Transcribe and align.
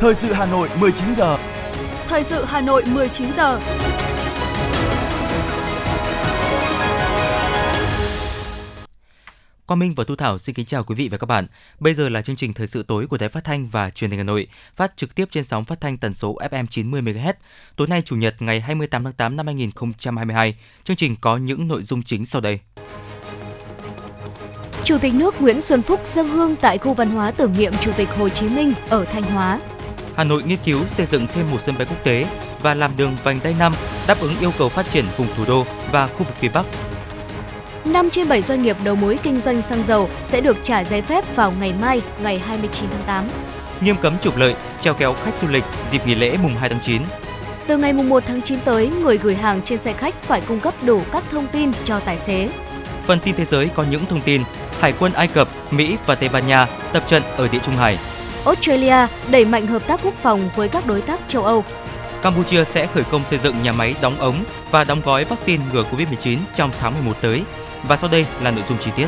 Thời 0.00 0.14
sự 0.14 0.32
Hà 0.32 0.46
Nội 0.46 0.68
19 0.80 1.14
giờ. 1.14 1.38
Thời 2.08 2.24
sự 2.24 2.44
Hà 2.44 2.60
Nội 2.60 2.84
19 2.86 3.32
giờ. 3.32 3.60
Quang 9.66 9.78
Minh 9.78 9.94
và 9.96 10.04
Thu 10.04 10.16
Thảo 10.16 10.38
xin 10.38 10.54
kính 10.54 10.66
chào 10.66 10.84
quý 10.84 10.94
vị 10.94 11.08
và 11.08 11.18
các 11.18 11.26
bạn. 11.26 11.46
Bây 11.80 11.94
giờ 11.94 12.08
là 12.08 12.22
chương 12.22 12.36
trình 12.36 12.52
thời 12.52 12.66
sự 12.66 12.82
tối 12.82 13.06
của 13.06 13.16
Đài 13.16 13.28
Phát 13.28 13.44
thanh 13.44 13.68
và 13.68 13.90
Truyền 13.90 14.10
hình 14.10 14.18
Hà 14.18 14.24
Nội, 14.24 14.46
phát 14.76 14.96
trực 14.96 15.14
tiếp 15.14 15.28
trên 15.30 15.44
sóng 15.44 15.64
phát 15.64 15.80
thanh 15.80 15.96
tần 15.96 16.14
số 16.14 16.38
FM 16.50 16.66
90 16.66 17.02
MHz. 17.02 17.32
Tối 17.76 17.88
nay 17.88 18.02
chủ 18.02 18.16
nhật 18.16 18.34
ngày 18.38 18.60
28 18.60 19.04
tháng 19.04 19.12
8 19.12 19.36
năm 19.36 19.46
2022. 19.46 20.56
Chương 20.84 20.96
trình 20.96 21.16
có 21.20 21.36
những 21.36 21.68
nội 21.68 21.82
dung 21.82 22.02
chính 22.02 22.26
sau 22.26 22.40
đây. 22.40 22.60
Chủ 24.84 24.98
tịch 24.98 25.14
nước 25.14 25.40
Nguyễn 25.40 25.60
Xuân 25.60 25.82
Phúc 25.82 26.00
dâng 26.04 26.28
hương 26.28 26.56
tại 26.56 26.78
khu 26.78 26.94
văn 26.94 27.10
hóa 27.10 27.30
tưởng 27.30 27.54
niệm 27.58 27.72
Chủ 27.80 27.92
tịch 27.96 28.08
Hồ 28.08 28.28
Chí 28.28 28.48
Minh 28.48 28.72
ở 28.88 29.04
Thanh 29.04 29.22
Hóa. 29.22 29.60
Hà 30.18 30.24
Nội 30.24 30.42
nghiên 30.42 30.58
cứu 30.64 30.86
xây 30.88 31.06
dựng 31.06 31.26
thêm 31.34 31.50
một 31.50 31.60
sân 31.60 31.74
bay 31.78 31.86
quốc 31.90 32.04
tế 32.04 32.26
và 32.62 32.74
làm 32.74 32.96
đường 32.96 33.16
vành 33.24 33.40
đai 33.44 33.54
5 33.58 33.74
đáp 34.06 34.20
ứng 34.20 34.38
yêu 34.40 34.52
cầu 34.58 34.68
phát 34.68 34.88
triển 34.88 35.04
vùng 35.16 35.26
thủ 35.36 35.44
đô 35.46 35.64
và 35.92 36.06
khu 36.06 36.18
vực 36.18 36.34
phía 36.40 36.48
Bắc 36.48 36.66
5 37.84 38.10
trên 38.10 38.28
7 38.28 38.42
doanh 38.42 38.62
nghiệp 38.62 38.76
đầu 38.84 38.94
mối 38.94 39.18
kinh 39.22 39.40
doanh 39.40 39.62
xăng 39.62 39.82
dầu 39.82 40.08
sẽ 40.24 40.40
được 40.40 40.56
trả 40.62 40.84
giấy 40.84 41.02
phép 41.02 41.36
vào 41.36 41.52
ngày 41.60 41.74
mai, 41.80 42.02
ngày 42.22 42.38
29 42.38 42.90
tháng 42.90 43.02
8. 43.06 43.28
Nghiêm 43.80 43.96
cấm 43.96 44.18
trục 44.18 44.36
lợi, 44.36 44.54
treo 44.80 44.94
kéo 44.94 45.14
khách 45.24 45.34
du 45.40 45.48
lịch 45.48 45.64
dịp 45.90 46.06
nghỉ 46.06 46.14
lễ 46.14 46.36
mùng 46.42 46.54
2 46.54 46.68
tháng 46.68 46.80
9. 46.80 47.02
Từ 47.66 47.76
ngày 47.76 47.92
mùng 47.92 48.08
1 48.08 48.22
tháng 48.26 48.42
9 48.42 48.60
tới, 48.60 48.88
người 48.88 49.18
gửi 49.18 49.34
hàng 49.34 49.60
trên 49.64 49.78
xe 49.78 49.92
khách 49.92 50.22
phải 50.22 50.40
cung 50.40 50.60
cấp 50.60 50.74
đủ 50.82 51.02
các 51.12 51.24
thông 51.30 51.46
tin 51.46 51.72
cho 51.84 52.00
tài 52.00 52.18
xế. 52.18 52.48
Phần 53.06 53.20
tin 53.20 53.34
thế 53.34 53.44
giới 53.44 53.68
có 53.74 53.84
những 53.90 54.06
thông 54.06 54.20
tin 54.20 54.42
Hải 54.80 54.92
quân 54.98 55.12
Ai 55.12 55.28
Cập, 55.28 55.48
Mỹ 55.70 55.96
và 56.06 56.14
Tây 56.14 56.28
Ban 56.28 56.46
Nha 56.46 56.66
tập 56.92 57.02
trận 57.06 57.22
ở 57.36 57.48
Địa 57.48 57.58
Trung 57.62 57.74
Hải. 57.74 57.98
Australia 58.44 59.06
đẩy 59.30 59.44
mạnh 59.44 59.66
hợp 59.66 59.86
tác 59.86 60.00
quốc 60.04 60.14
phòng 60.14 60.48
với 60.56 60.68
các 60.68 60.86
đối 60.86 61.00
tác 61.00 61.20
châu 61.28 61.44
Âu. 61.44 61.64
Campuchia 62.22 62.64
sẽ 62.64 62.86
khởi 62.86 63.04
công 63.04 63.24
xây 63.24 63.38
dựng 63.38 63.62
nhà 63.62 63.72
máy 63.72 63.94
đóng 64.02 64.18
ống 64.18 64.44
và 64.70 64.84
đóng 64.84 65.00
gói 65.04 65.24
vaccine 65.24 65.64
ngừa 65.72 65.84
Covid-19 65.92 66.38
trong 66.54 66.70
tháng 66.80 66.94
11 66.94 67.16
tới. 67.20 67.42
Và 67.88 67.96
sau 67.96 68.10
đây 68.10 68.26
là 68.42 68.50
nội 68.50 68.64
dung 68.66 68.78
chi 68.78 68.90
tiết. 68.96 69.06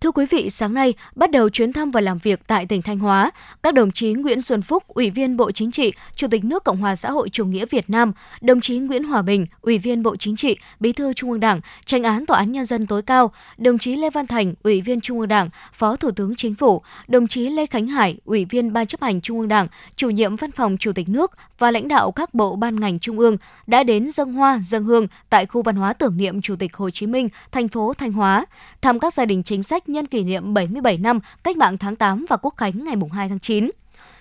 Thưa 0.00 0.10
quý 0.10 0.26
vị, 0.26 0.50
sáng 0.50 0.74
nay 0.74 0.94
bắt 1.14 1.30
đầu 1.30 1.50
chuyến 1.50 1.72
thăm 1.72 1.90
và 1.90 2.00
làm 2.00 2.18
việc 2.18 2.40
tại 2.46 2.66
tỉnh 2.66 2.82
Thanh 2.82 2.98
Hóa, 2.98 3.30
các 3.62 3.74
đồng 3.74 3.90
chí 3.90 4.12
Nguyễn 4.12 4.42
Xuân 4.42 4.62
Phúc, 4.62 4.82
Ủy 4.88 5.10
viên 5.10 5.36
Bộ 5.36 5.52
Chính 5.52 5.70
trị, 5.70 5.92
Chủ 6.14 6.26
tịch 6.30 6.44
nước 6.44 6.64
Cộng 6.64 6.76
hòa 6.76 6.96
xã 6.96 7.10
hội 7.10 7.28
chủ 7.28 7.44
nghĩa 7.44 7.66
Việt 7.66 7.90
Nam, 7.90 8.12
đồng 8.40 8.60
chí 8.60 8.78
Nguyễn 8.78 9.04
Hòa 9.04 9.22
Bình, 9.22 9.46
Ủy 9.60 9.78
viên 9.78 10.02
Bộ 10.02 10.16
Chính 10.16 10.36
trị, 10.36 10.56
Bí 10.80 10.92
thư 10.92 11.12
Trung 11.12 11.30
ương 11.30 11.40
Đảng, 11.40 11.60
Tranh 11.84 12.02
án 12.02 12.26
Tòa 12.26 12.38
án 12.38 12.52
nhân 12.52 12.64
dân 12.64 12.86
tối 12.86 13.02
cao, 13.02 13.32
đồng 13.58 13.78
chí 13.78 13.96
Lê 13.96 14.10
Văn 14.10 14.26
Thành, 14.26 14.54
Ủy 14.62 14.80
viên 14.80 15.00
Trung 15.00 15.20
ương 15.20 15.28
Đảng, 15.28 15.48
Phó 15.72 15.96
Thủ 15.96 16.10
tướng 16.10 16.36
Chính 16.36 16.54
phủ, 16.54 16.82
đồng 17.08 17.28
chí 17.28 17.50
Lê 17.50 17.66
Khánh 17.66 17.86
Hải, 17.86 18.16
Ủy 18.24 18.44
viên 18.44 18.72
Ban 18.72 18.86
chấp 18.86 19.02
hành 19.02 19.20
Trung 19.20 19.38
ương 19.38 19.48
Đảng, 19.48 19.68
Chủ 19.96 20.10
nhiệm 20.10 20.36
Văn 20.36 20.52
phòng 20.52 20.76
Chủ 20.80 20.92
tịch 20.92 21.08
nước 21.08 21.32
và 21.58 21.70
lãnh 21.70 21.88
đạo 21.88 22.12
các 22.12 22.34
bộ 22.34 22.56
ban 22.56 22.80
ngành 22.80 22.98
trung 22.98 23.18
ương 23.18 23.36
đã 23.66 23.82
đến 23.82 24.10
dâng 24.10 24.32
hoa, 24.32 24.60
dâng 24.62 24.84
hương 24.84 25.06
tại 25.30 25.46
khu 25.46 25.62
văn 25.62 25.76
hóa 25.76 25.92
tưởng 25.92 26.16
niệm 26.16 26.42
Chủ 26.42 26.56
tịch 26.56 26.76
Hồ 26.76 26.90
Chí 26.90 27.06
Minh, 27.06 27.28
thành 27.52 27.68
phố 27.68 27.92
Thanh 27.92 28.12
Hóa, 28.12 28.46
thăm 28.82 28.98
các 28.98 29.14
gia 29.14 29.24
đình 29.24 29.42
chính 29.42 29.62
sách 29.62 29.85
nhân 29.88 30.06
kỷ 30.06 30.24
niệm 30.24 30.54
77 30.54 30.98
năm 30.98 31.20
Cách 31.44 31.56
mạng 31.56 31.78
tháng 31.78 31.96
8 31.96 32.24
và 32.28 32.36
Quốc 32.36 32.54
khánh 32.56 32.84
ngày 32.84 32.94
2 33.12 33.28
tháng 33.28 33.40
9. 33.40 33.70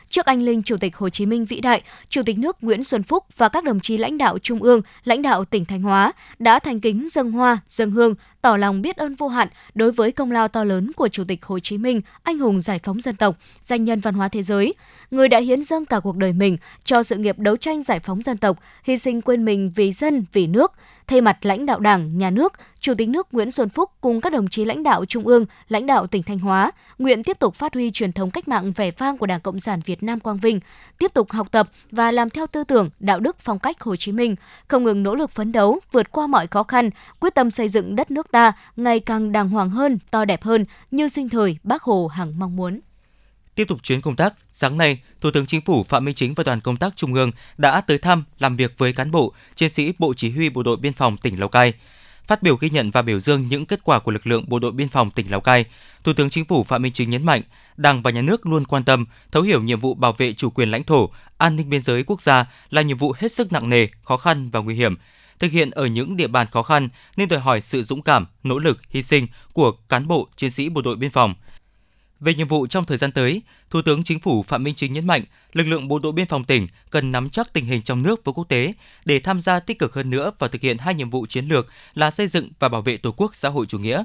Trước 0.09 0.25
anh 0.25 0.41
linh 0.41 0.63
Chủ 0.63 0.77
tịch 0.77 0.97
Hồ 0.97 1.09
Chí 1.09 1.25
Minh 1.25 1.45
vĩ 1.45 1.59
đại, 1.59 1.81
Chủ 2.09 2.21
tịch 2.25 2.38
nước 2.38 2.58
Nguyễn 2.61 2.83
Xuân 2.83 3.03
Phúc 3.03 3.23
và 3.38 3.49
các 3.49 3.63
đồng 3.63 3.80
chí 3.80 3.97
lãnh 3.97 4.17
đạo 4.17 4.39
Trung 4.39 4.63
ương, 4.63 4.81
lãnh 5.03 5.21
đạo 5.21 5.45
tỉnh 5.45 5.66
Thanh 5.66 5.81
Hóa 5.81 6.13
đã 6.39 6.59
thành 6.59 6.80
kính 6.80 7.08
dâng 7.09 7.31
hoa, 7.31 7.58
dâng 7.67 7.91
hương, 7.91 8.16
tỏ 8.46 8.58
lòng 8.58 8.82
biết 8.82 8.98
ơn 8.98 9.16
vô 9.16 9.28
hạn 9.28 9.48
đối 9.76 9.92
với 9.92 10.12
công 10.12 10.32
lao 10.32 10.48
to 10.48 10.64
lớn 10.64 10.92
của 10.96 11.08
Chủ 11.08 11.24
tịch 11.28 11.46
Hồ 11.46 11.60
Chí 11.60 11.78
Minh, 11.78 12.02
anh 12.24 12.40
hùng 12.40 12.60
giải 12.60 12.80
phóng 12.84 13.02
dân 13.02 13.16
tộc, 13.16 13.36
danh 13.64 13.84
nhân 13.84 14.00
văn 14.00 14.14
hóa 14.14 14.28
thế 14.28 14.42
giới, 14.42 14.74
người 15.12 15.28
đã 15.28 15.40
hiến 15.40 15.64
dâng 15.64 15.86
cả 15.86 16.00
cuộc 16.00 16.18
đời 16.18 16.34
mình 16.34 16.58
cho 16.84 17.04
sự 17.04 17.16
nghiệp 17.16 17.39
đấu 17.39 17.58
tranh 17.58 17.84
giải 17.84 18.00
phóng 18.00 18.22
dân 18.22 18.38
tộc, 18.38 18.58
hy 18.84 18.98
sinh 18.98 19.22
quên 19.22 19.45
mình 19.45 19.72
vì 19.76 19.92
dân, 19.92 20.26
vì 20.34 20.48
nước. 20.48 20.72
Thay 21.08 21.22
mặt 21.22 21.45
lãnh 21.45 21.66
đạo 21.66 21.80
Đảng, 21.80 22.17
Nhà 22.17 22.30
nước, 22.30 22.54
Chủ 22.80 22.94
tịch 22.94 23.10
nước 23.10 23.28
Nguyễn 23.32 23.52
Xuân 23.52 23.70
Phúc 23.70 23.92
cùng 24.02 24.22
các 24.22 24.34
đồng 24.34 24.48
chí 24.48 24.66
lãnh 24.66 24.84
đạo 24.84 25.05
Trung 25.05 25.28
ương, 25.28 25.45
lãnh 25.70 25.86
đạo 25.86 26.08
tỉnh 26.08 26.23
Thanh 26.23 26.39
Hóa 26.39 26.72
nguyện 26.98 27.23
tiếp 27.23 27.39
tục 27.39 27.55
phát 27.55 27.73
huy 27.73 27.92
truyền 27.92 28.14
thống 28.14 28.32
cách 28.32 28.48
mạng 28.48 28.72
vẻ 28.72 28.92
vang 28.92 29.17
của 29.17 29.26
Đảng 29.26 29.42
Cộng 29.42 29.60
sản 29.60 29.80
Việt 29.86 30.04
Nam 30.04 30.20
Quang 30.20 30.38
Vinh, 30.38 30.60
tiếp 30.98 31.14
tục 31.14 31.32
học 31.32 31.48
tập 31.52 31.70
và 31.92 32.11
làm 32.11 32.30
theo 32.30 32.48
tư 32.48 32.64
tưởng, 32.64 32.89
đạo 33.00 33.20
đức 33.20 33.36
phong 33.39 33.60
cách 33.60 33.82
Hồ 33.82 33.95
Chí 33.95 34.11
Minh, 34.11 34.36
không 34.67 34.84
ngừng 34.84 35.04
nỗ 35.04 35.16
lực 35.16 35.32
phấn 35.32 35.52
đấu, 35.52 35.80
vượt 35.92 36.11
qua 36.11 36.28
mọi 36.28 36.48
khó 36.48 36.64
khăn, 36.64 36.89
quyết 37.20 37.36
tâm 37.36 37.52
xây 37.52 37.70
dựng 37.70 37.95
đất 37.95 38.11
nước 38.11 38.32
ta 38.36 38.54
ngày 38.76 39.00
càng 39.00 39.32
đàng 39.32 39.50
hoàng 39.50 39.70
hơn, 39.70 40.00
to 40.12 40.26
đẹp 40.26 40.44
hơn 40.44 40.66
như 40.92 41.08
sinh 41.08 41.30
thời 41.30 41.58
Bác 41.64 41.84
Hồ 41.84 42.08
hằng 42.08 42.40
mong 42.40 42.56
muốn. 42.56 42.80
Tiếp 43.56 43.66
tục 43.68 43.84
chuyến 43.84 44.02
công 44.02 44.16
tác, 44.16 44.34
sáng 44.52 44.78
nay, 44.78 45.00
Thủ 45.22 45.32
tướng 45.32 45.46
Chính 45.46 45.62
phủ 45.62 45.84
Phạm 45.84 46.06
Minh 46.06 46.16
Chính 46.16 46.34
và 46.34 46.44
đoàn 46.44 46.62
công 46.62 46.78
tác 46.78 46.96
Trung 46.96 47.14
ương 47.14 47.32
đã 47.58 47.82
tới 47.82 47.98
thăm, 47.98 48.23
làm 48.40 48.56
việc 48.56 48.73
với 48.78 48.94
cán 48.94 49.12
bộ, 49.12 49.34
chiến 49.56 49.70
sĩ 49.70 49.94
Bộ 50.00 50.14
Chỉ 50.14 50.32
huy 50.32 50.50
Bộ 50.50 50.64
đội 50.64 50.78
Biên 50.78 50.94
phòng 50.94 51.18
tỉnh 51.18 51.40
Lào 51.40 51.50
Cai. 51.50 51.73
Phát 52.28 52.44
biểu 52.44 52.56
ghi 52.56 52.70
nhận 52.70 52.92
và 52.92 53.02
biểu 53.02 53.20
dương 53.20 53.48
những 53.48 53.66
kết 53.66 53.80
quả 53.84 54.00
của 54.00 54.12
lực 54.12 54.28
lượng 54.28 54.46
Bộ 54.48 54.60
đội 54.60 54.72
Biên 54.72 54.90
phòng 54.90 55.12
tỉnh 55.12 55.32
Lào 55.32 55.42
Cai, 55.42 55.66
Thủ 56.04 56.14
tướng 56.14 56.30
Chính 56.30 56.46
phủ 56.46 56.64
Phạm 56.64 56.82
Minh 56.82 56.94
Chính 56.94 57.10
nhấn 57.10 57.26
mạnh, 57.26 57.42
Đảng 57.78 58.02
và 58.02 58.12
Nhà 58.12 58.22
nước 58.22 58.46
luôn 58.46 58.66
quan 58.66 58.84
tâm, 58.84 59.06
thấu 59.32 59.44
hiểu 59.44 59.62
nhiệm 59.62 59.80
vụ 59.80 59.94
bảo 59.94 60.14
vệ 60.17 60.34
chủ 60.34 60.50
quyền 60.50 60.72
lãnh 60.72 60.84
thổ, 60.84 61.10
an 61.38 61.56
ninh 61.56 61.70
biên 61.70 61.82
giới 61.82 62.04
quốc 62.04 62.22
gia 62.22 62.46
là 62.70 62.82
nhiệm 62.82 62.98
vụ 62.98 63.14
hết 63.17 63.32
sức 63.32 63.52
nặng 63.52 63.70
nề, 63.70 63.88
khó 64.04 64.17
khăn 64.17 64.50
và 64.50 64.60
nguy 64.60 64.76
hiểm. 64.76 64.96
Thực 65.40 65.52
hiện 65.52 65.72
ở 65.72 65.86
những 65.86 66.18
địa 66.18 66.28
bàn 66.28 66.48
khó 66.48 66.64
khăn 66.64 66.90
nên 67.18 67.30
đòi 67.30 67.40
hỏi 67.40 67.62
sự 67.62 67.84
dũng 67.84 68.02
cảm, 68.02 68.26
nỗ 68.44 68.60
lực, 68.60 68.80
hy 68.90 69.04
sinh 69.04 69.28
của 69.54 69.72
cán 69.72 70.08
bộ, 70.08 70.28
chiến 70.36 70.52
sĩ 70.52 70.70
bộ 70.70 70.82
đội 70.82 70.96
biên 70.96 71.12
phòng– 71.12 71.34
về 72.20 72.34
nhiệm 72.34 72.48
vụ 72.48 72.68
trong 72.68 72.86
thời 72.86 72.98
gian 72.98 73.12
tới, 73.12 73.42
Thủ 73.70 73.82
tướng 73.82 74.04
Chính 74.04 74.20
phủ 74.20 74.44
Phạm 74.44 74.64
Minh 74.64 74.76
Chính 74.76 74.94
nhấn 74.94 75.08
mạnh, 75.08 75.23
lực 75.54 75.68
lượng 75.68 75.88
bộ 75.88 76.00
đội 76.00 76.12
biên 76.12 76.26
phòng 76.26 76.44
tỉnh 76.44 76.68
cần 76.90 77.12
nắm 77.12 77.30
chắc 77.30 77.54
tình 77.54 77.66
hình 77.66 77.82
trong 77.82 78.04
nước 78.04 78.22
và 78.26 78.32
quốc 78.32 78.50
tế 78.50 78.73
để 79.06 79.20
tham 79.20 79.42
gia 79.42 79.60
tích 79.60 79.80
cực 79.80 79.94
hơn 79.94 80.10
nữa 80.10 80.32
vào 80.40 80.50
thực 80.50 80.62
hiện 80.62 80.78
hai 80.78 80.94
nhiệm 80.94 81.10
vụ 81.10 81.26
chiến 81.26 81.48
lược 81.48 81.67
là 81.94 82.12
xây 82.12 82.28
dựng 82.28 82.50
và 82.60 82.70
bảo 82.70 82.82
vệ 82.82 82.98
Tổ 82.98 83.12
quốc 83.12 83.36
xã 83.36 83.50
hội 83.50 83.66
chủ 83.66 83.80
nghĩa. 83.80 84.04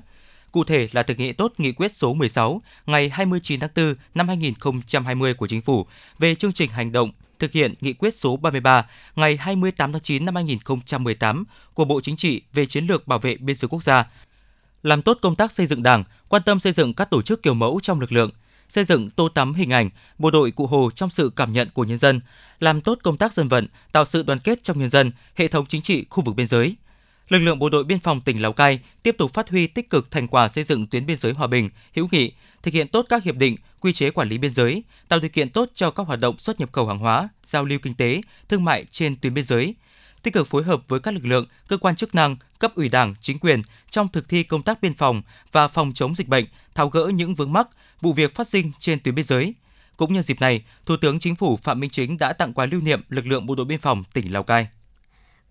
Cụ 0.53 0.65
thể 0.65 0.89
là 0.93 1.03
thực 1.03 1.19
hiện 1.19 1.35
tốt 1.35 1.53
nghị 1.59 1.73
quyết 1.73 1.95
số 1.95 2.15
16 2.15 2.61
ngày 2.87 3.09
29 3.09 3.61
tháng 3.61 3.71
4 3.77 3.95
năm 4.15 4.29
2020 4.29 5.35
của 5.35 5.49
Chính 5.49 5.61
phủ 5.61 5.87
về 6.19 6.35
chương 6.35 6.53
trình 6.53 6.71
hành 6.71 6.93
động 6.93 7.13
thực 7.41 7.53
hiện 7.53 7.75
nghị 7.81 7.93
quyết 7.93 8.17
số 8.17 8.37
33 8.37 8.87
ngày 9.17 9.37
28 9.37 9.93
tháng 9.93 10.03
9 10.03 10.25
năm 10.25 10.35
2018 10.35 11.45
của 11.75 11.85
Bộ 11.85 12.01
Chính 12.01 12.17
trị 12.17 12.43
về 12.53 12.67
chiến 12.67 12.87
lược 12.87 13.07
bảo 13.07 13.19
vệ 13.19 13.37
biên 13.37 13.57
giới 13.57 13.69
quốc 13.69 13.83
gia, 13.83 14.07
làm 14.83 15.03
tốt 15.03 15.19
công 15.23 15.37
tác 15.37 15.53
xây 15.53 15.67
dựng 15.67 15.83
Đảng, 15.83 16.05
quan 16.29 16.43
tâm 16.43 16.61
xây 16.61 16.73
dựng 16.73 16.93
các 16.93 17.11
tổ 17.11 17.23
chức 17.23 17.43
kiểu 17.43 17.55
mẫu 17.55 17.81
trong 17.83 18.01
lực 18.01 18.13
lượng, 18.13 18.31
xây 18.69 18.85
dựng 18.85 19.11
tô 19.11 19.29
tắm 19.29 19.55
hình 19.55 19.71
ảnh 19.71 19.91
bộ 20.19 20.31
đội 20.31 20.51
cụ 20.51 20.67
Hồ 20.67 20.91
trong 20.95 21.11
sự 21.11 21.33
cảm 21.37 21.53
nhận 21.53 21.69
của 21.75 21.85
nhân 21.85 21.99
dân, 21.99 22.21
làm 22.61 22.81
tốt 22.81 22.99
công 23.03 23.17
tác 23.17 23.33
dân 23.33 23.49
vận, 23.49 23.67
tạo 23.93 24.05
sự 24.05 24.23
đoàn 24.23 24.39
kết 24.39 24.63
trong 24.63 24.79
nhân 24.79 24.89
dân, 24.89 25.13
hệ 25.35 25.49
thống 25.49 25.67
chính 25.67 25.83
trị 25.83 26.07
khu 26.11 26.23
vực 26.25 26.37
biên 26.37 26.47
giới. 26.47 26.77
Lực 27.29 27.39
lượng 27.39 27.59
bộ 27.59 27.69
đội 27.69 27.85
biên 27.85 27.99
phòng 27.99 28.21
tỉnh 28.21 28.43
Lào 28.43 28.53
Cai 28.53 28.81
tiếp 29.03 29.15
tục 29.19 29.35
phát 29.35 29.51
huy 29.51 29.67
tích 29.67 29.91
cực 29.91 30.11
thành 30.11 30.27
quả 30.27 30.49
xây 30.49 30.65
dựng 30.65 30.87
tuyến 30.87 31.07
biên 31.07 31.17
giới 31.17 31.33
hòa 31.33 31.47
bình, 31.47 31.71
hữu 31.95 32.09
nghị, 32.11 32.33
thực 32.63 32.75
hiện 32.75 32.89
tốt 32.89 33.07
các 33.09 33.25
hiệp 33.25 33.37
định, 33.37 33.57
quy 33.81 33.93
chế 33.93 34.11
quản 34.11 34.29
lý 34.29 34.39
biên 34.39 34.53
giới, 34.53 34.83
tạo 35.09 35.21
điều 35.21 35.29
kiện 35.29 35.51
tốt 35.51 35.71
cho 35.75 35.91
các 35.91 36.07
hoạt 36.07 36.21
động 36.21 36.39
xuất 36.39 36.61
nhập 36.61 36.73
khẩu 36.73 36.87
hàng 36.87 36.99
hóa, 36.99 37.29
giao 37.45 37.65
lưu 37.65 37.79
kinh 37.83 37.95
tế, 37.95 38.21
thương 38.49 38.65
mại 38.65 38.85
trên 38.91 39.17
tuyến 39.17 39.35
biên 39.35 39.45
giới, 39.45 39.75
tích 40.23 40.35
cực 40.35 40.47
phối 40.47 40.63
hợp 40.63 40.83
với 40.89 41.01
các 41.01 41.15
lực 41.15 41.27
lượng, 41.27 41.47
cơ 41.69 41.77
quan 41.77 41.97
chức 41.97 42.15
năng, 42.15 42.37
cấp 42.59 42.73
ủy 42.75 42.89
Đảng, 42.89 43.15
chính 43.21 43.39
quyền 43.39 43.63
trong 43.91 44.09
thực 44.09 44.29
thi 44.29 44.43
công 44.43 44.63
tác 44.63 44.83
biên 44.83 44.95
phòng 44.95 45.23
và 45.53 45.69
phòng 45.69 45.93
chống 45.95 46.15
dịch 46.15 46.29
bệnh, 46.29 46.45
tháo 46.75 46.89
gỡ 46.89 47.11
những 47.15 47.35
vướng 47.35 47.53
mắc, 47.53 47.69
vụ 48.01 48.13
việc 48.13 48.35
phát 48.35 48.49
sinh 48.49 48.73
trên 48.79 49.01
tuyến 49.01 49.15
biên 49.15 49.25
giới. 49.25 49.55
Cũng 49.97 50.15
nhân 50.15 50.23
dịp 50.23 50.41
này, 50.41 50.65
Thủ 50.87 50.97
tướng 50.97 51.19
Chính 51.19 51.37
phủ 51.37 51.57
Phạm 51.57 51.81
Minh 51.81 51.91
Chính 51.91 52.19
đã 52.19 52.33
tặng 52.33 52.55
quà 52.55 52.67
lưu 52.67 52.81
niệm 52.81 53.03
lực 53.09 53.27
lượng 53.27 53.47
bộ 53.47 53.55
đội 53.55 53.67
biên 53.67 53.79
phòng 53.79 54.05
tỉnh 54.13 54.33
Lào 54.33 54.43
Cai. 54.43 54.69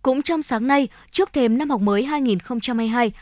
Cũng 0.01 0.21
trong 0.21 0.41
sáng 0.41 0.67
nay, 0.67 0.87
trước 1.11 1.33
thềm 1.33 1.57
năm 1.57 1.69
học 1.69 1.81
mới 1.81 2.07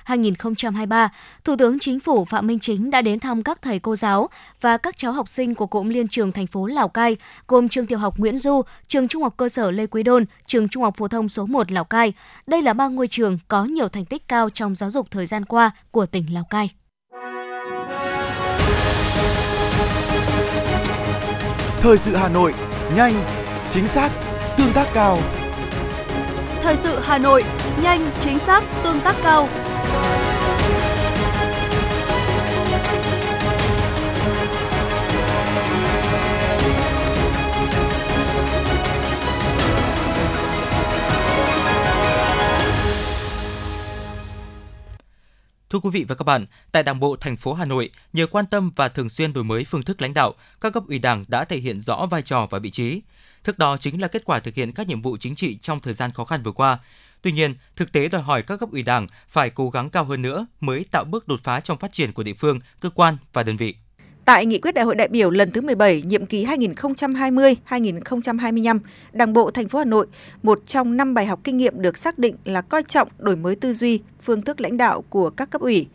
2022-2023, 0.05 1.09
Thủ 1.43 1.55
tướng 1.59 1.79
Chính 1.79 1.99
phủ 1.99 2.25
Phạm 2.25 2.47
Minh 2.47 2.59
Chính 2.59 2.91
đã 2.91 3.01
đến 3.01 3.19
thăm 3.19 3.44
các 3.44 3.62
thầy 3.62 3.79
cô 3.79 3.95
giáo 3.95 4.29
và 4.62 4.77
các 4.77 4.97
cháu 4.97 5.12
học 5.12 5.27
sinh 5.27 5.56
của 5.56 5.68
cụm 5.68 5.89
liên 5.89 6.07
trường 6.07 6.31
thành 6.31 6.47
phố 6.47 6.65
Lào 6.68 6.88
Cai, 6.88 7.18
gồm 7.47 7.69
trường 7.69 7.85
tiểu 7.85 7.97
học 7.97 8.18
Nguyễn 8.18 8.38
Du, 8.38 8.62
trường 8.88 9.07
trung 9.07 9.24
học 9.24 9.33
cơ 9.38 9.50
sở 9.50 9.71
Lê 9.71 9.88
Quý 9.88 10.03
Đôn, 10.03 10.25
trường 10.45 10.69
trung 10.69 10.83
học 10.83 10.94
phổ 10.97 11.07
thông 11.07 11.29
số 11.29 11.45
1 11.45 11.71
Lào 11.71 11.83
Cai. 11.83 12.13
Đây 12.47 12.62
là 12.62 12.74
ba 12.74 12.88
ngôi 12.88 13.07
trường 13.07 13.39
có 13.47 13.65
nhiều 13.65 13.89
thành 13.89 14.06
tích 14.06 14.27
cao 14.27 14.50
trong 14.50 14.75
giáo 14.75 14.89
dục 14.89 15.07
thời 15.12 15.25
gian 15.25 15.45
qua 15.45 15.71
của 15.91 16.06
tỉnh 16.06 16.33
Lào 16.33 16.44
Cai. 16.44 16.69
Thời 21.79 21.97
sự 21.97 22.15
Hà 22.15 22.29
Nội, 22.29 22.53
nhanh, 22.95 23.13
chính 23.71 23.88
xác, 23.88 24.12
tương 24.57 24.74
tác 24.74 24.88
cao. 24.94 25.19
Thời 26.67 26.77
sự 26.77 26.99
Hà 26.99 27.17
Nội, 27.17 27.43
nhanh, 27.81 28.11
chính 28.21 28.39
xác, 28.39 28.63
tương 28.83 29.01
tác 29.01 29.15
cao. 29.23 29.49
Thưa 45.69 45.79
quý 45.79 45.89
vị 45.93 46.05
và 46.07 46.15
các 46.15 46.23
bạn, 46.23 46.45
tại 46.71 46.83
Đảng 46.83 46.99
bộ 46.99 47.15
thành 47.15 47.35
phố 47.35 47.53
Hà 47.53 47.65
Nội, 47.65 47.89
nhờ 48.13 48.27
quan 48.27 48.45
tâm 48.45 48.71
và 48.75 48.89
thường 48.89 49.09
xuyên 49.09 49.33
đổi 49.33 49.43
mới 49.43 49.63
phương 49.63 49.83
thức 49.83 50.01
lãnh 50.01 50.13
đạo, 50.13 50.33
các 50.61 50.73
cấp 50.73 50.83
ủy 50.87 50.99
Đảng 50.99 51.25
đã 51.27 51.45
thể 51.45 51.57
hiện 51.57 51.79
rõ 51.79 52.05
vai 52.11 52.21
trò 52.21 52.47
và 52.49 52.59
vị 52.59 52.71
trí. 52.71 53.01
Thức 53.47 53.57
đó 53.57 53.77
chính 53.79 54.01
là 54.01 54.07
kết 54.07 54.25
quả 54.25 54.39
thực 54.39 54.55
hiện 54.55 54.71
các 54.71 54.88
nhiệm 54.88 55.01
vụ 55.01 55.17
chính 55.17 55.35
trị 55.35 55.57
trong 55.61 55.79
thời 55.79 55.94
gian 55.94 56.11
khó 56.11 56.25
khăn 56.25 56.44
vừa 56.44 56.51
qua. 56.51 56.79
Tuy 57.21 57.31
nhiên, 57.31 57.55
thực 57.75 57.91
tế 57.91 58.09
đòi 58.09 58.21
hỏi 58.21 58.41
các 58.41 58.59
cấp 58.59 58.71
ủy 58.71 58.83
Đảng 58.83 59.07
phải 59.27 59.49
cố 59.49 59.69
gắng 59.69 59.89
cao 59.89 60.03
hơn 60.03 60.21
nữa 60.21 60.47
mới 60.59 60.85
tạo 60.91 61.05
bước 61.05 61.27
đột 61.27 61.39
phá 61.44 61.59
trong 61.59 61.77
phát 61.77 61.94
triển 61.94 62.11
của 62.11 62.23
địa 62.23 62.33
phương, 62.33 62.59
cơ 62.79 62.89
quan 62.89 63.17
và 63.33 63.44
đơn 63.44 63.57
vị. 63.57 63.75
Tại 64.25 64.45
nghị 64.45 64.59
quyết 64.59 64.71
đại 64.71 64.85
hội 64.85 64.95
đại 64.95 65.07
biểu 65.07 65.29
lần 65.29 65.51
thứ 65.51 65.61
17, 65.61 66.01
nhiệm 66.01 66.25
kỳ 66.25 66.45
2020-2025, 66.45 68.79
Đảng 69.11 69.33
bộ 69.33 69.51
thành 69.51 69.69
phố 69.69 69.79
Hà 69.79 69.85
Nội, 69.85 70.07
một 70.43 70.59
trong 70.65 70.97
năm 70.97 71.13
bài 71.13 71.25
học 71.25 71.39
kinh 71.43 71.57
nghiệm 71.57 71.81
được 71.81 71.97
xác 71.97 72.19
định 72.19 72.35
là 72.45 72.61
coi 72.61 72.83
trọng 72.83 73.07
đổi 73.17 73.35
mới 73.35 73.55
tư 73.55 73.73
duy, 73.73 74.01
phương 74.21 74.41
thức 74.41 74.61
lãnh 74.61 74.77
đạo 74.77 75.03
của 75.09 75.29
các 75.29 75.50
cấp 75.50 75.61
ủy. 75.61 75.88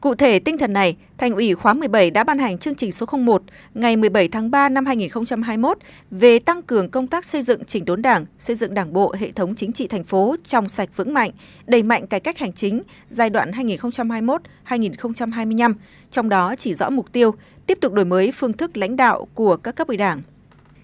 Cụ 0.00 0.14
thể 0.14 0.38
tinh 0.38 0.58
thần 0.58 0.72
này, 0.72 0.96
Thành 1.18 1.34
ủy 1.34 1.54
khóa 1.54 1.74
17 1.74 2.10
đã 2.10 2.24
ban 2.24 2.38
hành 2.38 2.58
chương 2.58 2.74
trình 2.74 2.92
số 2.92 3.06
01 3.06 3.42
ngày 3.74 3.96
17 3.96 4.28
tháng 4.28 4.50
3 4.50 4.68
năm 4.68 4.86
2021 4.86 5.78
về 6.10 6.38
tăng 6.38 6.62
cường 6.62 6.88
công 6.88 7.06
tác 7.06 7.24
xây 7.24 7.42
dựng 7.42 7.64
chỉnh 7.64 7.84
đốn 7.84 8.02
Đảng, 8.02 8.26
xây 8.38 8.56
dựng 8.56 8.74
Đảng 8.74 8.92
bộ 8.92 9.14
hệ 9.18 9.32
thống 9.32 9.54
chính 9.54 9.72
trị 9.72 9.86
thành 9.86 10.04
phố 10.04 10.36
trong 10.48 10.68
sạch 10.68 10.88
vững 10.96 11.14
mạnh, 11.14 11.30
đẩy 11.66 11.82
mạnh 11.82 12.06
cải 12.06 12.20
cách 12.20 12.38
hành 12.38 12.52
chính 12.52 12.82
giai 13.10 13.30
đoạn 13.30 13.50
2021-2025, 13.50 15.74
trong 16.10 16.28
đó 16.28 16.56
chỉ 16.56 16.74
rõ 16.74 16.90
mục 16.90 17.12
tiêu 17.12 17.34
tiếp 17.66 17.78
tục 17.80 17.92
đổi 17.92 18.04
mới 18.04 18.32
phương 18.32 18.52
thức 18.52 18.76
lãnh 18.76 18.96
đạo 18.96 19.28
của 19.34 19.56
các 19.56 19.76
cấp 19.76 19.88
ủy 19.88 19.96
Đảng. 19.96 20.22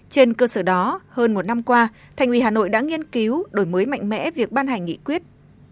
Trên 0.09 0.33
cơ 0.33 0.47
sở 0.47 0.61
đó, 0.61 0.99
hơn 1.09 1.33
một 1.33 1.45
năm 1.45 1.63
qua, 1.63 1.87
Thành 2.15 2.29
ủy 2.29 2.41
Hà 2.41 2.51
Nội 2.51 2.69
đã 2.69 2.81
nghiên 2.81 3.03
cứu 3.03 3.43
đổi 3.51 3.65
mới 3.65 3.85
mạnh 3.85 4.09
mẽ 4.09 4.31
việc 4.31 4.51
ban 4.51 4.67
hành 4.67 4.85
nghị 4.85 4.97
quyết 5.05 5.23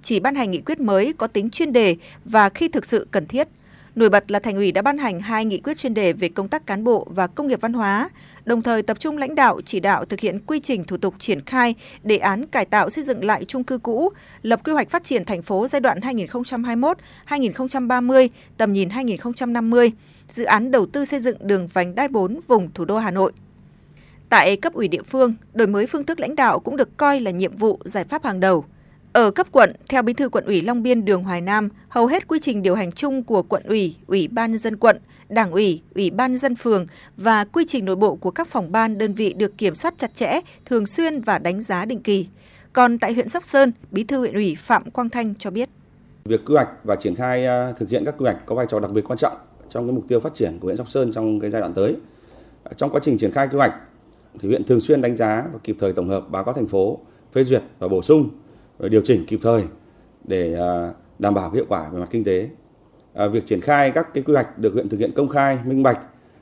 chỉ 0.03 0.19
ban 0.19 0.35
hành 0.35 0.51
nghị 0.51 0.61
quyết 0.61 0.79
mới 0.79 1.13
có 1.17 1.27
tính 1.27 1.49
chuyên 1.49 1.73
đề 1.73 1.95
và 2.25 2.49
khi 2.49 2.67
thực 2.67 2.85
sự 2.85 3.07
cần 3.11 3.27
thiết. 3.27 3.47
Nổi 3.95 4.09
bật 4.09 4.31
là 4.31 4.39
Thành 4.39 4.55
ủy 4.55 4.71
đã 4.71 4.81
ban 4.81 4.97
hành 4.97 5.19
hai 5.19 5.45
nghị 5.45 5.57
quyết 5.57 5.77
chuyên 5.77 5.93
đề 5.93 6.13
về 6.13 6.29
công 6.29 6.47
tác 6.47 6.65
cán 6.65 6.83
bộ 6.83 7.07
và 7.09 7.27
công 7.27 7.47
nghiệp 7.47 7.61
văn 7.61 7.73
hóa, 7.73 8.09
đồng 8.45 8.61
thời 8.61 8.83
tập 8.83 8.99
trung 8.99 9.17
lãnh 9.17 9.35
đạo 9.35 9.61
chỉ 9.65 9.79
đạo 9.79 10.05
thực 10.05 10.19
hiện 10.19 10.39
quy 10.39 10.59
trình 10.59 10.83
thủ 10.83 10.97
tục 10.97 11.15
triển 11.19 11.41
khai 11.41 11.75
đề 12.03 12.17
án 12.17 12.47
cải 12.47 12.65
tạo 12.65 12.89
xây 12.89 13.03
dựng 13.03 13.25
lại 13.25 13.45
chung 13.45 13.63
cư 13.63 13.77
cũ, 13.77 14.09
lập 14.41 14.59
quy 14.63 14.73
hoạch 14.73 14.89
phát 14.89 15.03
triển 15.03 15.25
thành 15.25 15.41
phố 15.41 15.67
giai 15.67 15.79
đoạn 15.79 15.99
2021-2030, 15.99 18.27
tầm 18.57 18.73
nhìn 18.73 18.89
2050, 18.89 19.91
dự 20.29 20.43
án 20.43 20.71
đầu 20.71 20.85
tư 20.85 21.05
xây 21.05 21.19
dựng 21.19 21.37
đường 21.39 21.67
vành 21.73 21.95
đai 21.95 22.07
4 22.07 22.39
vùng 22.47 22.69
thủ 22.73 22.85
đô 22.85 22.97
Hà 22.97 23.11
Nội. 23.11 23.31
Tại 24.29 24.57
cấp 24.57 24.73
ủy 24.73 24.87
địa 24.87 25.03
phương, 25.03 25.33
đổi 25.53 25.67
mới 25.67 25.87
phương 25.87 26.03
thức 26.03 26.19
lãnh 26.19 26.35
đạo 26.35 26.59
cũng 26.59 26.77
được 26.77 26.97
coi 26.97 27.19
là 27.19 27.31
nhiệm 27.31 27.57
vụ 27.57 27.79
giải 27.85 28.03
pháp 28.03 28.23
hàng 28.23 28.39
đầu– 28.39 28.65
ở 29.13 29.31
cấp 29.31 29.47
quận, 29.51 29.73
theo 29.89 30.01
Bí 30.01 30.13
thư 30.13 30.29
quận 30.29 30.45
ủy 30.45 30.61
Long 30.61 30.83
Biên 30.83 31.05
Đường 31.05 31.23
Hoài 31.23 31.41
Nam, 31.41 31.69
hầu 31.89 32.07
hết 32.07 32.27
quy 32.27 32.39
trình 32.41 32.61
điều 32.61 32.75
hành 32.75 32.91
chung 32.91 33.23
của 33.23 33.43
quận 33.43 33.63
ủy, 33.63 33.95
ủy 34.07 34.27
ban 34.27 34.51
nhân 34.51 34.59
dân 34.59 34.77
quận, 34.77 34.97
đảng 35.29 35.51
ủy, 35.51 35.81
ủy 35.95 36.09
ban 36.09 36.31
nhân 36.31 36.39
dân 36.39 36.55
phường 36.55 36.87
và 37.17 37.45
quy 37.45 37.65
trình 37.67 37.85
nội 37.85 37.95
bộ 37.95 38.15
của 38.15 38.31
các 38.31 38.47
phòng 38.47 38.71
ban 38.71 38.97
đơn 38.97 39.13
vị 39.13 39.33
được 39.33 39.57
kiểm 39.57 39.75
soát 39.75 39.93
chặt 39.97 40.15
chẽ, 40.15 40.39
thường 40.65 40.85
xuyên 40.85 41.21
và 41.21 41.37
đánh 41.37 41.61
giá 41.61 41.85
định 41.85 42.01
kỳ. 42.01 42.27
Còn 42.73 42.99
tại 42.99 43.13
huyện 43.13 43.29
Sóc 43.29 43.45
Sơn, 43.45 43.71
Bí 43.91 44.03
thư 44.03 44.19
huyện 44.19 44.33
ủy 44.33 44.55
Phạm 44.59 44.91
Quang 44.91 45.09
Thanh 45.09 45.35
cho 45.35 45.51
biết. 45.51 45.69
Việc 46.25 46.45
quy 46.45 46.53
hoạch 46.53 46.69
và 46.83 46.95
triển 46.95 47.15
khai 47.15 47.45
à, 47.45 47.71
thực 47.71 47.89
hiện 47.89 48.05
các 48.05 48.15
quy 48.17 48.23
hoạch 48.23 48.45
có 48.45 48.55
vai 48.55 48.65
trò 48.69 48.79
đặc 48.79 48.91
biệt 48.91 49.01
quan 49.07 49.19
trọng 49.19 49.35
trong 49.69 49.87
cái 49.87 49.95
mục 49.95 50.05
tiêu 50.07 50.19
phát 50.19 50.33
triển 50.33 50.59
của 50.59 50.67
huyện 50.67 50.77
Sóc 50.77 50.89
Sơn 50.89 51.13
trong 51.13 51.39
cái 51.39 51.51
giai 51.51 51.61
đoạn 51.61 51.73
tới. 51.73 51.95
À, 52.63 52.71
trong 52.77 52.89
quá 52.89 52.99
trình 53.03 53.17
triển 53.17 53.31
khai 53.31 53.47
quy 53.47 53.57
hoạch, 53.57 53.73
thì 54.39 54.47
huyện 54.47 54.63
thường 54.63 54.81
xuyên 54.81 55.01
đánh 55.01 55.15
giá 55.15 55.43
và 55.53 55.59
kịp 55.63 55.75
thời 55.79 55.93
tổng 55.93 56.09
hợp 56.09 56.29
báo 56.29 56.43
cáo 56.43 56.53
thành 56.53 56.67
phố 56.67 56.99
phê 57.33 57.43
duyệt 57.43 57.63
và 57.79 57.87
bổ 57.87 58.01
sung 58.01 58.29
Ờ, 58.81 58.89
điều 58.89 59.01
chỉnh 59.01 59.25
kịp 59.25 59.39
thời 59.43 59.63
để 60.23 60.53
à, 60.59 60.93
đảm 61.19 61.33
bảo 61.33 61.51
hiệu 61.51 61.65
quả 61.69 61.89
về 61.89 61.99
mặt 61.99 62.07
kinh 62.11 62.23
tế. 62.23 62.49
À, 63.13 63.27
việc 63.27 63.45
triển 63.45 63.61
khai 63.61 63.91
các 63.91 64.13
cái 64.13 64.23
quy 64.23 64.33
hoạch 64.33 64.57
được 64.57 64.73
huyện 64.73 64.89
thực 64.89 64.99
hiện 64.99 65.11
công 65.15 65.27
khai, 65.27 65.57
minh 65.65 65.83
bạch, 65.83 65.99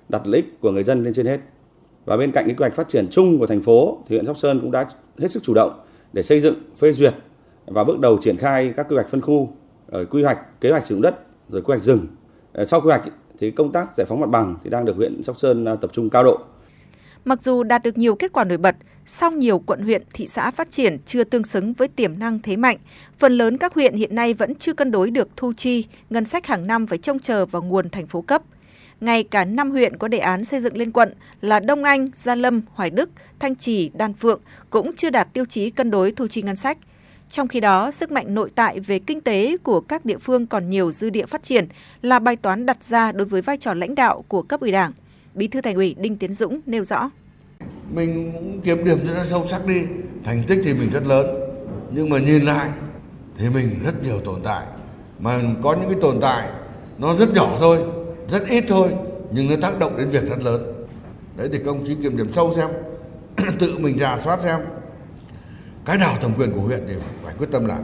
đặt 0.09 0.27
lợi 0.27 0.35
ích 0.35 0.61
của 0.61 0.71
người 0.71 0.83
dân 0.83 1.03
lên 1.03 1.13
trên 1.13 1.25
hết. 1.25 1.39
Và 2.05 2.17
bên 2.17 2.31
cạnh 2.31 2.45
cái 2.45 2.55
quy 2.55 2.59
hoạch 2.59 2.75
phát 2.75 2.89
triển 2.89 3.07
chung 3.11 3.39
của 3.39 3.47
thành 3.47 3.61
phố 3.61 3.97
thì 4.07 4.15
huyện 4.15 4.25
Sóc 4.25 4.37
Sơn 4.37 4.59
cũng 4.59 4.71
đã 4.71 4.89
hết 5.17 5.31
sức 5.31 5.43
chủ 5.43 5.53
động 5.53 5.79
để 6.13 6.23
xây 6.23 6.39
dựng, 6.39 6.55
phê 6.77 6.91
duyệt 6.91 7.13
và 7.65 7.83
bước 7.83 7.99
đầu 7.99 8.17
triển 8.21 8.37
khai 8.37 8.73
các 8.75 8.87
quy 8.89 8.95
hoạch 8.95 9.09
phân 9.09 9.21
khu, 9.21 9.53
ờ, 9.87 10.05
quy 10.05 10.23
hoạch, 10.23 10.61
kế 10.61 10.71
hoạch 10.71 10.85
sử 10.85 10.95
dụng 10.95 11.01
đất, 11.01 11.15
rồi 11.49 11.61
quy 11.61 11.71
hoạch 11.71 11.83
rừng. 11.83 12.07
Ờ, 12.53 12.65
sau 12.65 12.81
quy 12.81 12.87
hoạch 12.87 13.03
thì 13.39 13.51
công 13.51 13.71
tác 13.71 13.97
giải 13.97 14.05
phóng 14.05 14.19
mặt 14.19 14.29
bằng 14.29 14.55
thì 14.63 14.69
đang 14.69 14.85
được 14.85 14.95
huyện 14.95 15.23
Sóc 15.23 15.39
Sơn 15.39 15.65
à, 15.65 15.75
tập 15.75 15.89
trung 15.93 16.09
cao 16.09 16.23
độ. 16.23 16.39
Mặc 17.25 17.39
dù 17.43 17.63
đạt 17.63 17.83
được 17.83 17.97
nhiều 17.97 18.15
kết 18.15 18.33
quả 18.33 18.43
nổi 18.43 18.57
bật, 18.57 18.75
song 19.09 19.39
nhiều 19.39 19.59
quận 19.59 19.81
huyện, 19.81 20.01
thị 20.13 20.27
xã 20.27 20.51
phát 20.51 20.71
triển 20.71 20.97
chưa 21.05 21.23
tương 21.23 21.43
xứng 21.43 21.73
với 21.73 21.87
tiềm 21.87 22.19
năng 22.19 22.39
thế 22.39 22.55
mạnh. 22.55 22.77
Phần 23.19 23.37
lớn 23.37 23.57
các 23.57 23.73
huyện 23.73 23.95
hiện 23.95 24.15
nay 24.15 24.33
vẫn 24.33 24.55
chưa 24.55 24.73
cân 24.73 24.91
đối 24.91 25.11
được 25.11 25.29
thu 25.35 25.53
chi, 25.53 25.85
ngân 26.09 26.25
sách 26.25 26.47
hàng 26.47 26.67
năm 26.67 26.87
phải 26.87 26.97
trông 26.97 27.19
chờ 27.19 27.45
vào 27.45 27.61
nguồn 27.61 27.89
thành 27.89 28.07
phố 28.07 28.21
cấp. 28.21 28.41
Ngay 29.01 29.23
cả 29.23 29.45
năm 29.45 29.71
huyện 29.71 29.97
có 29.97 30.07
đề 30.07 30.17
án 30.17 30.45
xây 30.45 30.59
dựng 30.59 30.77
lên 30.77 30.91
quận 30.91 31.13
là 31.41 31.59
Đông 31.59 31.83
Anh, 31.83 32.09
Gia 32.15 32.35
Lâm, 32.35 32.61
Hoài 32.73 32.89
Đức, 32.89 33.09
Thanh 33.39 33.55
Trì, 33.55 33.91
Đan 33.93 34.13
Phượng 34.13 34.41
cũng 34.69 34.91
chưa 34.95 35.09
đạt 35.09 35.33
tiêu 35.33 35.45
chí 35.45 35.69
cân 35.69 35.91
đối 35.91 36.11
thu 36.11 36.27
chi 36.27 36.41
ngân 36.41 36.55
sách. 36.55 36.77
Trong 37.29 37.47
khi 37.47 37.59
đó, 37.59 37.91
sức 37.91 38.11
mạnh 38.11 38.33
nội 38.33 38.51
tại 38.55 38.79
về 38.79 38.99
kinh 38.99 39.21
tế 39.21 39.57
của 39.63 39.81
các 39.81 40.05
địa 40.05 40.17
phương 40.17 40.47
còn 40.47 40.69
nhiều 40.69 40.91
dư 40.91 41.09
địa 41.09 41.25
phát 41.25 41.43
triển 41.43 41.67
là 42.01 42.19
bài 42.19 42.35
toán 42.35 42.65
đặt 42.65 42.83
ra 42.83 43.11
đối 43.11 43.25
với 43.25 43.41
vai 43.41 43.57
trò 43.57 43.73
lãnh 43.73 43.95
đạo 43.95 44.23
của 44.27 44.41
cấp 44.41 44.61
ủy 44.61 44.71
Đảng. 44.71 44.91
Bí 45.33 45.47
thư 45.47 45.61
Thành 45.61 45.75
ủy 45.75 45.95
Đinh 45.99 46.17
Tiến 46.17 46.33
Dũng 46.33 46.61
nêu 46.65 46.83
rõ 46.83 47.09
mình 47.93 48.31
cũng 48.33 48.61
kiểm 48.61 48.85
điểm 48.85 48.97
cho 49.07 49.13
nó 49.13 49.23
sâu 49.23 49.45
sắc 49.45 49.65
đi. 49.65 49.81
Thành 50.23 50.43
tích 50.47 50.59
thì 50.63 50.73
mình 50.73 50.89
rất 50.89 51.07
lớn. 51.07 51.49
Nhưng 51.91 52.09
mà 52.09 52.19
nhìn 52.19 52.43
lại, 52.43 52.69
thì 53.37 53.49
mình 53.49 53.69
rất 53.85 54.03
nhiều 54.03 54.19
tồn 54.25 54.41
tại. 54.43 54.65
Mà 55.19 55.39
có 55.63 55.73
những 55.73 55.89
cái 55.89 55.99
tồn 56.01 56.19
tại, 56.21 56.49
nó 56.97 57.15
rất 57.15 57.33
nhỏ 57.33 57.57
thôi, 57.59 57.79
rất 58.29 58.47
ít 58.47 58.63
thôi, 58.67 58.89
nhưng 59.31 59.49
nó 59.49 59.55
tác 59.61 59.79
động 59.79 59.97
đến 59.97 60.09
việc 60.09 60.29
rất 60.29 60.41
lớn. 60.43 60.85
Đấy, 61.37 61.49
thì 61.51 61.59
công 61.65 61.85
chí 61.85 61.95
kiểm 61.95 62.17
điểm 62.17 62.31
sâu 62.31 62.53
xem, 62.55 62.69
tự 63.59 63.77
mình 63.77 63.97
ra 63.97 64.17
soát 64.23 64.39
xem. 64.43 64.59
Cái 65.85 65.97
nào 65.97 66.15
thẩm 66.21 66.33
quyền 66.37 66.51
của 66.51 66.61
huyện 66.61 66.83
thì 66.87 66.93
phải 67.23 67.33
quyết 67.37 67.47
tâm 67.51 67.65
làm. 67.65 67.83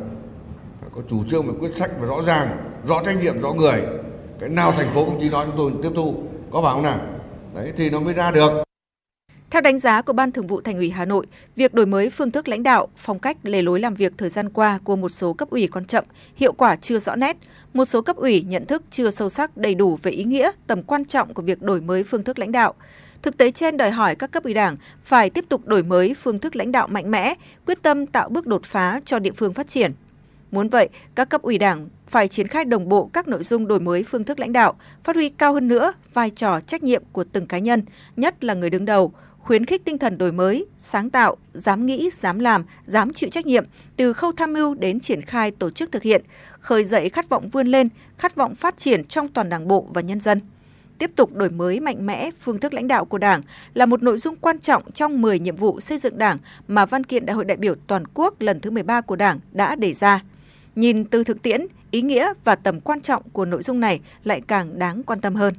Phải 0.81 0.89
có 0.95 1.01
chủ 1.09 1.23
trương 1.29 1.47
và 1.47 1.53
quyết 1.59 1.75
sách 1.75 1.91
và 1.99 2.07
rõ 2.07 2.21
ràng, 2.21 2.47
rõ 2.85 3.03
trách 3.05 3.23
nhiệm, 3.23 3.41
rõ 3.41 3.53
người. 3.53 3.83
Cái 4.39 4.49
nào 4.49 4.71
thành 4.71 4.89
phố 4.93 5.05
công 5.05 5.19
chí 5.19 5.29
nói, 5.29 5.45
chúng 5.45 5.57
tôi 5.57 5.71
tiếp 5.83 5.95
thu. 5.95 6.15
Có 6.51 6.61
phải 6.61 6.73
không 6.73 6.83
nào? 6.83 6.99
Đấy, 7.55 7.73
thì 7.77 7.89
nó 7.89 7.99
mới 7.99 8.13
ra 8.13 8.31
được 8.31 8.64
theo 9.51 9.61
đánh 9.61 9.79
giá 9.79 10.01
của 10.01 10.13
Ban 10.13 10.31
Thường 10.31 10.47
vụ 10.47 10.61
Thành 10.61 10.77
ủy 10.77 10.89
Hà 10.89 11.05
Nội, 11.05 11.25
việc 11.55 11.73
đổi 11.73 11.85
mới 11.85 12.09
phương 12.09 12.31
thức 12.31 12.47
lãnh 12.47 12.63
đạo, 12.63 12.87
phong 12.97 13.19
cách 13.19 13.37
lề 13.43 13.61
lối 13.61 13.79
làm 13.79 13.95
việc 13.95 14.13
thời 14.17 14.29
gian 14.29 14.49
qua 14.49 14.79
của 14.83 14.95
một 14.95 15.09
số 15.09 15.33
cấp 15.33 15.49
ủy 15.49 15.67
còn 15.67 15.85
chậm, 15.85 16.03
hiệu 16.35 16.53
quả 16.53 16.75
chưa 16.75 16.99
rõ 16.99 17.15
nét, 17.15 17.37
một 17.73 17.85
số 17.85 18.01
cấp 18.01 18.15
ủy 18.15 18.41
nhận 18.41 18.65
thức 18.65 18.83
chưa 18.91 19.11
sâu 19.11 19.29
sắc 19.29 19.57
đầy 19.57 19.75
đủ 19.75 19.99
về 20.03 20.11
ý 20.11 20.23
nghĩa, 20.23 20.51
tầm 20.67 20.83
quan 20.83 21.05
trọng 21.05 21.33
của 21.33 21.41
việc 21.41 21.61
đổi 21.61 21.81
mới 21.81 22.03
phương 22.03 22.23
thức 22.23 22.39
lãnh 22.39 22.51
đạo. 22.51 22.73
Thực 23.21 23.37
tế 23.37 23.51
trên 23.51 23.77
đòi 23.77 23.91
hỏi 23.91 24.15
các 24.15 24.31
cấp 24.31 24.43
ủy 24.43 24.53
Đảng 24.53 24.75
phải 25.03 25.29
tiếp 25.29 25.45
tục 25.49 25.67
đổi 25.67 25.83
mới 25.83 26.13
phương 26.13 26.39
thức 26.39 26.55
lãnh 26.55 26.71
đạo 26.71 26.87
mạnh 26.87 27.11
mẽ, 27.11 27.33
quyết 27.65 27.81
tâm 27.81 28.05
tạo 28.05 28.29
bước 28.29 28.47
đột 28.47 28.63
phá 28.63 28.99
cho 29.05 29.19
địa 29.19 29.31
phương 29.31 29.53
phát 29.53 29.67
triển. 29.67 29.91
Muốn 30.51 30.69
vậy, 30.69 30.89
các 31.15 31.29
cấp 31.29 31.41
ủy 31.41 31.57
Đảng 31.57 31.87
phải 32.07 32.27
triển 32.27 32.47
khai 32.47 32.65
đồng 32.65 32.89
bộ 32.89 33.09
các 33.13 33.27
nội 33.27 33.43
dung 33.43 33.67
đổi 33.67 33.79
mới 33.79 34.03
phương 34.03 34.23
thức 34.23 34.39
lãnh 34.39 34.53
đạo, 34.53 34.73
phát 35.03 35.15
huy 35.15 35.29
cao 35.29 35.53
hơn 35.53 35.67
nữa 35.67 35.93
vai 36.13 36.29
trò 36.29 36.59
trách 36.59 36.83
nhiệm 36.83 37.03
của 37.11 37.23
từng 37.23 37.47
cá 37.47 37.57
nhân, 37.57 37.83
nhất 38.15 38.43
là 38.43 38.53
người 38.53 38.69
đứng 38.69 38.85
đầu, 38.85 39.13
khuyến 39.45 39.65
khích 39.65 39.85
tinh 39.85 39.97
thần 39.97 40.17
đổi 40.17 40.31
mới, 40.31 40.65
sáng 40.77 41.09
tạo, 41.09 41.37
dám 41.53 41.85
nghĩ, 41.85 42.09
dám 42.13 42.39
làm, 42.39 42.65
dám 42.85 43.13
chịu 43.13 43.29
trách 43.29 43.45
nhiệm 43.45 43.65
từ 43.95 44.13
khâu 44.13 44.31
tham 44.31 44.53
mưu 44.53 44.75
đến 44.75 44.99
triển 44.99 45.21
khai 45.21 45.51
tổ 45.51 45.69
chức 45.69 45.91
thực 45.91 46.03
hiện, 46.03 46.21
khơi 46.59 46.83
dậy 46.83 47.09
khát 47.09 47.29
vọng 47.29 47.49
vươn 47.49 47.67
lên, 47.67 47.89
khát 48.17 48.35
vọng 48.35 48.55
phát 48.55 48.77
triển 48.77 49.03
trong 49.03 49.27
toàn 49.27 49.49
Đảng 49.49 49.67
bộ 49.67 49.87
và 49.93 50.01
nhân 50.01 50.19
dân. 50.19 50.41
Tiếp 50.97 51.11
tục 51.15 51.33
đổi 51.33 51.49
mới 51.49 51.79
mạnh 51.79 52.05
mẽ 52.05 52.31
phương 52.39 52.57
thức 52.57 52.73
lãnh 52.73 52.87
đạo 52.87 53.05
của 53.05 53.17
Đảng 53.17 53.41
là 53.73 53.85
một 53.85 54.03
nội 54.03 54.17
dung 54.17 54.35
quan 54.35 54.59
trọng 54.59 54.91
trong 54.91 55.21
10 55.21 55.39
nhiệm 55.39 55.55
vụ 55.55 55.79
xây 55.79 55.97
dựng 55.97 56.17
Đảng 56.17 56.37
mà 56.67 56.85
văn 56.85 57.03
kiện 57.03 57.25
Đại 57.25 57.35
hội 57.35 57.45
đại 57.45 57.57
biểu 57.57 57.75
toàn 57.87 58.03
quốc 58.13 58.41
lần 58.41 58.59
thứ 58.59 58.71
13 58.71 59.01
của 59.01 59.15
Đảng 59.15 59.39
đã 59.51 59.75
đề 59.75 59.93
ra. 59.93 60.21
Nhìn 60.75 61.05
từ 61.05 61.23
thực 61.23 61.41
tiễn, 61.41 61.61
ý 61.91 62.01
nghĩa 62.01 62.33
và 62.43 62.55
tầm 62.55 62.79
quan 62.79 63.01
trọng 63.01 63.23
của 63.33 63.45
nội 63.45 63.63
dung 63.63 63.79
này 63.79 63.99
lại 64.23 64.41
càng 64.47 64.79
đáng 64.79 65.03
quan 65.03 65.21
tâm 65.21 65.35
hơn. 65.35 65.53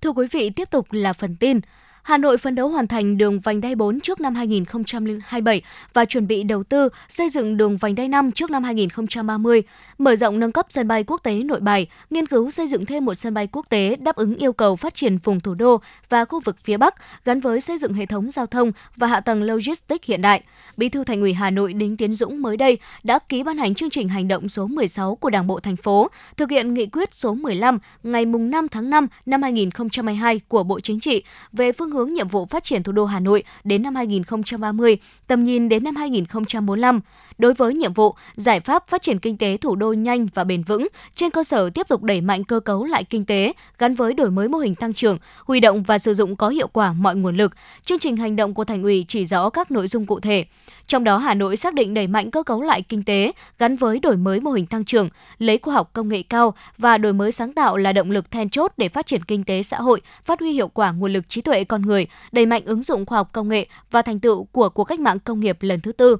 Thưa 0.00 0.10
quý 0.10 0.26
vị, 0.30 0.50
tiếp 0.50 0.70
tục 0.70 0.86
là 0.90 1.12
phần 1.12 1.36
tin. 1.36 1.60
Hà 2.06 2.18
Nội 2.18 2.38
phấn 2.38 2.54
đấu 2.54 2.68
hoàn 2.68 2.86
thành 2.86 3.18
đường 3.18 3.40
vành 3.40 3.60
đai 3.60 3.74
4 3.74 4.00
trước 4.00 4.20
năm 4.20 4.34
2027 4.34 5.62
và 5.92 6.04
chuẩn 6.04 6.26
bị 6.26 6.42
đầu 6.42 6.62
tư 6.62 6.88
xây 7.08 7.28
dựng 7.28 7.56
đường 7.56 7.76
vành 7.76 7.94
đai 7.94 8.08
5 8.08 8.32
trước 8.32 8.50
năm 8.50 8.64
2030, 8.64 9.62
mở 9.98 10.16
rộng 10.16 10.38
nâng 10.38 10.52
cấp 10.52 10.66
sân 10.68 10.88
bay 10.88 11.04
quốc 11.04 11.22
tế 11.22 11.34
Nội 11.34 11.60
Bài, 11.60 11.86
nghiên 12.10 12.26
cứu 12.26 12.50
xây 12.50 12.66
dựng 12.66 12.86
thêm 12.86 13.04
một 13.04 13.14
sân 13.14 13.34
bay 13.34 13.48
quốc 13.52 13.66
tế 13.68 13.96
đáp 13.96 14.16
ứng 14.16 14.36
yêu 14.36 14.52
cầu 14.52 14.76
phát 14.76 14.94
triển 14.94 15.18
vùng 15.18 15.40
thủ 15.40 15.54
đô 15.54 15.80
và 16.08 16.24
khu 16.24 16.40
vực 16.40 16.56
phía 16.64 16.76
Bắc 16.76 16.94
gắn 17.24 17.40
với 17.40 17.60
xây 17.60 17.78
dựng 17.78 17.94
hệ 17.94 18.06
thống 18.06 18.30
giao 18.30 18.46
thông 18.46 18.72
và 18.96 19.06
hạ 19.06 19.20
tầng 19.20 19.42
logistics 19.42 20.06
hiện 20.06 20.22
đại. 20.22 20.42
Bí 20.76 20.88
thư 20.88 21.04
Thành 21.04 21.20
ủy 21.20 21.32
Hà 21.32 21.50
Nội 21.50 21.72
Đinh 21.72 21.96
Tiến 21.96 22.12
Dũng 22.12 22.42
mới 22.42 22.56
đây 22.56 22.78
đã 23.04 23.18
ký 23.18 23.42
ban 23.42 23.58
hành 23.58 23.74
chương 23.74 23.90
trình 23.90 24.08
hành 24.08 24.28
động 24.28 24.48
số 24.48 24.66
16 24.66 25.14
của 25.14 25.30
Đảng 25.30 25.46
bộ 25.46 25.60
thành 25.60 25.76
phố, 25.76 26.08
thực 26.36 26.50
hiện 26.50 26.74
nghị 26.74 26.86
quyết 26.86 27.14
số 27.14 27.34
15 27.34 27.78
ngày 28.02 28.24
5 28.24 28.68
tháng 28.68 28.90
5 28.90 29.06
năm 29.26 29.42
2022 29.42 30.40
của 30.48 30.62
Bộ 30.62 30.80
Chính 30.80 31.00
trị 31.00 31.24
về 31.52 31.72
phương 31.72 31.95
hướng 31.96 32.12
nhiệm 32.12 32.28
vụ 32.28 32.46
phát 32.46 32.64
triển 32.64 32.82
thủ 32.82 32.92
đô 32.92 33.04
Hà 33.04 33.20
Nội 33.20 33.42
đến 33.64 33.82
năm 33.82 33.94
2030, 33.94 34.98
tầm 35.26 35.44
nhìn 35.44 35.68
đến 35.68 35.84
năm 35.84 35.96
2045. 35.96 37.00
Đối 37.38 37.54
với 37.54 37.74
nhiệm 37.74 37.92
vụ 37.92 38.14
giải 38.34 38.60
pháp 38.60 38.88
phát 38.88 39.02
triển 39.02 39.18
kinh 39.18 39.36
tế 39.36 39.56
thủ 39.56 39.76
đô 39.76 39.92
nhanh 39.92 40.26
và 40.34 40.44
bền 40.44 40.62
vững, 40.62 40.88
trên 41.14 41.30
cơ 41.30 41.44
sở 41.44 41.70
tiếp 41.70 41.88
tục 41.88 42.02
đẩy 42.02 42.20
mạnh 42.20 42.44
cơ 42.44 42.60
cấu 42.60 42.84
lại 42.84 43.04
kinh 43.04 43.24
tế 43.24 43.52
gắn 43.78 43.94
với 43.94 44.14
đổi 44.14 44.30
mới 44.30 44.48
mô 44.48 44.58
hình 44.58 44.74
tăng 44.74 44.92
trưởng, 44.92 45.18
huy 45.44 45.60
động 45.60 45.82
và 45.82 45.98
sử 45.98 46.14
dụng 46.14 46.36
có 46.36 46.48
hiệu 46.48 46.68
quả 46.68 46.92
mọi 46.92 47.16
nguồn 47.16 47.36
lực. 47.36 47.52
Chương 47.84 47.98
trình 47.98 48.16
hành 48.16 48.36
động 48.36 48.54
của 48.54 48.64
Thành 48.64 48.82
ủy 48.82 49.04
chỉ 49.08 49.24
rõ 49.24 49.50
các 49.50 49.70
nội 49.70 49.86
dung 49.86 50.06
cụ 50.06 50.20
thể. 50.20 50.44
Trong 50.86 51.04
đó 51.04 51.18
Hà 51.18 51.34
Nội 51.34 51.56
xác 51.56 51.74
định 51.74 51.94
đẩy 51.94 52.06
mạnh 52.06 52.30
cơ 52.30 52.42
cấu 52.42 52.62
lại 52.62 52.82
kinh 52.82 53.02
tế 53.02 53.32
gắn 53.58 53.76
với 53.76 53.98
đổi 53.98 54.16
mới 54.16 54.40
mô 54.40 54.50
hình 54.50 54.66
tăng 54.66 54.84
trưởng, 54.84 55.08
lấy 55.38 55.58
khoa 55.58 55.74
học 55.74 55.90
công 55.92 56.08
nghệ 56.08 56.22
cao 56.22 56.54
và 56.78 56.98
đổi 56.98 57.12
mới 57.12 57.32
sáng 57.32 57.52
tạo 57.52 57.76
là 57.76 57.92
động 57.92 58.10
lực 58.10 58.30
then 58.30 58.50
chốt 58.50 58.72
để 58.76 58.88
phát 58.88 59.06
triển 59.06 59.24
kinh 59.24 59.44
tế 59.44 59.62
xã 59.62 59.80
hội, 59.80 60.00
phát 60.24 60.40
huy 60.40 60.52
hiệu 60.52 60.68
quả 60.68 60.92
nguồn 60.92 61.12
lực 61.12 61.28
trí 61.28 61.40
tuệ 61.40 61.64
con 61.64 61.82
người, 61.86 62.06
đẩy 62.32 62.46
mạnh 62.46 62.62
ứng 62.64 62.82
dụng 62.82 63.06
khoa 63.06 63.18
học 63.18 63.30
công 63.32 63.48
nghệ 63.48 63.66
và 63.90 64.02
thành 64.02 64.20
tựu 64.20 64.44
của 64.44 64.68
cuộc 64.68 64.84
cách 64.84 65.00
mạng 65.00 65.18
công 65.18 65.40
nghiệp 65.40 65.58
lần 65.60 65.80
thứ 65.80 65.92
tư 65.92 66.16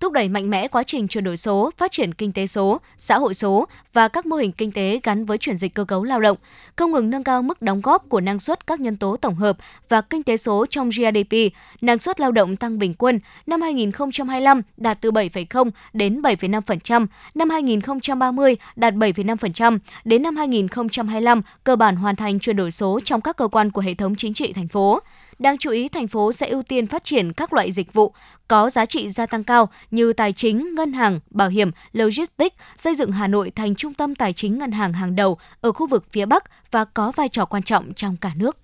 thúc 0.00 0.12
đẩy 0.12 0.28
mạnh 0.28 0.50
mẽ 0.50 0.68
quá 0.68 0.82
trình 0.82 1.08
chuyển 1.08 1.24
đổi 1.24 1.36
số, 1.36 1.70
phát 1.76 1.90
triển 1.90 2.14
kinh 2.14 2.32
tế 2.32 2.46
số, 2.46 2.80
xã 2.96 3.18
hội 3.18 3.34
số 3.34 3.66
và 3.92 4.08
các 4.08 4.26
mô 4.26 4.36
hình 4.36 4.52
kinh 4.52 4.72
tế 4.72 5.00
gắn 5.02 5.24
với 5.24 5.38
chuyển 5.38 5.56
dịch 5.56 5.74
cơ 5.74 5.84
cấu 5.84 6.04
lao 6.04 6.20
động, 6.20 6.36
không 6.76 6.92
ngừng 6.92 7.10
nâng 7.10 7.24
cao 7.24 7.42
mức 7.42 7.62
đóng 7.62 7.80
góp 7.80 8.08
của 8.08 8.20
năng 8.20 8.38
suất 8.38 8.66
các 8.66 8.80
nhân 8.80 8.96
tố 8.96 9.16
tổng 9.16 9.34
hợp 9.34 9.56
và 9.88 10.00
kinh 10.00 10.22
tế 10.22 10.36
số 10.36 10.66
trong 10.66 10.88
GDP, 10.88 11.36
năng 11.80 11.98
suất 11.98 12.20
lao 12.20 12.32
động 12.32 12.56
tăng 12.56 12.78
bình 12.78 12.94
quân 12.94 13.20
năm 13.46 13.62
2025 13.62 14.62
đạt 14.76 14.98
từ 15.00 15.10
7,0 15.10 15.70
đến 15.92 16.22
7,5%, 16.22 17.06
năm 17.34 17.50
2030 17.50 18.56
đạt 18.76 18.94
7,5%, 18.94 19.78
đến 20.04 20.22
năm 20.22 20.36
2025 20.36 21.42
cơ 21.64 21.76
bản 21.76 21.96
hoàn 21.96 22.16
thành 22.16 22.38
chuyển 22.38 22.56
đổi 22.56 22.70
số 22.70 23.00
trong 23.04 23.20
các 23.20 23.36
cơ 23.36 23.48
quan 23.48 23.70
của 23.70 23.80
hệ 23.80 23.94
thống 23.94 24.16
chính 24.16 24.34
trị 24.34 24.52
thành 24.52 24.68
phố. 24.68 25.00
Đáng 25.40 25.58
chú 25.58 25.70
ý, 25.70 25.88
thành 25.88 26.08
phố 26.08 26.32
sẽ 26.32 26.48
ưu 26.48 26.62
tiên 26.62 26.86
phát 26.86 27.04
triển 27.04 27.32
các 27.32 27.52
loại 27.52 27.72
dịch 27.72 27.92
vụ 27.92 28.14
có 28.48 28.70
giá 28.70 28.86
trị 28.86 29.08
gia 29.08 29.26
tăng 29.26 29.44
cao 29.44 29.68
như 29.90 30.12
tài 30.12 30.32
chính, 30.32 30.74
ngân 30.74 30.92
hàng, 30.92 31.20
bảo 31.30 31.48
hiểm, 31.48 31.70
logistics, 31.92 32.56
xây 32.76 32.94
dựng 32.94 33.12
Hà 33.12 33.28
Nội 33.28 33.50
thành 33.50 33.74
trung 33.74 33.94
tâm 33.94 34.14
tài 34.14 34.32
chính 34.32 34.58
ngân 34.58 34.72
hàng 34.72 34.92
hàng 34.92 35.16
đầu 35.16 35.38
ở 35.60 35.72
khu 35.72 35.86
vực 35.86 36.04
phía 36.10 36.26
Bắc 36.26 36.44
và 36.70 36.84
có 36.84 37.12
vai 37.16 37.28
trò 37.28 37.44
quan 37.44 37.62
trọng 37.62 37.94
trong 37.94 38.16
cả 38.16 38.32
nước. 38.36 38.56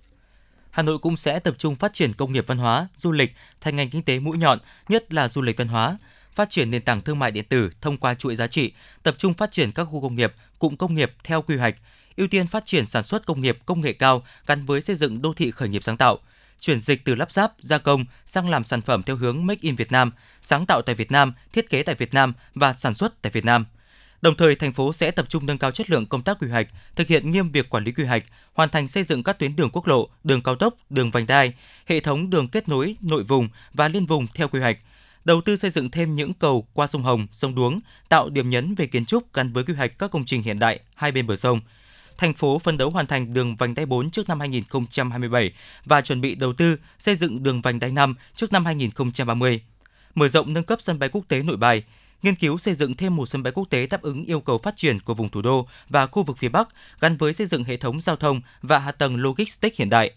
Hà 0.71 0.83
Nội 0.83 0.99
cũng 0.99 1.17
sẽ 1.17 1.39
tập 1.39 1.55
trung 1.59 1.75
phát 1.75 1.93
triển 1.93 2.13
công 2.13 2.33
nghiệp 2.33 2.45
văn 2.47 2.59
hóa, 2.59 2.89
du 2.97 3.13
lịch 3.13 3.31
thành 3.61 3.77
ngành 3.77 3.91
kinh 3.91 4.03
tế 4.03 4.19
mũi 4.19 4.39
nhọn, 4.39 4.59
nhất 4.89 5.15
là 5.15 5.29
du 5.29 5.43
lịch 5.43 5.57
văn 5.57 5.69
hóa, 5.69 5.99
phát 6.35 6.51
triển 6.51 6.71
nền 6.71 6.83
tảng 6.83 7.01
thương 7.01 7.19
mại 7.19 7.31
điện 7.31 7.45
tử 7.49 7.71
thông 7.81 7.97
qua 7.97 8.15
chuỗi 8.15 8.37
giá 8.37 8.47
trị, 8.47 8.73
tập 9.03 9.15
trung 9.19 9.35
phát 9.35 9.51
triển 9.51 9.73
các 9.73 9.85
khu 9.85 10.03
công 10.03 10.15
nghiệp, 10.15 10.33
cụm 10.59 10.77
công 10.77 10.95
nghiệp 10.95 11.13
theo 11.25 11.43
quy 11.43 11.57
hoạch, 11.57 11.75
ưu 12.17 12.29
tiên 12.29 12.47
phát 12.47 12.67
triển 12.67 12.87
sản 12.87 13.03
xuất 13.03 13.27
công 13.27 13.41
nghiệp 13.41 13.59
công 13.67 13.81
nghệ 13.81 13.93
cao 13.93 14.23
gắn 14.47 14.67
với 14.67 14.83
xây 14.83 14.97
dựng 14.97 15.23
đô 15.23 15.33
thị 15.33 15.51
khởi 15.51 15.69
nghiệp 15.69 15.85
sáng 15.85 15.97
tạo– 15.97 16.19
chuyển 16.61 16.81
dịch 16.81 17.05
từ 17.05 17.15
lắp 17.15 17.33
ráp, 17.33 17.53
gia 17.59 17.79
công 17.79 18.05
sang 18.27 18.49
làm 18.49 18.65
sản 18.65 18.83
phẩm 18.83 19.03
theo 19.03 19.17
hướng 19.17 19.47
Make 19.47 19.61
in 19.63 19.77
Việt 19.77 19.93
Nam, 19.93 20.13
sáng 20.43 20.67
tạo 20.67 20.83
tại 20.83 20.95
Việt 20.95 21.11
Nam, 21.13 21.33
thiết 21.53 21.71
kế 21.71 21.83
tại 21.83 21.95
Việt 21.95 22.15
Nam 22.15 22.33
và 22.55 22.73
sản 22.73 22.95
xuất 22.95 23.23
tại 23.23 23.33
Việt 23.33 23.45
Nam. 23.45 23.67
Đồng 24.23 24.37
thời, 24.37 24.55
thành 24.55 24.73
phố 24.73 24.93
sẽ 24.93 25.11
tập 25.11 25.27
trung 25.29 25.47
nâng 25.47 25.59
cao 25.59 25.71
chất 25.71 25.91
lượng 25.91 26.07
công 26.07 26.23
tác 26.23 26.39
quy 26.41 26.49
hoạch, 26.49 26.69
thực 26.97 27.09
hiện 27.09 27.31
nghiêm 27.31 27.51
việc 27.51 27.71
quản 27.71 27.85
lý 27.85 27.93
quy 27.93 28.05
hoạch, 28.05 28.25
hoàn 28.55 28.69
thành 28.69 28.89
xây 28.89 29.05
dựng 29.05 29.23
các 29.23 29.39
tuyến 29.39 29.57
đường 29.57 29.71
quốc 29.73 29.87
lộ, 29.87 30.09
đường 30.25 30.43
cao 30.43 30.57
tốc, 30.57 30.75
đường 30.91 31.11
vành 31.11 31.27
đai, 31.27 31.53
hệ 31.87 32.01
thống 32.01 32.31
đường 32.31 32.49
kết 32.49 32.69
nối 32.69 32.97
nội 33.01 33.23
vùng 33.23 33.49
và 33.73 33.89
liên 33.89 34.07
vùng 34.07 34.27
theo 34.35 34.49
quy 34.49 34.61
hoạch, 34.61 34.79
đầu 35.25 35.41
tư 35.41 35.57
xây 35.57 35.71
dựng 35.71 35.91
thêm 35.91 36.15
những 36.15 36.33
cầu 36.33 36.67
qua 36.73 36.87
sông 36.87 37.03
Hồng, 37.03 37.27
sông 37.33 37.55
Đuống, 37.55 37.81
tạo 38.09 38.29
điểm 38.29 38.51
nhấn 38.51 38.75
về 38.75 38.87
kiến 38.87 39.07
trúc 39.07 39.33
gắn 39.33 39.53
với 39.53 39.65
quy 39.65 39.75
hoạch 39.75 39.99
các 39.99 40.11
công 40.11 40.25
trình 40.25 40.43
hiện 40.43 40.59
đại 40.59 40.81
hai 40.95 41.13
bên 41.13 41.27
bờ 41.27 41.37
sông– 41.37 41.61
thành 42.19 42.35
phố 42.35 42.59
phân 42.59 42.79
đấu 42.79 42.91
hoàn 42.91 43.07
thành 43.07 43.35
đường 43.35 43.57
vành 43.57 43.75
đai 43.75 43.87
4 43.87 44.11
trước 44.11 44.29
năm 44.29 44.41
2027 44.41 45.53
và 45.85 46.01
chuẩn 46.01 46.21
bị 46.21 46.35
đầu 46.35 46.53
tư 46.53 46.77
xây 46.99 47.17
dựng 47.17 47.43
đường 47.43 47.61
vành 47.61 47.81
đai 47.81 47.93
5 47.93 48.15
trước 48.35 48.53
năm 48.53 48.65
2030. 48.65 49.63
Mở 50.15 50.29
rộng 50.29 50.53
nâng 50.53 50.65
cấp 50.65 50.79
sân 50.83 50.99
bay 50.99 51.09
quốc 51.09 51.25
tế 51.29 51.43
Nội 51.43 51.57
Bài, 51.57 51.83
nghiên 52.23 52.35
cứu 52.35 52.59
xây 52.59 52.75
dựng 52.75 52.95
thêm 52.95 53.17
một 53.17 53.27
sân 53.27 53.43
bay 53.43 53.53
quốc 53.53 53.71
tế 53.71 53.87
đáp 53.87 54.03
ứng 54.03 54.25
yêu 54.25 54.41
cầu 54.41 54.59
phát 54.59 54.77
triển 54.77 55.01
của 55.01 55.15
vùng 55.15 55.29
thủ 55.29 55.43
đô 55.43 55.69
và 55.89 56.07
khu 56.07 56.23
vực 56.23 56.39
phía 56.39 56.49
Bắc 56.49 56.69
gắn 57.01 57.17
với 57.17 57.35
xây 57.35 57.47
dựng 57.47 57.65
hệ 57.65 57.77
thống 57.77 58.01
giao 58.01 58.17
thông 58.17 58.41
và 58.63 58.79
hạ 58.79 58.93
tầng 58.93 59.17
logistics 59.17 59.79
hiện 59.79 59.91
đại. 59.91 60.13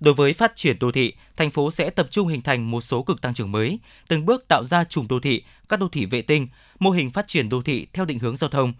Đối 0.00 0.14
với 0.14 0.32
phát 0.32 0.52
triển 0.56 0.78
đô 0.78 0.92
thị, 0.92 1.12
thành 1.36 1.50
phố 1.50 1.70
sẽ 1.70 1.90
tập 1.90 2.08
trung 2.10 2.28
hình 2.28 2.42
thành 2.42 2.70
một 2.70 2.80
số 2.80 3.02
cực 3.02 3.22
tăng 3.22 3.34
trưởng 3.34 3.52
mới, 3.52 3.78
từng 4.08 4.26
bước 4.26 4.48
tạo 4.48 4.64
ra 4.64 4.84
chùm 4.84 5.06
đô 5.08 5.20
thị, 5.20 5.42
các 5.68 5.80
đô 5.80 5.88
thị 5.88 6.06
vệ 6.06 6.22
tinh, 6.22 6.48
mô 6.78 6.90
hình 6.90 7.10
phát 7.10 7.28
triển 7.28 7.48
đô 7.48 7.62
thị 7.62 7.86
theo 7.92 8.04
định 8.04 8.18
hướng 8.18 8.36
giao 8.36 8.50
thông, 8.50 8.72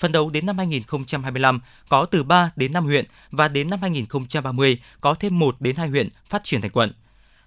Phần 0.00 0.12
đầu 0.12 0.30
đến 0.30 0.46
năm 0.46 0.58
2025 0.58 1.60
có 1.88 2.06
từ 2.06 2.22
3 2.22 2.50
đến 2.56 2.72
5 2.72 2.84
huyện 2.84 3.04
và 3.30 3.48
đến 3.48 3.70
năm 3.70 3.78
2030 3.82 4.80
có 5.00 5.14
thêm 5.14 5.38
1 5.38 5.60
đến 5.60 5.76
2 5.76 5.88
huyện 5.88 6.08
phát 6.28 6.44
triển 6.44 6.60
thành 6.60 6.70
quận. 6.70 6.92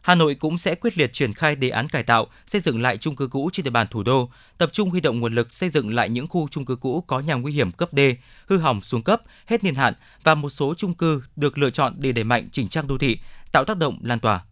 Hà 0.02 0.16
Nội 0.16 0.36
cũng 0.36 0.58
sẽ 0.58 0.76
quyết 0.76 0.98
liệt 0.98 1.14
triển 1.14 1.34
khai 1.34 1.56
đề 1.56 1.70
án 1.70 1.88
cải 1.88 2.04
tạo, 2.04 2.28
xây 2.48 2.62
dựng 2.62 2.82
lại 2.82 2.98
chung 2.98 3.16
cư 3.16 3.28
cũ 3.28 3.50
trên 3.54 3.64
địa 3.64 3.70
bàn 3.70 3.88
thủ 3.88 4.04
đô, 4.04 4.30
tập 4.58 4.70
trung 4.74 4.90
huy 4.90 5.02
động 5.02 5.20
nguồn 5.20 5.36
lực 5.36 5.54
xây 5.54 5.70
dựng 5.70 5.94
lại 5.94 6.10
những 6.10 6.28
khu 6.28 6.48
chung 6.52 6.66
cư 6.66 6.76
cũ 6.76 7.04
có 7.08 7.20
nhà 7.20 7.34
nguy 7.34 7.54
hiểm 7.54 7.72
cấp 7.72 7.90
D, 7.92 8.00
hư 8.48 8.58
hỏng 8.58 8.82
xuống 8.82 9.02
cấp, 9.02 9.22
hết 9.46 9.64
niên 9.64 9.76
hạn 9.76 9.94
và 10.24 10.36
một 10.36 10.50
số 10.50 10.74
chung 10.78 10.94
cư 10.94 11.24
được 11.36 11.58
lựa 11.58 11.70
chọn 11.70 11.94
để 11.98 12.12
đẩy 12.12 12.24
mạnh 12.24 12.50
chỉnh 12.52 12.68
trang 12.68 12.88
đô 12.88 12.98
thị, 12.98 13.20
tạo 13.52 13.66
tác 13.66 13.78
động 13.78 14.00
lan 14.02 14.20
tỏa. 14.20 14.44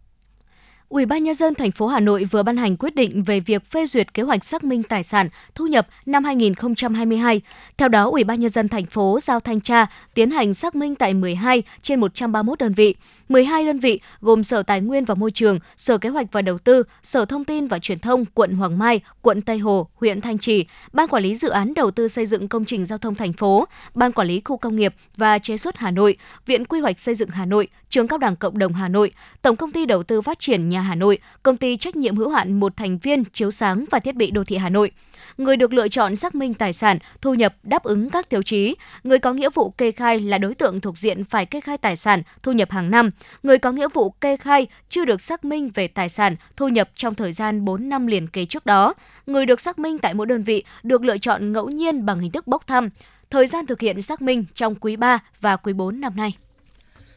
Ủy 0.88 1.06
ban 1.06 1.24
nhân 1.24 1.34
dân 1.34 1.54
thành 1.54 1.70
phố 1.70 1.86
Hà 1.86 2.00
Nội 2.00 2.24
vừa 2.24 2.42
ban 2.42 2.56
hành 2.56 2.76
quyết 2.76 2.94
định 2.94 3.22
về 3.26 3.40
việc 3.40 3.70
phê 3.70 3.86
duyệt 3.86 4.14
kế 4.14 4.22
hoạch 4.22 4.44
xác 4.44 4.64
minh 4.64 4.82
tài 4.82 5.02
sản 5.02 5.28
thu 5.54 5.66
nhập 5.66 5.86
năm 6.06 6.24
2022. 6.24 7.40
Theo 7.76 7.88
đó, 7.88 8.04
Ủy 8.10 8.24
ban 8.24 8.40
nhân 8.40 8.50
dân 8.50 8.68
thành 8.68 8.86
phố 8.86 9.18
giao 9.22 9.40
thanh 9.40 9.60
tra 9.60 9.86
tiến 10.14 10.30
hành 10.30 10.54
xác 10.54 10.74
minh 10.74 10.94
tại 10.94 11.14
12 11.14 11.62
trên 11.82 12.00
131 12.00 12.58
đơn 12.58 12.72
vị. 12.72 12.94
12 13.28 13.64
đơn 13.64 13.78
vị 13.78 14.00
gồm 14.20 14.42
Sở 14.42 14.62
Tài 14.62 14.80
nguyên 14.80 15.04
và 15.04 15.14
Môi 15.14 15.30
trường, 15.30 15.58
Sở 15.76 15.98
Kế 15.98 16.08
hoạch 16.08 16.26
và 16.32 16.42
Đầu 16.42 16.58
tư, 16.58 16.82
Sở 17.02 17.24
Thông 17.24 17.44
tin 17.44 17.66
và 17.66 17.78
Truyền 17.78 17.98
thông, 17.98 18.24
quận 18.24 18.52
Hoàng 18.52 18.78
Mai, 18.78 19.00
quận 19.22 19.42
Tây 19.42 19.58
Hồ, 19.58 19.88
huyện 19.94 20.20
Thanh 20.20 20.38
Trì, 20.38 20.66
Ban 20.92 21.08
Quản 21.08 21.22
lý 21.22 21.34
Dự 21.34 21.48
án 21.48 21.74
Đầu 21.74 21.90
tư 21.90 22.08
xây 22.08 22.26
dựng 22.26 22.48
công 22.48 22.64
trình 22.64 22.86
giao 22.86 22.98
thông 22.98 23.14
thành 23.14 23.32
phố, 23.32 23.64
Ban 23.94 24.12
Quản 24.12 24.28
lý 24.28 24.42
Khu 24.44 24.56
công 24.56 24.76
nghiệp 24.76 24.94
và 25.16 25.38
chế 25.38 25.56
xuất 25.56 25.76
Hà 25.76 25.90
Nội, 25.90 26.16
Viện 26.46 26.64
Quy 26.64 26.80
hoạch 26.80 27.00
xây 27.00 27.14
dựng 27.14 27.30
Hà 27.30 27.46
Nội, 27.46 27.68
Trường 27.88 28.08
Cao 28.08 28.18
đẳng 28.18 28.36
Cộng 28.36 28.58
đồng 28.58 28.72
Hà 28.72 28.88
Nội, 28.88 29.10
Tổng 29.42 29.56
Công 29.56 29.72
ty 29.72 29.86
Đầu 29.86 30.02
tư 30.02 30.22
Phát 30.22 30.38
triển 30.38 30.68
Nhà 30.68 30.80
Hà 30.80 30.94
Nội, 30.94 31.18
Công 31.42 31.56
ty 31.56 31.76
Trách 31.76 31.96
nhiệm 31.96 32.16
hữu 32.16 32.28
hạn 32.28 32.60
một 32.60 32.76
thành 32.76 32.98
viên 32.98 33.24
chiếu 33.24 33.50
sáng 33.50 33.84
và 33.90 33.98
thiết 33.98 34.14
bị 34.14 34.30
đô 34.30 34.44
thị 34.44 34.56
Hà 34.56 34.68
Nội– 34.68 34.90
người 35.38 35.56
được 35.56 35.72
lựa 35.72 35.88
chọn 35.88 36.16
xác 36.16 36.34
minh 36.34 36.54
tài 36.54 36.72
sản, 36.72 36.98
thu 37.20 37.34
nhập 37.34 37.54
đáp 37.62 37.82
ứng 37.82 38.10
các 38.10 38.28
tiêu 38.28 38.42
chí. 38.42 38.76
Người 39.04 39.18
có 39.18 39.32
nghĩa 39.32 39.50
vụ 39.50 39.70
kê 39.70 39.90
khai 39.90 40.20
là 40.20 40.38
đối 40.38 40.54
tượng 40.54 40.80
thuộc 40.80 40.98
diện 40.98 41.24
phải 41.24 41.46
kê 41.46 41.60
khai 41.60 41.78
tài 41.78 41.96
sản, 41.96 42.22
thu 42.42 42.52
nhập 42.52 42.70
hàng 42.70 42.90
năm. 42.90 43.10
Người 43.42 43.58
có 43.58 43.72
nghĩa 43.72 43.88
vụ 43.88 44.10
kê 44.10 44.36
khai 44.36 44.66
chưa 44.88 45.04
được 45.04 45.20
xác 45.20 45.44
minh 45.44 45.70
về 45.74 45.88
tài 45.88 46.08
sản, 46.08 46.36
thu 46.56 46.68
nhập 46.68 46.90
trong 46.94 47.14
thời 47.14 47.32
gian 47.32 47.64
4 47.64 47.88
năm 47.88 48.06
liền 48.06 48.28
kề 48.28 48.44
trước 48.44 48.66
đó. 48.66 48.94
Người 49.26 49.46
được 49.46 49.60
xác 49.60 49.78
minh 49.78 49.98
tại 49.98 50.14
mỗi 50.14 50.26
đơn 50.26 50.42
vị 50.42 50.64
được 50.82 51.02
lựa 51.02 51.18
chọn 51.18 51.52
ngẫu 51.52 51.68
nhiên 51.68 52.06
bằng 52.06 52.20
hình 52.20 52.30
thức 52.30 52.46
bốc 52.46 52.66
thăm. 52.66 52.88
Thời 53.30 53.46
gian 53.46 53.66
thực 53.66 53.80
hiện 53.80 54.02
xác 54.02 54.22
minh 54.22 54.44
trong 54.54 54.74
quý 54.74 54.96
3 54.96 55.18
và 55.40 55.56
quý 55.56 55.72
4 55.72 56.00
năm 56.00 56.16
nay. 56.16 56.32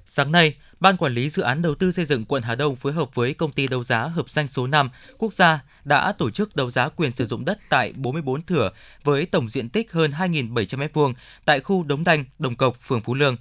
Sáng 0.05 0.31
nay, 0.31 0.55
Ban 0.81 0.97
Quản 0.97 1.13
lý 1.13 1.29
Dự 1.29 1.43
án 1.43 1.61
Đầu 1.61 1.75
tư 1.75 1.91
xây 1.91 2.05
dựng 2.05 2.25
quận 2.25 2.43
Hà 2.43 2.55
Đông 2.55 2.75
phối 2.75 2.93
hợp 2.93 3.15
với 3.15 3.33
công 3.33 3.51
ty 3.51 3.67
đấu 3.67 3.83
giá 3.83 4.05
hợp 4.05 4.29
danh 4.29 4.47
số 4.47 4.67
5 4.67 4.89
quốc 5.17 5.33
gia 5.33 5.59
đã 5.83 6.11
tổ 6.11 6.29
chức 6.29 6.55
đấu 6.55 6.71
giá 6.71 6.89
quyền 6.89 7.11
sử 7.11 7.25
dụng 7.25 7.45
đất 7.45 7.59
tại 7.69 7.93
44 7.95 8.41
thửa 8.41 8.71
với 9.03 9.25
tổng 9.25 9.49
diện 9.49 9.69
tích 9.69 9.91
hơn 9.91 10.11
2.700 10.11 10.87
m2 10.87 11.13
tại 11.45 11.59
khu 11.59 11.83
Đống 11.83 12.03
Đanh, 12.03 12.25
Đồng 12.39 12.55
Cộc, 12.55 12.77
phường 12.81 13.01
Phú 13.01 13.15
Lương. 13.15 13.37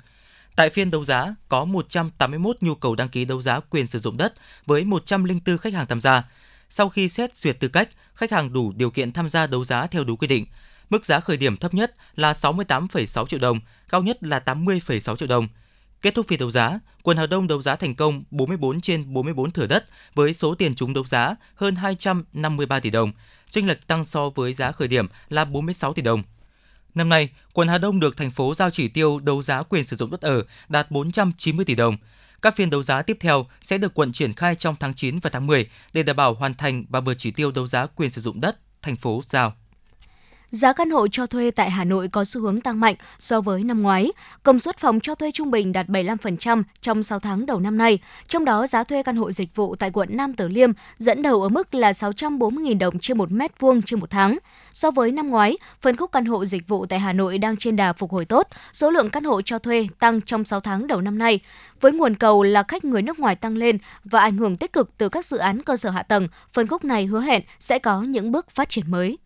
Tại 0.57 0.71
phiên 0.71 0.91
đấu 0.91 1.05
giá, 1.05 1.35
có 1.49 1.65
181 1.65 2.57
nhu 2.61 2.75
cầu 2.75 2.95
đăng 2.95 3.09
ký 3.09 3.25
đấu 3.25 3.43
giá 3.43 3.61
quyền 3.61 3.87
sử 3.87 3.99
dụng 3.99 4.17
đất 4.17 4.35
với 4.67 4.85
104 4.85 5.59
khách 5.59 5.75
hàng 5.75 5.87
tham 5.87 6.01
gia. 6.01 6.23
Sau 6.71 6.89
khi 6.89 7.09
xét 7.09 7.37
duyệt 7.37 7.61
tư 7.61 7.69
cách, 7.69 7.89
khách 8.15 8.33
hàng 8.33 8.53
đủ 8.53 8.73
điều 8.73 8.91
kiện 8.91 9.13
tham 9.13 9.29
gia 9.29 9.47
đấu 9.47 9.65
giá 9.65 9.87
theo 9.87 10.05
đúng 10.05 10.17
quy 10.17 10.27
định. 10.27 10.47
Mức 10.91 11.05
giá 11.05 11.21
khởi 11.21 11.37
điểm 11.37 11.57
thấp 11.57 11.75
nhất 11.75 11.95
là 12.17 12.33
68,6 12.33 13.27
triệu 13.27 13.41
đồng, 13.41 13.61
cao 13.89 14.03
nhất 14.03 14.23
là 14.23 14.39
80,6 14.47 15.17
triệu 15.17 15.29
đồng– 15.29 15.49
Kết 16.03 16.15
thúc 16.15 16.29
phiên 16.29 16.39
đấu 16.39 16.51
giá, 16.51 16.79
quận 17.03 17.17
Hà 17.17 17.27
Đông 17.27 17.49
đấu 17.49 17.63
giá 17.63 17.77
thành 17.77 17.95
công 17.95 18.23
44 18.31 18.81
trên 18.81 19.15
44 19.15 19.51
thửa 19.51 19.67
đất 19.67 19.85
với 20.15 20.35
số 20.35 20.55
tiền 20.55 20.75
trúng 20.75 20.95
đấu 20.95 21.05
giá 21.05 21.35
hơn 21.55 21.75
253 21.75 22.81
tỷ 22.81 22.91
đồng, 22.91 23.13
chênh 23.51 23.67
lệch 23.67 23.87
tăng 23.87 24.05
so 24.05 24.31
với 24.31 24.53
giá 24.53 24.73
khởi 24.73 24.89
điểm 24.89 25.07
là 25.29 25.45
46 25.45 25.93
tỷ 25.93 26.03
đồng. 26.03 26.23
Năm 26.95 27.09
nay, 27.09 27.29
quận 27.53 27.69
Hà 27.69 27.79
Đông 27.79 28.01
được 28.01 28.17
thành 28.17 28.31
phố 28.31 28.55
giao 28.55 28.71
chỉ 28.71 28.89
tiêu 28.89 29.19
đấu 29.19 29.43
giá 29.43 29.63
quyền 29.63 29.85
sử 29.85 29.97
dụng 29.97 30.11
đất 30.11 30.21
ở 30.21 30.45
đạt 30.69 30.91
490 30.91 31.65
tỷ 31.65 31.75
đồng. 31.75 31.97
Các 32.43 32.57
phiên 32.57 32.71
đấu 32.71 32.83
giá 32.83 33.03
tiếp 33.03 33.17
theo 33.21 33.47
sẽ 33.63 33.79
được 33.79 33.95
quận 33.95 34.13
triển 34.13 34.33
khai 34.33 34.55
trong 34.55 34.77
tháng 34.81 34.95
9 34.95 35.19
và 35.19 35.31
tháng 35.31 35.47
10 35.47 35.69
để 35.93 36.03
đảm 36.03 36.17
bảo 36.17 36.35
hoàn 36.35 36.55
thành 36.55 36.85
và 36.89 37.01
vượt 37.01 37.15
chỉ 37.15 37.31
tiêu 37.31 37.51
đấu 37.51 37.67
giá 37.67 37.87
quyền 37.87 38.11
sử 38.11 38.21
dụng 38.21 38.41
đất 38.41 38.57
thành 38.83 38.97
phố 38.97 39.23
giao. 39.27 39.55
Giá 40.51 40.73
căn 40.73 40.91
hộ 40.91 41.09
cho 41.09 41.27
thuê 41.27 41.51
tại 41.51 41.71
Hà 41.71 41.85
Nội 41.85 42.09
có 42.09 42.25
xu 42.25 42.41
hướng 42.41 42.61
tăng 42.61 42.81
mạnh 42.81 42.95
so 43.19 43.41
với 43.41 43.65
năm 43.65 43.83
ngoái. 43.83 44.13
Công 44.43 44.59
suất 44.59 44.79
phòng 44.79 45.01
cho 45.01 45.15
thuê 45.15 45.31
trung 45.31 45.51
bình 45.51 45.73
đạt 45.73 45.87
75% 45.87 46.63
trong 46.81 47.03
6 47.03 47.19
tháng 47.19 47.47
đầu 47.47 47.61
năm 47.61 47.79
nay. 47.79 47.99
Trong 48.29 48.45
đó, 48.45 48.67
giá 48.67 48.85
thuê 48.85 49.03
căn 49.03 49.17
hộ 49.17 49.33
dịch 49.33 49.57
vụ 49.57 49.77
tại 49.77 49.91
quận 49.91 50.09
Nam 50.13 50.35
Từ 50.35 50.49
Liêm 50.49 50.71
dẫn 50.99 51.23
đầu 51.23 51.43
ở 51.43 51.49
mức 51.49 51.75
là 51.75 51.93
640.000 51.93 52.79
đồng 52.79 52.99
trên 52.99 53.19
một 53.19 53.33
mét 53.33 53.61
vuông 53.61 53.83
trên 53.83 54.01
một 54.01 54.11
tháng. 54.11 54.39
So 54.73 54.91
với 54.91 55.13
năm 55.13 55.29
ngoái, 55.29 55.59
phân 55.81 55.97
khúc 55.97 56.13
căn 56.13 56.25
hộ 56.25 56.45
dịch 56.45 56.69
vụ 56.69 56.87
tại 56.87 56.99
Hà 56.99 57.13
Nội 57.13 57.39
đang 57.39 57.57
trên 57.57 57.77
đà 57.77 57.93
phục 57.93 58.13
hồi 58.13 58.25
tốt, 58.25 58.49
số 58.73 58.91
lượng 58.91 59.11
căn 59.11 59.25
hộ 59.25 59.43
cho 59.43 59.59
thuê 59.59 59.89
tăng 59.99 60.21
trong 60.21 60.45
6 60.45 60.61
tháng 60.61 60.87
đầu 60.87 61.01
năm 61.01 61.19
nay. 61.19 61.41
Với 61.81 61.93
nguồn 61.93 62.15
cầu 62.15 62.43
là 62.43 62.63
khách 62.69 62.85
người 62.85 63.03
nước 63.03 63.19
ngoài 63.19 63.37
tăng 63.37 63.57
lên 63.57 63.79
và 64.05 64.21
ảnh 64.21 64.37
hưởng 64.37 64.57
tích 64.57 64.73
cực 64.73 64.91
từ 64.99 65.09
các 65.09 65.25
dự 65.25 65.37
án 65.37 65.63
cơ 65.63 65.77
sở 65.77 65.91
hạ 65.91 66.03
tầng, 66.03 66.29
phân 66.53 66.67
khúc 66.67 66.85
này 66.85 67.07
hứa 67.07 67.21
hẹn 67.21 67.43
sẽ 67.61 67.79
có 67.79 68.03
những 68.03 68.33
bước 68.33 68.51
phát 68.51 68.69
triển 68.69 68.91
mới. 68.91 69.19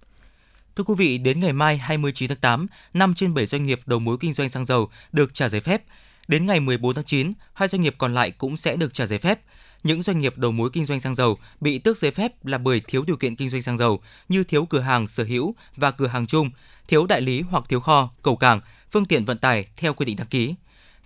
Thưa 0.77 0.85
quý 0.85 0.95
vị, 0.99 1.19
đến 1.19 1.41
ngày 1.41 1.53
mai 1.53 1.79
29 1.79 2.29
tháng 2.29 2.39
8, 2.39 2.67
5 2.95 3.15
trên 3.15 3.35
7 3.35 3.47
doanh 3.47 3.65
nghiệp 3.65 3.81
đầu 3.87 3.99
mối 3.99 4.17
kinh 4.21 4.33
doanh 4.33 4.49
xăng 4.49 4.65
dầu 4.65 4.89
được 5.13 5.35
trả 5.35 5.49
giấy 5.49 5.61
phép. 5.61 5.83
Đến 6.29 6.47
ngày 6.47 6.61
14 6.61 6.95
tháng 6.95 7.05
9, 7.05 7.33
hai 7.53 7.69
doanh 7.69 7.83
nghiệp 7.83 7.95
còn 7.99 8.15
lại 8.15 8.31
cũng 8.31 8.57
sẽ 8.57 8.77
được 8.77 8.95
trả 8.95 9.07
giấy 9.07 9.19
phép. 9.19 9.41
Những 9.83 10.03
doanh 10.03 10.21
nghiệp 10.21 10.39
đầu 10.39 10.53
mối 10.53 10.71
kinh 10.73 10.85
doanh 10.85 11.01
xăng 11.01 11.15
dầu 11.15 11.39
bị 11.61 11.79
tước 11.79 11.99
giấy 11.99 12.11
phép 12.11 12.45
là 12.47 12.59
bởi 12.59 12.83
thiếu 12.87 13.05
điều 13.07 13.17
kiện 13.17 13.37
kinh 13.37 13.49
doanh 13.49 13.63
xăng 13.63 13.79
dầu 13.79 14.01
như 14.29 14.45
thiếu 14.45 14.67
cửa 14.67 14.81
hàng 14.81 15.09
sở 15.09 15.25
hữu 15.25 15.55
và 15.77 15.91
cửa 15.91 16.07
hàng 16.07 16.27
chung, 16.27 16.51
thiếu 16.89 17.07
đại 17.07 17.21
lý 17.21 17.41
hoặc 17.41 17.65
thiếu 17.69 17.81
kho, 17.81 18.11
cầu 18.23 18.37
cảng, 18.37 18.61
phương 18.91 19.05
tiện 19.05 19.25
vận 19.25 19.39
tải 19.39 19.67
theo 19.77 19.95
quy 19.95 20.07
định 20.07 20.17
đăng 20.17 20.27
ký. 20.27 20.55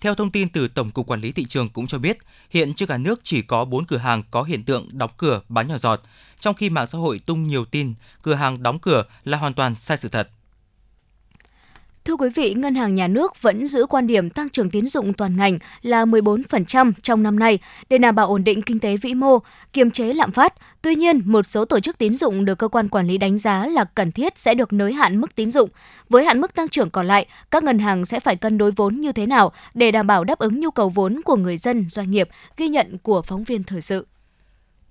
Theo 0.01 0.15
thông 0.15 0.31
tin 0.31 0.49
từ 0.49 0.69
Tổng 0.69 0.91
cục 0.91 1.07
Quản 1.07 1.21
lý 1.21 1.33
thị 1.33 1.45
trường 1.45 1.69
cũng 1.69 1.87
cho 1.87 1.99
biết, 1.99 2.19
hiện 2.51 2.75
trên 2.75 2.89
cả 2.89 2.99
nước 2.99 3.21
chỉ 3.23 3.43
có 3.43 3.65
4 3.65 3.85
cửa 3.85 3.97
hàng 3.97 4.23
có 4.31 4.43
hiện 4.43 4.65
tượng 4.65 4.89
đóng 4.93 5.11
cửa 5.17 5.41
bán 5.49 5.69
nhỏ 5.69 5.79
giọt, 5.79 6.03
trong 6.41 6.55
khi 6.55 6.71
mạng 6.71 6.87
xã 6.87 6.99
hội 6.99 7.19
tung 7.19 7.47
nhiều 7.47 7.65
tin 7.65 7.95
cửa 8.23 8.35
hàng 8.35 8.63
đóng 8.63 8.79
cửa 8.79 9.05
là 9.25 9.39
hoàn 9.39 9.55
toàn 9.55 9.75
sai 9.75 9.97
sự 9.97 10.09
thật. 10.09 10.29
Thưa 12.09 12.17
quý 12.17 12.29
vị, 12.35 12.55
Ngân 12.55 12.75
hàng 12.75 12.95
Nhà 12.95 13.09
nước 13.09 13.43
vẫn 13.43 13.67
giữ 13.67 13.87
quan 13.87 14.07
điểm 14.07 14.31
tăng 14.31 14.49
trưởng 14.49 14.71
tín 14.71 14.87
dụng 14.87 15.13
toàn 15.13 15.37
ngành 15.37 15.59
là 15.83 16.05
14% 16.05 16.93
trong 17.03 17.23
năm 17.23 17.39
nay 17.39 17.59
để 17.89 17.99
đảm 17.99 18.15
bảo 18.15 18.27
ổn 18.27 18.45
định 18.45 18.63
kinh 18.63 18.79
tế 18.79 18.97
vĩ 18.97 19.15
mô, 19.15 19.39
kiềm 19.73 19.91
chế 19.91 20.13
lạm 20.13 20.33
phát. 20.33 20.55
Tuy 20.83 20.95
nhiên, 20.95 21.23
một 21.25 21.47
số 21.47 21.65
tổ 21.65 21.81
chức 21.81 21.99
tín 21.99 22.15
dụng 22.15 22.45
được 22.45 22.59
cơ 22.59 22.69
quan 22.69 22.89
quản 22.89 23.07
lý 23.07 23.19
đánh 23.19 23.39
giá 23.39 23.67
là 23.67 23.85
cần 23.85 24.13
thiết 24.13 24.39
sẽ 24.39 24.55
được 24.55 24.73
nới 24.73 24.93
hạn 24.93 25.21
mức 25.21 25.35
tín 25.35 25.51
dụng. 25.51 25.71
Với 26.09 26.25
hạn 26.25 26.41
mức 26.41 26.55
tăng 26.55 26.69
trưởng 26.69 26.91
còn 26.91 27.07
lại, 27.07 27.27
các 27.51 27.65
ngân 27.65 27.79
hàng 27.79 28.05
sẽ 28.05 28.21
phải 28.21 28.37
cân 28.37 28.59
đối 28.59 28.71
vốn 28.71 28.97
như 28.97 29.13
thế 29.13 29.27
nào 29.27 29.53
để 29.75 29.91
đảm 29.91 30.07
bảo 30.07 30.25
đáp 30.25 30.39
ứng 30.39 30.61
nhu 30.61 30.71
cầu 30.71 30.89
vốn 30.89 31.21
của 31.25 31.37
người 31.37 31.57
dân, 31.57 31.89
doanh 31.89 32.11
nghiệp, 32.11 32.29
ghi 32.57 32.69
nhận 32.69 32.99
của 33.03 33.23
phóng 33.23 33.45
viên 33.45 33.63
thời 33.65 33.81
sự. 33.81 34.07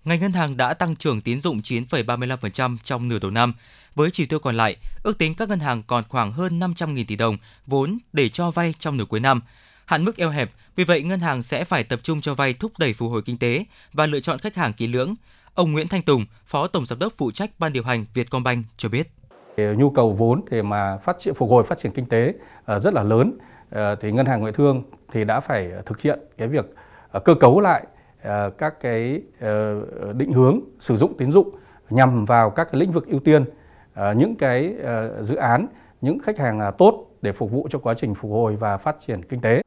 Ngành 0.07 0.19
ngân 0.19 0.31
hàng 0.31 0.57
đã 0.57 0.73
tăng 0.73 0.95
trưởng 0.95 1.21
tín 1.21 1.41
dụng 1.41 1.59
9,35% 1.59 2.77
trong 2.83 3.07
nửa 3.07 3.19
đầu 3.19 3.31
năm. 3.31 3.53
Với 3.95 4.11
chỉ 4.11 4.25
tiêu 4.25 4.39
còn 4.39 4.57
lại, 4.57 4.75
ước 5.03 5.17
tính 5.17 5.33
các 5.35 5.49
ngân 5.49 5.59
hàng 5.59 5.83
còn 5.87 6.03
khoảng 6.09 6.31
hơn 6.31 6.59
500.000 6.59 7.03
tỷ 7.07 7.15
đồng 7.15 7.37
vốn 7.65 7.97
để 8.13 8.29
cho 8.29 8.51
vay 8.51 8.73
trong 8.79 8.97
nửa 8.97 9.05
cuối 9.05 9.19
năm. 9.19 9.41
Hạn 9.85 10.05
mức 10.05 10.17
eo 10.17 10.29
hẹp, 10.29 10.49
vì 10.75 10.83
vậy 10.83 11.03
ngân 11.03 11.19
hàng 11.19 11.43
sẽ 11.43 11.63
phải 11.63 11.83
tập 11.83 11.99
trung 12.03 12.21
cho 12.21 12.35
vay 12.35 12.53
thúc 12.53 12.71
đẩy 12.79 12.93
phục 12.93 13.11
hồi 13.11 13.21
kinh 13.25 13.37
tế 13.37 13.65
và 13.93 14.05
lựa 14.05 14.19
chọn 14.19 14.39
khách 14.39 14.55
hàng 14.55 14.73
kỹ 14.73 14.87
lưỡng. 14.87 15.15
Ông 15.53 15.71
Nguyễn 15.71 15.87
Thanh 15.87 16.01
Tùng, 16.01 16.25
Phó 16.45 16.67
Tổng 16.67 16.85
Giám 16.85 16.99
đốc 16.99 17.13
phụ 17.17 17.31
trách 17.31 17.49
Ban 17.59 17.73
điều 17.73 17.83
hành 17.83 18.05
Vietcombank 18.13 18.65
cho 18.77 18.89
biết. 18.89 19.11
Nhu 19.57 19.89
cầu 19.89 20.13
vốn 20.13 20.41
để 20.51 20.61
mà 20.61 20.97
phát 20.97 21.15
triển 21.19 21.33
phục 21.33 21.49
hồi 21.49 21.63
phát 21.63 21.77
triển 21.77 21.91
kinh 21.91 22.05
tế 22.05 22.33
ờ, 22.65 22.79
rất 22.79 22.93
là 22.93 23.03
lớn 23.03 23.37
ờ, 23.69 23.95
thì 23.95 24.11
ngân 24.11 24.25
hàng 24.25 24.39
ngoại 24.39 24.53
thương 24.53 24.83
thì 25.11 25.23
đã 25.23 25.39
phải 25.39 25.69
thực 25.85 26.01
hiện 26.01 26.19
cái 26.37 26.47
việc 26.47 26.65
ờ, 27.11 27.19
cơ 27.19 27.33
cấu 27.33 27.59
lại 27.59 27.83
Ờ, 28.23 28.49
các 28.49 28.73
cái 28.81 29.21
ờ, 29.39 29.83
định 30.13 30.33
hướng 30.33 30.59
sử 30.79 30.97
dụng 30.97 31.17
tín 31.17 31.31
dụng 31.31 31.55
nhằm 31.89 32.25
vào 32.25 32.49
các 32.49 32.67
cái 32.71 32.81
lĩnh 32.81 32.91
vực 32.91 33.07
ưu 33.07 33.19
tiên 33.19 33.45
ờ, 33.93 34.13
những 34.13 34.35
cái 34.35 34.75
dự 35.21 35.35
án, 35.35 35.67
những 36.01 36.19
khách 36.19 36.37
hàng 36.39 36.59
à, 36.59 36.71
tốt 36.71 37.07
để 37.21 37.31
phục 37.31 37.51
vụ 37.51 37.67
cho 37.71 37.79
quá 37.79 37.93
trình 37.97 38.15
phục 38.15 38.31
hồi 38.31 38.55
và 38.55 38.77
phát 38.77 38.95
triển 39.07 39.23
kinh 39.23 39.39
tế. 39.39 39.61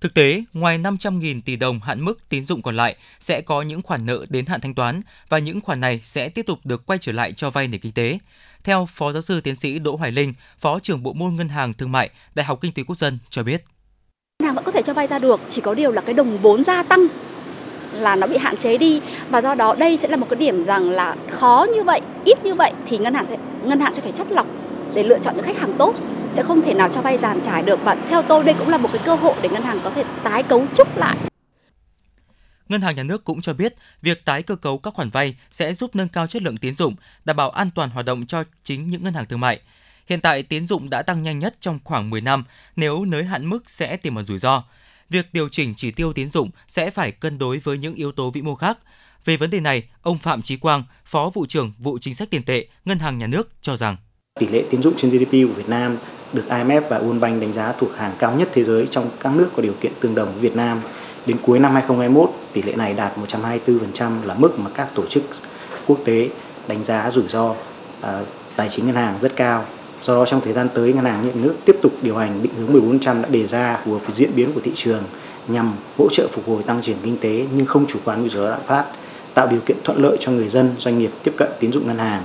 Thực 0.00 0.14
tế, 0.14 0.44
ngoài 0.52 0.78
500.000 0.78 1.40
tỷ 1.44 1.56
đồng 1.56 1.80
hạn 1.80 2.04
mức 2.04 2.28
tín 2.28 2.44
dụng 2.44 2.62
còn 2.62 2.76
lại 2.76 2.96
sẽ 3.20 3.40
có 3.40 3.62
những 3.62 3.82
khoản 3.82 4.06
nợ 4.06 4.24
đến 4.28 4.46
hạn 4.46 4.60
thanh 4.60 4.74
toán 4.74 5.02
và 5.28 5.38
những 5.38 5.60
khoản 5.60 5.80
này 5.80 6.00
sẽ 6.02 6.28
tiếp 6.28 6.46
tục 6.46 6.58
được 6.64 6.86
quay 6.86 6.98
trở 6.98 7.12
lại 7.12 7.32
cho 7.32 7.50
vay 7.50 7.68
nền 7.68 7.80
kinh 7.80 7.92
tế. 7.92 8.18
Theo 8.64 8.86
Phó 8.90 9.12
Giáo 9.12 9.22
sư 9.22 9.40
Tiến 9.40 9.56
sĩ 9.56 9.78
Đỗ 9.78 9.96
Hoài 9.96 10.12
Linh, 10.12 10.34
Phó 10.58 10.78
trưởng 10.78 11.02
Bộ 11.02 11.12
môn 11.12 11.34
Ngân 11.34 11.48
hàng 11.48 11.74
Thương 11.74 11.92
mại, 11.92 12.10
Đại 12.34 12.46
học 12.46 12.58
Kinh 12.60 12.72
tế 12.72 12.82
Quốc 12.82 12.96
dân 12.96 13.18
cho 13.30 13.42
biết. 13.42 13.64
Ngân 14.44 14.54
vẫn 14.54 14.64
có 14.64 14.72
thể 14.72 14.82
cho 14.82 14.94
vay 14.94 15.06
ra 15.06 15.18
được, 15.18 15.40
chỉ 15.48 15.60
có 15.60 15.74
điều 15.74 15.92
là 15.92 16.00
cái 16.00 16.14
đồng 16.14 16.38
vốn 16.38 16.64
gia 16.64 16.82
tăng 16.82 17.06
là 17.92 18.16
nó 18.16 18.26
bị 18.26 18.36
hạn 18.36 18.56
chế 18.56 18.78
đi. 18.78 19.00
Và 19.30 19.40
do 19.40 19.54
đó 19.54 19.74
đây 19.78 19.96
sẽ 19.96 20.08
là 20.08 20.16
một 20.16 20.26
cái 20.30 20.38
điểm 20.38 20.64
rằng 20.64 20.90
là 20.90 21.16
khó 21.30 21.66
như 21.74 21.82
vậy 21.82 22.00
ít 22.24 22.44
như 22.44 22.54
vậy 22.54 22.72
thì 22.86 22.98
ngân 22.98 23.14
hàng 23.14 23.24
sẽ 23.24 23.36
ngân 23.62 23.80
hàng 23.80 23.92
sẽ 23.92 24.00
phải 24.00 24.12
chất 24.12 24.26
lọc 24.30 24.46
để 24.94 25.02
lựa 25.02 25.18
chọn 25.18 25.34
những 25.36 25.44
khách 25.44 25.58
hàng 25.58 25.72
tốt 25.78 25.94
sẽ 26.32 26.42
không 26.42 26.62
thể 26.62 26.74
nào 26.74 26.88
cho 26.88 27.00
vay 27.00 27.18
giàn 27.18 27.40
trải 27.40 27.62
được. 27.62 27.84
Và 27.84 27.96
theo 28.08 28.22
tôi 28.22 28.44
đây 28.44 28.54
cũng 28.58 28.68
là 28.68 28.76
một 28.76 28.88
cái 28.92 29.02
cơ 29.04 29.14
hội 29.14 29.34
để 29.42 29.48
ngân 29.48 29.62
hàng 29.62 29.78
có 29.84 29.90
thể 29.90 30.04
tái 30.22 30.42
cấu 30.42 30.66
trúc 30.74 30.96
lại. 30.96 31.16
Ngân 32.68 32.80
hàng 32.80 32.96
Nhà 32.96 33.02
nước 33.02 33.24
cũng 33.24 33.40
cho 33.40 33.52
biết, 33.52 33.74
việc 34.02 34.24
tái 34.24 34.42
cơ 34.42 34.56
cấu 34.56 34.78
các 34.78 34.94
khoản 34.94 35.10
vay 35.10 35.36
sẽ 35.50 35.74
giúp 35.74 35.96
nâng 35.96 36.08
cao 36.08 36.26
chất 36.26 36.42
lượng 36.42 36.56
tín 36.56 36.74
dụng, 36.74 36.94
đảm 37.24 37.36
bảo 37.36 37.50
an 37.50 37.70
toàn 37.74 37.90
hoạt 37.90 38.06
động 38.06 38.26
cho 38.26 38.44
chính 38.64 38.90
những 38.90 39.04
ngân 39.04 39.14
hàng 39.14 39.26
thương 39.26 39.40
mại. 39.40 39.60
Hiện 40.06 40.20
tại 40.20 40.42
tín 40.42 40.66
dụng 40.66 40.90
đã 40.90 41.02
tăng 41.02 41.22
nhanh 41.22 41.38
nhất 41.38 41.56
trong 41.60 41.78
khoảng 41.84 42.10
10 42.10 42.20
năm, 42.20 42.44
nếu 42.76 43.04
nới 43.04 43.24
hạn 43.24 43.46
mức 43.46 43.70
sẽ 43.70 43.96
tiềm 43.96 44.14
ẩn 44.14 44.24
rủi 44.24 44.38
ro 44.38 44.62
việc 45.10 45.26
điều 45.32 45.48
chỉnh 45.48 45.74
chỉ 45.76 45.90
tiêu 45.90 46.12
tín 46.12 46.28
dụng 46.28 46.50
sẽ 46.68 46.90
phải 46.90 47.12
cân 47.12 47.38
đối 47.38 47.58
với 47.58 47.78
những 47.78 47.94
yếu 47.94 48.12
tố 48.12 48.30
vĩ 48.30 48.42
mô 48.42 48.54
khác. 48.54 48.78
Về 49.24 49.36
vấn 49.36 49.50
đề 49.50 49.60
này, 49.60 49.82
ông 50.02 50.18
Phạm 50.18 50.42
Chí 50.42 50.56
Quang, 50.56 50.84
Phó 51.04 51.30
vụ 51.34 51.46
trưởng 51.46 51.72
vụ 51.78 51.98
chính 52.00 52.14
sách 52.14 52.30
tiền 52.30 52.42
tệ, 52.42 52.64
Ngân 52.84 52.98
hàng 52.98 53.18
Nhà 53.18 53.26
nước 53.26 53.48
cho 53.60 53.76
rằng 53.76 53.96
tỷ 54.40 54.48
lệ 54.48 54.64
tín 54.70 54.82
dụng 54.82 54.94
trên 54.96 55.10
GDP 55.10 55.30
của 55.32 55.54
Việt 55.56 55.68
Nam 55.68 55.96
được 56.32 56.44
IMF 56.48 56.80
và 56.80 56.98
World 56.98 57.20
Bank 57.20 57.40
đánh 57.40 57.52
giá 57.52 57.72
thuộc 57.72 57.96
hàng 57.96 58.12
cao 58.18 58.36
nhất 58.36 58.48
thế 58.52 58.64
giới 58.64 58.86
trong 58.90 59.10
các 59.20 59.32
nước 59.36 59.50
có 59.56 59.62
điều 59.62 59.74
kiện 59.80 59.92
tương 60.00 60.14
đồng 60.14 60.32
với 60.32 60.40
Việt 60.40 60.56
Nam. 60.56 60.80
Đến 61.26 61.36
cuối 61.42 61.58
năm 61.58 61.72
2021, 61.74 62.30
tỷ 62.52 62.62
lệ 62.62 62.72
này 62.76 62.94
đạt 62.94 63.12
124% 63.18 64.24
là 64.24 64.34
mức 64.34 64.58
mà 64.58 64.70
các 64.74 64.88
tổ 64.94 65.06
chức 65.06 65.22
quốc 65.86 65.98
tế 66.04 66.28
đánh 66.68 66.84
giá 66.84 67.10
rủi 67.10 67.28
ro 67.28 67.50
uh, 67.50 67.56
tài 68.56 68.68
chính 68.68 68.86
ngân 68.86 68.94
hàng 68.94 69.18
rất 69.20 69.36
cao 69.36 69.64
Do 70.04 70.14
đó 70.14 70.26
trong 70.26 70.40
thời 70.40 70.52
gian 70.52 70.68
tới 70.74 70.92
ngân 70.92 71.04
hàng 71.04 71.26
nhà 71.26 71.32
nước 71.34 71.54
tiếp 71.64 71.76
tục 71.82 71.92
điều 72.02 72.16
hành 72.16 72.42
định 72.42 72.54
hướng 72.54 72.72
1400 72.72 73.22
đã 73.22 73.28
đề 73.28 73.46
ra 73.46 73.80
phù 73.84 73.92
hợp 73.92 73.98
với 73.98 74.12
diễn 74.12 74.30
biến 74.36 74.52
của 74.54 74.60
thị 74.64 74.72
trường 74.74 75.02
nhằm 75.48 75.74
hỗ 75.98 76.08
trợ 76.12 76.28
phục 76.32 76.48
hồi 76.48 76.62
tăng 76.62 76.82
trưởng 76.82 76.98
kinh 77.02 77.18
tế 77.20 77.46
nhưng 77.52 77.66
không 77.66 77.86
chủ 77.86 77.98
quan 78.04 78.20
với 78.20 78.30
rủi 78.30 78.42
ro 78.42 78.50
lạm 78.50 78.60
phát, 78.66 78.84
tạo 79.34 79.46
điều 79.46 79.60
kiện 79.60 79.76
thuận 79.84 80.02
lợi 80.02 80.16
cho 80.20 80.32
người 80.32 80.48
dân, 80.48 80.74
doanh 80.78 80.98
nghiệp 80.98 81.10
tiếp 81.22 81.34
cận 81.36 81.48
tín 81.60 81.72
dụng 81.72 81.86
ngân 81.86 81.98
hàng. 81.98 82.24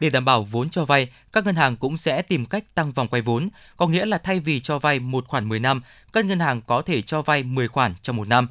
Để 0.00 0.10
đảm 0.10 0.24
bảo 0.24 0.42
vốn 0.50 0.70
cho 0.70 0.84
vay, 0.84 1.08
các 1.32 1.44
ngân 1.44 1.54
hàng 1.54 1.76
cũng 1.76 1.96
sẽ 1.96 2.22
tìm 2.22 2.46
cách 2.46 2.64
tăng 2.74 2.92
vòng 2.92 3.08
quay 3.08 3.22
vốn, 3.22 3.48
có 3.76 3.86
nghĩa 3.86 4.06
là 4.06 4.18
thay 4.18 4.40
vì 4.40 4.60
cho 4.60 4.78
vay 4.78 4.98
một 4.98 5.28
khoản 5.28 5.48
10 5.48 5.60
năm, 5.60 5.82
các 6.12 6.24
ngân 6.24 6.40
hàng 6.40 6.60
có 6.66 6.82
thể 6.82 7.02
cho 7.02 7.22
vay 7.22 7.42
10 7.42 7.68
khoản 7.68 7.94
trong 8.02 8.16
một 8.16 8.28
năm. 8.28 8.48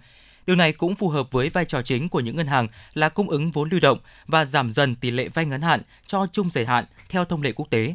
Điều 0.47 0.55
này 0.55 0.71
cũng 0.71 0.95
phù 0.95 1.09
hợp 1.09 1.31
với 1.31 1.49
vai 1.49 1.65
trò 1.65 1.81
chính 1.81 2.09
của 2.09 2.19
những 2.19 2.35
ngân 2.35 2.47
hàng 2.47 2.67
là 2.93 3.09
cung 3.09 3.29
ứng 3.29 3.51
vốn 3.51 3.69
lưu 3.69 3.79
động 3.79 3.99
và 4.27 4.45
giảm 4.45 4.71
dần 4.71 4.95
tỷ 4.95 5.11
lệ 5.11 5.29
vay 5.33 5.45
ngắn 5.45 5.61
hạn 5.61 5.81
cho 6.05 6.27
chung 6.31 6.51
dài 6.51 6.65
hạn 6.65 6.85
theo 7.09 7.25
thông 7.25 7.41
lệ 7.41 7.51
quốc 7.51 7.69
tế. 7.69 7.93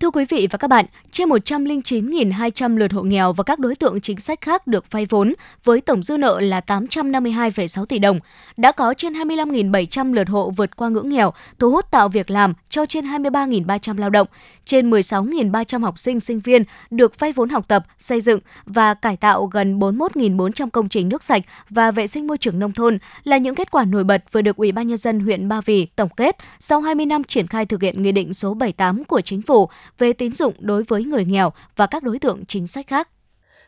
Thưa 0.00 0.10
quý 0.10 0.24
vị 0.24 0.48
và 0.50 0.58
các 0.58 0.68
bạn, 0.68 0.84
trên 1.10 1.28
109.200 1.28 2.76
lượt 2.76 2.92
hộ 2.92 3.02
nghèo 3.02 3.32
và 3.32 3.44
các 3.44 3.58
đối 3.58 3.74
tượng 3.74 4.00
chính 4.00 4.20
sách 4.20 4.40
khác 4.40 4.66
được 4.66 4.90
vay 4.90 5.06
vốn 5.06 5.34
với 5.64 5.80
tổng 5.80 6.02
dư 6.02 6.16
nợ 6.16 6.40
là 6.40 6.60
852,6 6.66 7.84
tỷ 7.86 7.98
đồng. 7.98 8.20
Đã 8.56 8.72
có 8.72 8.94
trên 8.94 9.12
25.700 9.12 10.12
lượt 10.12 10.28
hộ 10.28 10.50
vượt 10.50 10.76
qua 10.76 10.88
ngưỡng 10.88 11.08
nghèo, 11.08 11.32
thu 11.58 11.70
hút 11.70 11.90
tạo 11.90 12.08
việc 12.08 12.30
làm 12.30 12.52
cho 12.70 12.86
trên 12.86 13.04
23.300 13.04 13.98
lao 13.98 14.10
động. 14.10 14.26
Trên 14.64 14.90
16.300 14.90 15.80
học 15.80 15.98
sinh 15.98 16.20
sinh 16.20 16.40
viên 16.40 16.64
được 16.90 17.18
vay 17.20 17.32
vốn 17.32 17.48
học 17.48 17.68
tập, 17.68 17.86
xây 17.98 18.20
dựng 18.20 18.40
và 18.66 18.94
cải 18.94 19.16
tạo 19.16 19.46
gần 19.46 19.78
41.400 19.78 20.70
công 20.70 20.88
trình 20.88 21.08
nước 21.08 21.22
sạch 21.22 21.42
và 21.70 21.90
vệ 21.90 22.06
sinh 22.06 22.26
môi 22.26 22.38
trường 22.38 22.58
nông 22.58 22.72
thôn 22.72 22.98
là 23.24 23.38
những 23.38 23.54
kết 23.54 23.70
quả 23.70 23.84
nổi 23.84 24.04
bật 24.04 24.32
vừa 24.32 24.42
được 24.42 24.56
Ủy 24.56 24.72
ban 24.72 24.88
nhân 24.88 24.96
dân 24.96 25.20
huyện 25.20 25.48
Ba 25.48 25.60
Vì 25.60 25.86
tổng 25.86 26.08
kết 26.16 26.36
sau 26.60 26.80
20 26.80 27.06
năm 27.06 27.24
triển 27.24 27.46
khai 27.46 27.66
thực 27.66 27.82
hiện 27.82 28.02
Nghị 28.02 28.12
định 28.12 28.34
số 28.34 28.54
78 28.54 29.04
của 29.04 29.20
Chính 29.20 29.42
phủ 29.42 29.68
về 29.98 30.12
tín 30.12 30.32
dụng 30.34 30.54
đối 30.58 30.82
với 30.82 31.04
người 31.04 31.24
nghèo 31.24 31.52
và 31.76 31.86
các 31.86 32.02
đối 32.02 32.18
tượng 32.18 32.44
chính 32.44 32.66
sách 32.66 32.86
khác. 32.86 33.08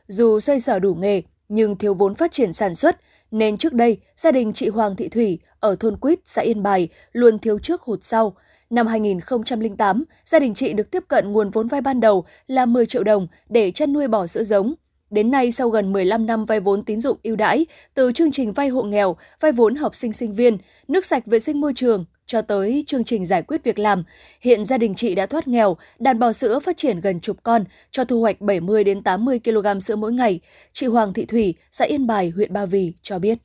Dù 0.06 0.40
xoay 0.40 0.60
sở 0.60 0.78
đủ 0.78 0.94
nghề, 0.94 1.22
nhưng 1.48 1.76
thiếu 1.76 1.94
vốn 1.94 2.14
phát 2.14 2.32
triển 2.32 2.52
sản 2.52 2.74
xuất, 2.74 3.00
nên 3.30 3.56
trước 3.56 3.72
đây 3.72 3.96
gia 4.16 4.32
đình 4.32 4.52
chị 4.52 4.68
Hoàng 4.68 4.96
Thị 4.96 5.08
Thủy 5.08 5.38
ở 5.60 5.74
thôn 5.80 5.96
Quýt, 5.96 6.18
xã 6.24 6.42
Yên 6.42 6.62
Bài 6.62 6.88
luôn 7.12 7.38
thiếu 7.38 7.58
trước 7.58 7.82
hụt 7.82 7.98
sau. 8.02 8.36
Năm 8.70 8.86
2008, 8.86 10.04
gia 10.24 10.38
đình 10.38 10.54
chị 10.54 10.72
được 10.72 10.90
tiếp 10.90 11.04
cận 11.08 11.32
nguồn 11.32 11.50
vốn 11.50 11.68
vay 11.68 11.80
ban 11.80 12.00
đầu 12.00 12.24
là 12.46 12.66
10 12.66 12.86
triệu 12.86 13.04
đồng 13.04 13.26
để 13.48 13.70
chăn 13.70 13.92
nuôi 13.92 14.08
bò 14.08 14.26
sữa 14.26 14.44
giống. 14.44 14.74
Đến 15.10 15.30
nay, 15.30 15.52
sau 15.52 15.70
gần 15.70 15.92
15 15.92 16.26
năm 16.26 16.44
vay 16.44 16.60
vốn 16.60 16.82
tín 16.82 17.00
dụng 17.00 17.18
ưu 17.22 17.36
đãi 17.36 17.66
từ 17.94 18.12
chương 18.12 18.32
trình 18.32 18.52
vay 18.52 18.68
hộ 18.68 18.82
nghèo, 18.82 19.16
vay 19.40 19.52
vốn 19.52 19.74
học 19.76 19.94
sinh 19.94 20.12
sinh 20.12 20.34
viên, 20.34 20.58
nước 20.88 21.04
sạch 21.04 21.26
vệ 21.26 21.40
sinh 21.40 21.60
môi 21.60 21.72
trường, 21.76 22.04
cho 22.28 22.42
tới 22.42 22.84
chương 22.86 23.04
trình 23.04 23.26
giải 23.26 23.42
quyết 23.42 23.64
việc 23.64 23.78
làm. 23.78 24.04
Hiện 24.40 24.64
gia 24.64 24.78
đình 24.78 24.94
chị 24.94 25.14
đã 25.14 25.26
thoát 25.26 25.48
nghèo, 25.48 25.76
đàn 25.98 26.18
bò 26.18 26.32
sữa 26.32 26.58
phát 26.58 26.76
triển 26.76 27.00
gần 27.00 27.20
chục 27.20 27.36
con, 27.42 27.64
cho 27.90 28.04
thu 28.04 28.20
hoạch 28.20 28.40
70 28.40 28.84
đến 28.84 29.02
80 29.02 29.40
kg 29.44 29.80
sữa 29.80 29.96
mỗi 29.96 30.12
ngày. 30.12 30.40
Chị 30.72 30.86
Hoàng 30.86 31.12
Thị 31.12 31.24
Thủy, 31.24 31.54
xã 31.70 31.84
Yên 31.84 32.06
Bài, 32.06 32.32
huyện 32.36 32.52
Ba 32.52 32.66
Vì 32.66 32.92
cho 33.02 33.18
biết. 33.18 33.38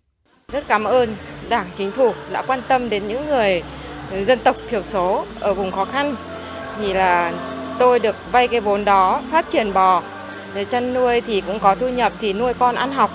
Rất 0.51 0.67
cảm 0.67 0.83
ơn 0.83 1.15
Đảng, 1.49 1.67
Chính 1.73 1.91
phủ 1.91 2.11
đã 2.31 2.41
quan 2.41 2.61
tâm 2.67 2.89
đến 2.89 3.07
những 3.07 3.25
người 3.25 3.63
dân 4.27 4.39
tộc 4.43 4.57
thiểu 4.69 4.83
số 4.83 5.25
ở 5.39 5.53
vùng 5.53 5.71
khó 5.71 5.85
khăn 5.85 6.15
thì 6.77 6.93
là 6.93 7.33
tôi 7.79 7.99
được 7.99 8.15
vay 8.31 8.47
cái 8.47 8.61
vốn 8.61 8.85
đó 8.85 9.21
phát 9.31 9.49
triển 9.49 9.73
bò 9.73 10.03
để 10.55 10.65
chăn 10.65 10.93
nuôi 10.93 11.21
thì 11.21 11.41
cũng 11.41 11.59
có 11.59 11.75
thu 11.75 11.89
nhập 11.89 12.13
thì 12.19 12.33
nuôi 12.33 12.53
con 12.53 12.75
ăn 12.75 12.91
học 12.91 13.11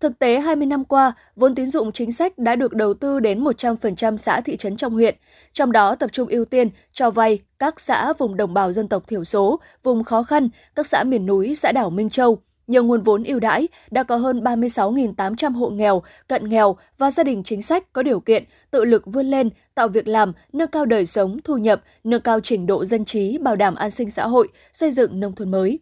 Thực 0.00 0.18
tế 0.18 0.40
20 0.40 0.66
năm 0.66 0.84
qua, 0.84 1.12
vốn 1.36 1.54
tín 1.54 1.66
dụng 1.66 1.92
chính 1.92 2.12
sách 2.12 2.38
đã 2.38 2.56
được 2.56 2.74
đầu 2.74 2.94
tư 2.94 3.20
đến 3.20 3.44
100% 3.44 4.16
xã 4.16 4.40
thị 4.40 4.56
trấn 4.56 4.76
trong 4.76 4.92
huyện, 4.92 5.14
trong 5.52 5.72
đó 5.72 5.94
tập 5.94 6.10
trung 6.12 6.28
ưu 6.28 6.44
tiên 6.44 6.70
cho 6.92 7.10
vay 7.10 7.38
các 7.58 7.80
xã 7.80 8.12
vùng 8.12 8.36
đồng 8.36 8.54
bào 8.54 8.72
dân 8.72 8.88
tộc 8.88 9.08
thiểu 9.08 9.24
số, 9.24 9.60
vùng 9.82 10.04
khó 10.04 10.22
khăn, 10.22 10.48
các 10.74 10.86
xã 10.86 11.04
miền 11.04 11.26
núi, 11.26 11.54
xã 11.54 11.72
đảo 11.72 11.90
Minh 11.90 12.10
Châu. 12.10 12.38
nhờ 12.66 12.82
nguồn 12.82 13.02
vốn 13.02 13.24
ưu 13.24 13.40
đãi 13.40 13.68
đã 13.90 14.02
có 14.02 14.16
hơn 14.16 14.40
36.800 14.40 15.52
hộ 15.52 15.70
nghèo, 15.70 16.02
cận 16.28 16.48
nghèo 16.48 16.76
và 16.98 17.10
gia 17.10 17.22
đình 17.22 17.42
chính 17.42 17.62
sách 17.62 17.92
có 17.92 18.02
điều 18.02 18.20
kiện 18.20 18.44
tự 18.70 18.84
lực 18.84 19.02
vươn 19.06 19.26
lên, 19.26 19.50
tạo 19.74 19.88
việc 19.88 20.08
làm, 20.08 20.32
nâng 20.52 20.70
cao 20.70 20.86
đời 20.86 21.06
sống, 21.06 21.38
thu 21.44 21.56
nhập, 21.56 21.82
nâng 22.04 22.20
cao 22.20 22.40
trình 22.40 22.66
độ 22.66 22.84
dân 22.84 23.04
trí, 23.04 23.38
bảo 23.38 23.56
đảm 23.56 23.74
an 23.74 23.90
sinh 23.90 24.10
xã 24.10 24.26
hội, 24.26 24.48
xây 24.72 24.90
dựng 24.90 25.20
nông 25.20 25.34
thôn 25.34 25.50
mới. 25.50 25.78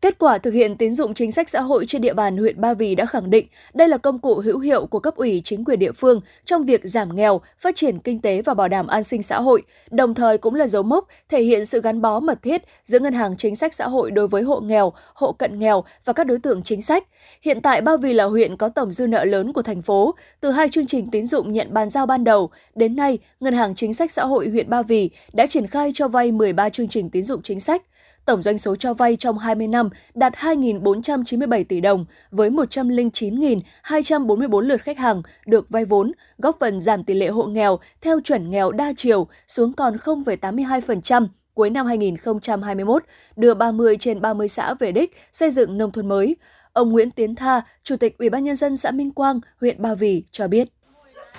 Kết 0.00 0.18
quả 0.18 0.38
thực 0.38 0.54
hiện 0.54 0.76
tín 0.76 0.94
dụng 0.94 1.14
chính 1.14 1.32
sách 1.32 1.48
xã 1.48 1.60
hội 1.60 1.84
trên 1.86 2.02
địa 2.02 2.14
bàn 2.14 2.36
huyện 2.36 2.60
Ba 2.60 2.74
Vì 2.74 2.94
đã 2.94 3.06
khẳng 3.06 3.30
định 3.30 3.46
đây 3.74 3.88
là 3.88 3.96
công 3.96 4.18
cụ 4.18 4.34
hữu 4.34 4.58
hiệu 4.58 4.86
của 4.86 4.98
cấp 4.98 5.16
ủy 5.16 5.42
chính 5.44 5.64
quyền 5.64 5.78
địa 5.78 5.92
phương 5.92 6.20
trong 6.44 6.64
việc 6.64 6.80
giảm 6.84 7.16
nghèo, 7.16 7.40
phát 7.58 7.76
triển 7.76 7.98
kinh 7.98 8.20
tế 8.20 8.42
và 8.42 8.54
bảo 8.54 8.68
đảm 8.68 8.86
an 8.86 9.04
sinh 9.04 9.22
xã 9.22 9.40
hội, 9.40 9.62
đồng 9.90 10.14
thời 10.14 10.38
cũng 10.38 10.54
là 10.54 10.66
dấu 10.66 10.82
mốc 10.82 11.08
thể 11.28 11.42
hiện 11.42 11.66
sự 11.66 11.80
gắn 11.80 12.00
bó 12.00 12.20
mật 12.20 12.42
thiết 12.42 12.62
giữa 12.84 12.98
ngân 12.98 13.12
hàng 13.12 13.36
chính 13.36 13.56
sách 13.56 13.74
xã 13.74 13.88
hội 13.88 14.10
đối 14.10 14.28
với 14.28 14.42
hộ 14.42 14.60
nghèo, 14.60 14.92
hộ 15.14 15.32
cận 15.32 15.58
nghèo 15.58 15.84
và 16.04 16.12
các 16.12 16.26
đối 16.26 16.38
tượng 16.38 16.62
chính 16.62 16.82
sách. 16.82 17.04
Hiện 17.42 17.60
tại 17.60 17.80
Ba 17.80 17.96
Vì 17.96 18.12
là 18.12 18.24
huyện 18.24 18.56
có 18.56 18.68
tổng 18.68 18.92
dư 18.92 19.06
nợ 19.06 19.24
lớn 19.24 19.52
của 19.52 19.62
thành 19.62 19.82
phố, 19.82 20.14
từ 20.40 20.50
hai 20.50 20.68
chương 20.68 20.86
trình 20.86 21.06
tín 21.10 21.26
dụng 21.26 21.52
nhận 21.52 21.74
bàn 21.74 21.90
giao 21.90 22.06
ban 22.06 22.24
đầu, 22.24 22.50
đến 22.74 22.96
nay 22.96 23.18
ngân 23.40 23.54
hàng 23.54 23.74
chính 23.74 23.94
sách 23.94 24.10
xã 24.10 24.24
hội 24.24 24.48
huyện 24.48 24.70
Ba 24.70 24.82
Vì 24.82 25.10
đã 25.32 25.46
triển 25.46 25.66
khai 25.66 25.92
cho 25.94 26.08
vay 26.08 26.32
13 26.32 26.68
chương 26.68 26.88
trình 26.88 27.10
tín 27.10 27.22
dụng 27.22 27.42
chính 27.42 27.60
sách 27.60 27.82
Tổng 28.24 28.42
doanh 28.42 28.58
số 28.58 28.76
cho 28.76 28.94
vay 28.94 29.16
trong 29.16 29.38
20 29.38 29.68
năm 29.68 29.88
đạt 30.14 30.34
2.497 30.34 31.64
tỷ 31.68 31.80
đồng 31.80 32.04
với 32.30 32.50
109.244 32.50 34.60
lượt 34.60 34.82
khách 34.82 34.98
hàng 34.98 35.22
được 35.46 35.70
vay 35.70 35.84
vốn, 35.84 36.12
góp 36.38 36.56
phần 36.60 36.80
giảm 36.80 37.04
tỷ 37.04 37.14
lệ 37.14 37.28
hộ 37.28 37.44
nghèo 37.44 37.78
theo 38.00 38.20
chuẩn 38.20 38.48
nghèo 38.48 38.72
đa 38.72 38.92
chiều 38.96 39.26
xuống 39.46 39.72
còn 39.72 39.96
0,82% 39.96 41.26
cuối 41.54 41.70
năm 41.70 41.86
2021, 41.86 43.04
đưa 43.36 43.54
30 43.54 43.96
trên 44.00 44.20
30 44.20 44.48
xã 44.48 44.74
về 44.74 44.92
đích 44.92 45.16
xây 45.32 45.50
dựng 45.50 45.78
nông 45.78 45.92
thôn 45.92 46.08
mới. 46.08 46.36
Ông 46.72 46.92
Nguyễn 46.92 47.10
Tiến 47.10 47.34
Tha, 47.34 47.62
Chủ 47.82 47.96
tịch 47.96 48.18
Ủy 48.18 48.30
ban 48.30 48.44
nhân 48.44 48.56
dân 48.56 48.76
xã 48.76 48.90
Minh 48.90 49.10
Quang, 49.10 49.40
huyện 49.60 49.82
Ba 49.82 49.94
Vì 49.94 50.24
cho 50.30 50.48
biết. 50.48 50.68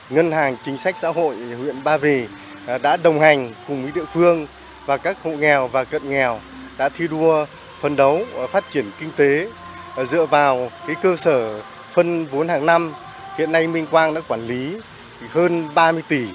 Ngân 0.09 0.31
hàng 0.31 0.55
Chính 0.65 0.77
sách 0.77 0.95
Xã 1.01 1.09
hội 1.09 1.35
huyện 1.35 1.75
Ba 1.83 1.97
Vì 1.97 2.25
à, 2.67 2.77
đã 2.77 2.97
đồng 2.97 3.19
hành 3.19 3.53
cùng 3.67 3.83
với 3.83 3.91
địa 3.95 4.05
phương 4.13 4.47
và 4.85 4.97
các 4.97 5.23
hộ 5.23 5.31
nghèo 5.31 5.67
và 5.67 5.83
cận 5.83 6.09
nghèo 6.09 6.39
đã 6.77 6.89
thi 6.89 7.07
đua 7.07 7.45
phấn 7.81 7.95
đấu 7.95 8.21
à, 8.37 8.47
phát 8.47 8.63
triển 8.71 8.85
kinh 8.99 9.11
tế 9.15 9.49
à, 9.95 10.03
dựa 10.05 10.25
vào 10.25 10.71
cái 10.87 10.95
cơ 11.01 11.15
sở 11.15 11.61
phân 11.93 12.25
vốn 12.25 12.47
hàng 12.47 12.65
năm. 12.65 12.93
Hiện 13.37 13.51
nay 13.51 13.67
Minh 13.67 13.87
Quang 13.91 14.13
đã 14.13 14.21
quản 14.27 14.47
lý 14.47 14.77
hơn 15.29 15.69
30 15.75 16.03
tỷ 16.07 16.27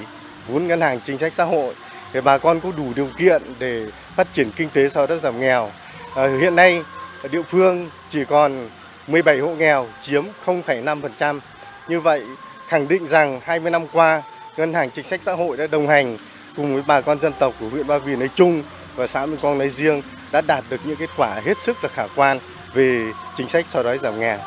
vốn 0.49 0.67
ngân 0.67 0.81
hàng 0.81 1.01
chính 1.07 1.19
sách 1.19 1.35
xã 1.35 1.45
hội 1.45 1.75
để 2.13 2.21
bà 2.21 2.39
con 2.39 2.61
có 2.61 2.73
đủ 2.77 2.93
điều 2.97 3.09
kiện 3.19 3.43
để 3.59 3.87
phát 4.17 4.27
triển 4.35 4.51
kinh 4.57 4.69
tế 4.73 4.89
sau 4.89 5.07
đó 5.07 5.17
giảm 5.17 5.41
nghèo. 5.41 5.71
À, 6.17 6.29
hiện 6.41 6.57
nay 6.57 6.83
địa 7.31 7.43
phương 7.43 7.91
chỉ 8.11 8.25
còn 8.25 8.69
17 9.07 9.39
hộ 9.39 9.49
nghèo 9.49 9.87
chiếm 10.03 10.25
0,5%. 10.45 11.41
Như 11.89 12.01
vậy 12.01 12.23
khẳng 12.69 12.89
định 12.89 13.07
rằng 13.07 13.41
20 13.45 13.71
năm 13.71 13.87
qua 13.93 14.23
ngân 14.57 14.75
hàng 14.75 14.91
chính 14.91 15.05
sách 15.05 15.21
xã 15.23 15.33
hội 15.33 15.57
đã 15.57 15.67
đồng 15.67 15.89
hành 15.89 16.17
cùng 16.57 16.75
với 16.75 16.83
bà 16.87 17.01
con 17.01 17.21
dân 17.21 17.33
tộc 17.39 17.55
của 17.61 17.69
huyện 17.69 17.87
Ba 17.87 17.99
Vì 17.99 18.17
nói 18.17 18.31
chung 18.35 18.63
và 18.97 19.07
xã 19.07 19.27
Minh 19.27 19.41
Quang 19.41 19.59
nói 19.59 19.71
riêng 19.71 20.03
đã 20.33 20.41
đạt 20.41 20.65
được 20.71 20.81
những 20.87 20.97
kết 20.97 21.11
quả 21.17 21.41
hết 21.45 21.59
sức 21.59 21.77
là 21.83 21.89
khả 21.89 22.07
quan 22.17 22.39
về 22.75 23.13
chính 23.37 23.49
sách 23.49 23.67
xóa 23.67 23.83
đói 23.83 23.99
giảm 23.99 24.21
nghèo. 24.21 24.39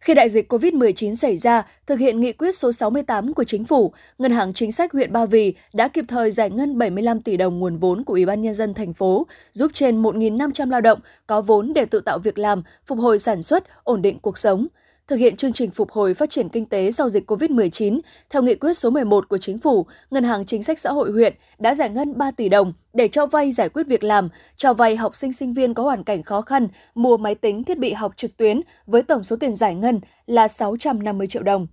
Khi 0.00 0.14
đại 0.14 0.28
dịch 0.28 0.52
COVID-19 0.52 1.14
xảy 1.14 1.36
ra, 1.36 1.62
thực 1.86 1.98
hiện 1.98 2.20
nghị 2.20 2.32
quyết 2.32 2.56
số 2.56 2.72
68 2.72 3.34
của 3.34 3.44
chính 3.44 3.64
phủ, 3.64 3.92
Ngân 4.18 4.32
hàng 4.32 4.52
Chính 4.52 4.72
sách 4.72 4.92
huyện 4.92 5.12
Ba 5.12 5.26
Vì 5.26 5.54
đã 5.74 5.88
kịp 5.88 6.04
thời 6.08 6.30
giải 6.30 6.50
ngân 6.50 6.78
75 6.78 7.20
tỷ 7.20 7.36
đồng 7.36 7.58
nguồn 7.58 7.76
vốn 7.76 8.04
của 8.04 8.12
Ủy 8.12 8.26
ban 8.26 8.42
nhân 8.42 8.54
dân 8.54 8.74
thành 8.74 8.92
phố, 8.92 9.26
giúp 9.52 9.70
trên 9.74 10.02
1.500 10.02 10.70
lao 10.70 10.80
động 10.80 11.00
có 11.26 11.40
vốn 11.40 11.72
để 11.74 11.84
tự 11.84 12.00
tạo 12.00 12.18
việc 12.18 12.38
làm, 12.38 12.62
phục 12.86 12.98
hồi 12.98 13.18
sản 13.18 13.42
xuất, 13.42 13.84
ổn 13.84 14.02
định 14.02 14.18
cuộc 14.18 14.38
sống 14.38 14.66
thực 15.08 15.16
hiện 15.16 15.36
chương 15.36 15.52
trình 15.52 15.70
phục 15.70 15.90
hồi 15.90 16.14
phát 16.14 16.30
triển 16.30 16.48
kinh 16.48 16.66
tế 16.66 16.90
sau 16.90 17.08
dịch 17.08 17.30
COVID-19, 17.30 18.00
theo 18.30 18.42
nghị 18.42 18.54
quyết 18.54 18.74
số 18.74 18.90
11 18.90 19.28
của 19.28 19.38
Chính 19.38 19.58
phủ, 19.58 19.86
Ngân 20.10 20.24
hàng 20.24 20.46
Chính 20.46 20.62
sách 20.62 20.78
Xã 20.78 20.90
hội 20.90 21.10
huyện 21.10 21.34
đã 21.58 21.74
giải 21.74 21.90
ngân 21.90 22.18
3 22.18 22.30
tỷ 22.30 22.48
đồng 22.48 22.72
để 22.92 23.08
cho 23.08 23.26
vay 23.26 23.52
giải 23.52 23.68
quyết 23.68 23.86
việc 23.86 24.04
làm, 24.04 24.28
cho 24.56 24.74
vay 24.74 24.96
học 24.96 25.16
sinh 25.16 25.32
sinh 25.32 25.52
viên 25.52 25.74
có 25.74 25.82
hoàn 25.82 26.04
cảnh 26.04 26.22
khó 26.22 26.40
khăn 26.40 26.68
mua 26.94 27.16
máy 27.16 27.34
tính 27.34 27.64
thiết 27.64 27.78
bị 27.78 27.92
học 27.92 28.12
trực 28.16 28.36
tuyến 28.36 28.60
với 28.86 29.02
tổng 29.02 29.24
số 29.24 29.36
tiền 29.36 29.54
giải 29.54 29.74
ngân 29.74 30.00
là 30.26 30.48
650 30.48 31.26
triệu 31.26 31.42
đồng. 31.42 31.66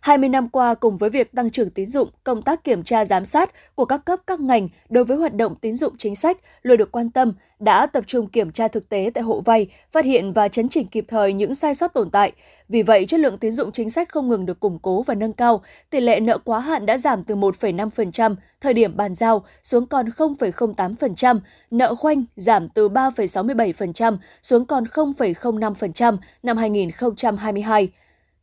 20 0.00 0.28
năm 0.28 0.48
qua 0.48 0.74
cùng 0.74 0.96
với 0.96 1.10
việc 1.10 1.32
tăng 1.32 1.50
trưởng 1.50 1.70
tín 1.70 1.86
dụng, 1.86 2.08
công 2.24 2.42
tác 2.42 2.64
kiểm 2.64 2.82
tra 2.82 3.04
giám 3.04 3.24
sát 3.24 3.50
của 3.74 3.84
các 3.84 4.04
cấp 4.04 4.20
các 4.26 4.40
ngành 4.40 4.68
đối 4.88 5.04
với 5.04 5.16
hoạt 5.16 5.34
động 5.34 5.54
tín 5.54 5.76
dụng 5.76 5.96
chính 5.98 6.16
sách 6.16 6.36
luôn 6.62 6.78
được 6.78 6.92
quan 6.92 7.10
tâm, 7.10 7.32
đã 7.58 7.86
tập 7.86 8.04
trung 8.06 8.26
kiểm 8.26 8.52
tra 8.52 8.68
thực 8.68 8.88
tế 8.88 9.10
tại 9.14 9.24
hộ 9.24 9.40
vay, 9.40 9.66
phát 9.90 10.04
hiện 10.04 10.32
và 10.32 10.48
chấn 10.48 10.68
chỉnh 10.68 10.88
kịp 10.88 11.04
thời 11.08 11.32
những 11.32 11.54
sai 11.54 11.74
sót 11.74 11.94
tồn 11.94 12.10
tại. 12.10 12.32
Vì 12.68 12.82
vậy, 12.82 13.06
chất 13.06 13.20
lượng 13.20 13.38
tín 13.38 13.52
dụng 13.52 13.72
chính 13.72 13.90
sách 13.90 14.08
không 14.08 14.28
ngừng 14.28 14.46
được 14.46 14.60
củng 14.60 14.78
cố 14.82 15.02
và 15.02 15.14
nâng 15.14 15.32
cao, 15.32 15.62
tỷ 15.90 16.00
lệ 16.00 16.20
nợ 16.20 16.38
quá 16.38 16.60
hạn 16.60 16.86
đã 16.86 16.98
giảm 16.98 17.24
từ 17.24 17.36
1,5% 17.36 18.34
thời 18.60 18.74
điểm 18.74 18.96
bàn 18.96 19.14
giao 19.14 19.44
xuống 19.62 19.86
còn 19.86 20.08
0,08%, 20.08 21.40
nợ 21.70 21.94
khoanh 21.94 22.24
giảm 22.36 22.68
từ 22.68 22.88
3,67% 22.88 24.16
xuống 24.42 24.66
còn 24.66 24.84
0,05% 24.84 26.16
năm 26.42 26.56
2022. 26.56 27.88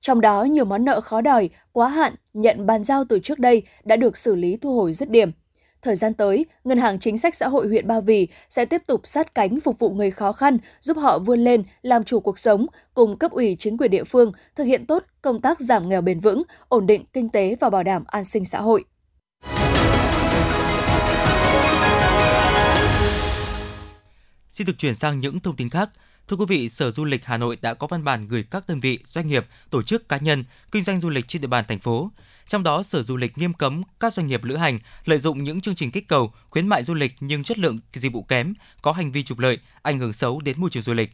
Trong 0.02 0.22
đó, 0.22 0.44
nhiều 0.44 0.66
món 0.66 0.86
nợ 0.86 1.02
khó 1.02 1.22
đòi, 1.22 1.50
quá 1.72 1.88
hạn, 1.88 2.16
nhận 2.34 2.66
bàn 2.66 2.84
giao 2.84 3.04
từ 3.10 3.20
trước 3.20 3.40
đây 3.40 3.64
đã 3.84 3.96
được 3.96 4.18
xử 4.18 4.36
lý 4.36 4.58
thu 4.58 4.76
hồi 4.76 4.94
dứt 4.94 5.10
điểm. 5.10 5.32
Thời 5.82 5.96
gian 5.96 6.14
tới, 6.14 6.46
Ngân 6.64 6.78
hàng 6.78 7.00
Chính 7.00 7.18
sách 7.18 7.36
Xã 7.36 7.48
hội 7.48 7.68
huyện 7.68 7.88
Ba 7.88 8.00
Vì 8.00 8.28
sẽ 8.50 8.66
tiếp 8.66 8.82
tục 8.88 9.02
sát 9.04 9.36
cánh 9.36 9.60
phục 9.60 9.80
vụ 9.80 9.90
người 9.90 10.12
khó 10.12 10.32
khăn, 10.32 10.58
giúp 10.80 10.98
họ 10.98 11.20
vươn 11.20 11.40
lên, 11.40 11.64
làm 11.82 12.04
chủ 12.04 12.20
cuộc 12.20 12.40
sống, 12.40 12.66
cùng 12.94 13.18
cấp 13.18 13.32
ủy 13.32 13.56
chính 13.60 13.78
quyền 13.78 13.92
địa 13.92 14.04
phương 14.04 14.32
thực 14.56 14.64
hiện 14.64 14.86
tốt 14.86 15.04
công 15.22 15.42
tác 15.42 15.60
giảm 15.60 15.90
nghèo 15.90 16.02
bền 16.02 16.20
vững, 16.20 16.44
ổn 16.68 16.88
định 16.88 17.06
kinh 17.14 17.30
tế 17.30 17.56
và 17.60 17.70
bảo 17.70 17.84
đảm 17.84 18.04
an 18.08 18.26
sinh 18.26 18.46
xã 18.46 18.62
hội. 18.62 18.84
Xin 24.48 24.68
được 24.68 24.78
chuyển 24.78 24.96
sang 24.96 25.20
những 25.20 25.40
thông 25.40 25.56
tin 25.56 25.70
khác. 25.70 25.90
Thưa 26.28 26.38
quý 26.38 26.46
vị, 26.48 26.70
Sở 26.70 26.92
Du 26.92 27.06
lịch 27.06 27.26
Hà 27.26 27.38
Nội 27.38 27.58
đã 27.62 27.74
có 27.74 27.88
văn 27.88 28.04
bản 28.04 28.28
gửi 28.28 28.44
các 28.52 28.68
đơn 28.68 28.80
vị, 28.80 29.00
doanh 29.06 29.28
nghiệp, 29.28 29.46
tổ 29.70 29.84
chức 29.84 30.10
cá 30.10 30.18
nhân 30.18 30.44
kinh 30.72 30.84
doanh 30.84 31.00
du 31.00 31.10
lịch 31.10 31.28
trên 31.28 31.42
địa 31.42 31.48
bàn 31.48 31.66
thành 31.68 31.80
phố. 31.80 32.12
Trong 32.48 32.64
đó, 32.64 32.84
Sở 32.84 33.04
Du 33.04 33.18
lịch 33.18 33.38
nghiêm 33.38 33.54
cấm 33.54 33.82
các 34.00 34.14
doanh 34.14 34.28
nghiệp 34.28 34.44
lữ 34.44 34.56
hành 34.56 34.80
lợi 35.06 35.20
dụng 35.20 35.44
những 35.44 35.62
chương 35.62 35.76
trình 35.76 35.92
kích 35.92 36.08
cầu, 36.08 36.34
khuyến 36.50 36.68
mại 36.68 36.84
du 36.84 36.94
lịch 36.94 37.14
nhưng 37.20 37.44
chất 37.44 37.58
lượng 37.58 37.80
dịch 37.94 38.14
vụ 38.14 38.24
kém, 38.24 38.54
có 38.82 38.92
hành 38.92 39.12
vi 39.12 39.24
trục 39.24 39.40
lợi, 39.40 39.60
ảnh 39.82 40.00
hưởng 40.00 40.14
xấu 40.14 40.42
đến 40.42 40.56
môi 40.60 40.70
trường 40.70 40.84
du 40.84 40.94
lịch. 40.94 41.12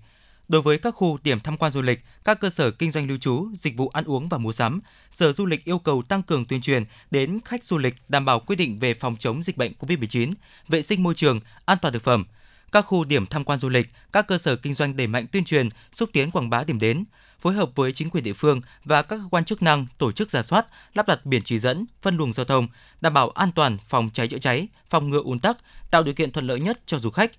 Đối 0.47 0.61
với 0.61 0.77
các 0.77 0.95
khu 0.95 1.17
điểm 1.23 1.39
tham 1.39 1.57
quan 1.57 1.71
du 1.71 1.81
lịch, 1.81 1.99
các 2.23 2.39
cơ 2.39 2.49
sở 2.49 2.71
kinh 2.71 2.91
doanh 2.91 3.07
lưu 3.07 3.17
trú, 3.17 3.47
dịch 3.55 3.77
vụ 3.77 3.87
ăn 3.87 4.05
uống 4.05 4.29
và 4.29 4.37
mua 4.37 4.51
sắm, 4.51 4.81
Sở 5.11 5.33
Du 5.33 5.45
lịch 5.45 5.65
yêu 5.65 5.79
cầu 5.79 6.03
tăng 6.09 6.23
cường 6.23 6.45
tuyên 6.45 6.61
truyền 6.61 6.85
đến 7.11 7.39
khách 7.45 7.63
du 7.63 7.77
lịch 7.77 7.95
đảm 8.07 8.25
bảo 8.25 8.39
quy 8.39 8.55
định 8.55 8.79
về 8.79 8.93
phòng 8.93 9.15
chống 9.19 9.43
dịch 9.43 9.57
bệnh 9.57 9.73
COVID-19, 9.79 10.33
vệ 10.67 10.81
sinh 10.81 11.03
môi 11.03 11.13
trường, 11.15 11.39
an 11.65 11.77
toàn 11.81 11.93
thực 11.93 12.03
phẩm, 12.03 12.25
các 12.73 12.81
khu 12.81 13.03
điểm 13.03 13.25
tham 13.25 13.43
quan 13.43 13.59
du 13.59 13.69
lịch, 13.69 13.87
các 14.11 14.27
cơ 14.27 14.37
sở 14.37 14.55
kinh 14.55 14.73
doanh 14.73 14.97
đẩy 14.97 15.07
mạnh 15.07 15.25
tuyên 15.31 15.45
truyền, 15.45 15.69
xúc 15.91 16.09
tiến 16.13 16.31
quảng 16.31 16.49
bá 16.49 16.63
điểm 16.63 16.79
đến, 16.79 17.03
phối 17.41 17.53
hợp 17.53 17.69
với 17.75 17.93
chính 17.93 18.09
quyền 18.09 18.23
địa 18.23 18.33
phương 18.33 18.61
và 18.83 19.01
các 19.01 19.15
cơ 19.15 19.23
quan 19.31 19.45
chức 19.45 19.61
năng 19.61 19.85
tổ 19.97 20.11
chức 20.11 20.29
giả 20.29 20.43
soát, 20.43 20.65
lắp 20.93 21.07
đặt 21.07 21.25
biển 21.25 21.41
chỉ 21.43 21.59
dẫn, 21.59 21.85
phân 22.01 22.17
luồng 22.17 22.33
giao 22.33 22.45
thông, 22.45 22.67
đảm 23.01 23.13
bảo 23.13 23.29
an 23.29 23.51
toàn 23.51 23.77
phòng 23.87 24.09
cháy 24.13 24.27
chữa 24.27 24.37
cháy, 24.37 24.67
phòng 24.89 25.09
ngừa 25.09 25.21
ùn 25.23 25.39
tắc, 25.39 25.57
tạo 25.91 26.03
điều 26.03 26.13
kiện 26.13 26.31
thuận 26.31 26.47
lợi 26.47 26.59
nhất 26.59 26.79
cho 26.85 26.99
du 26.99 27.09
khách, 27.09 27.31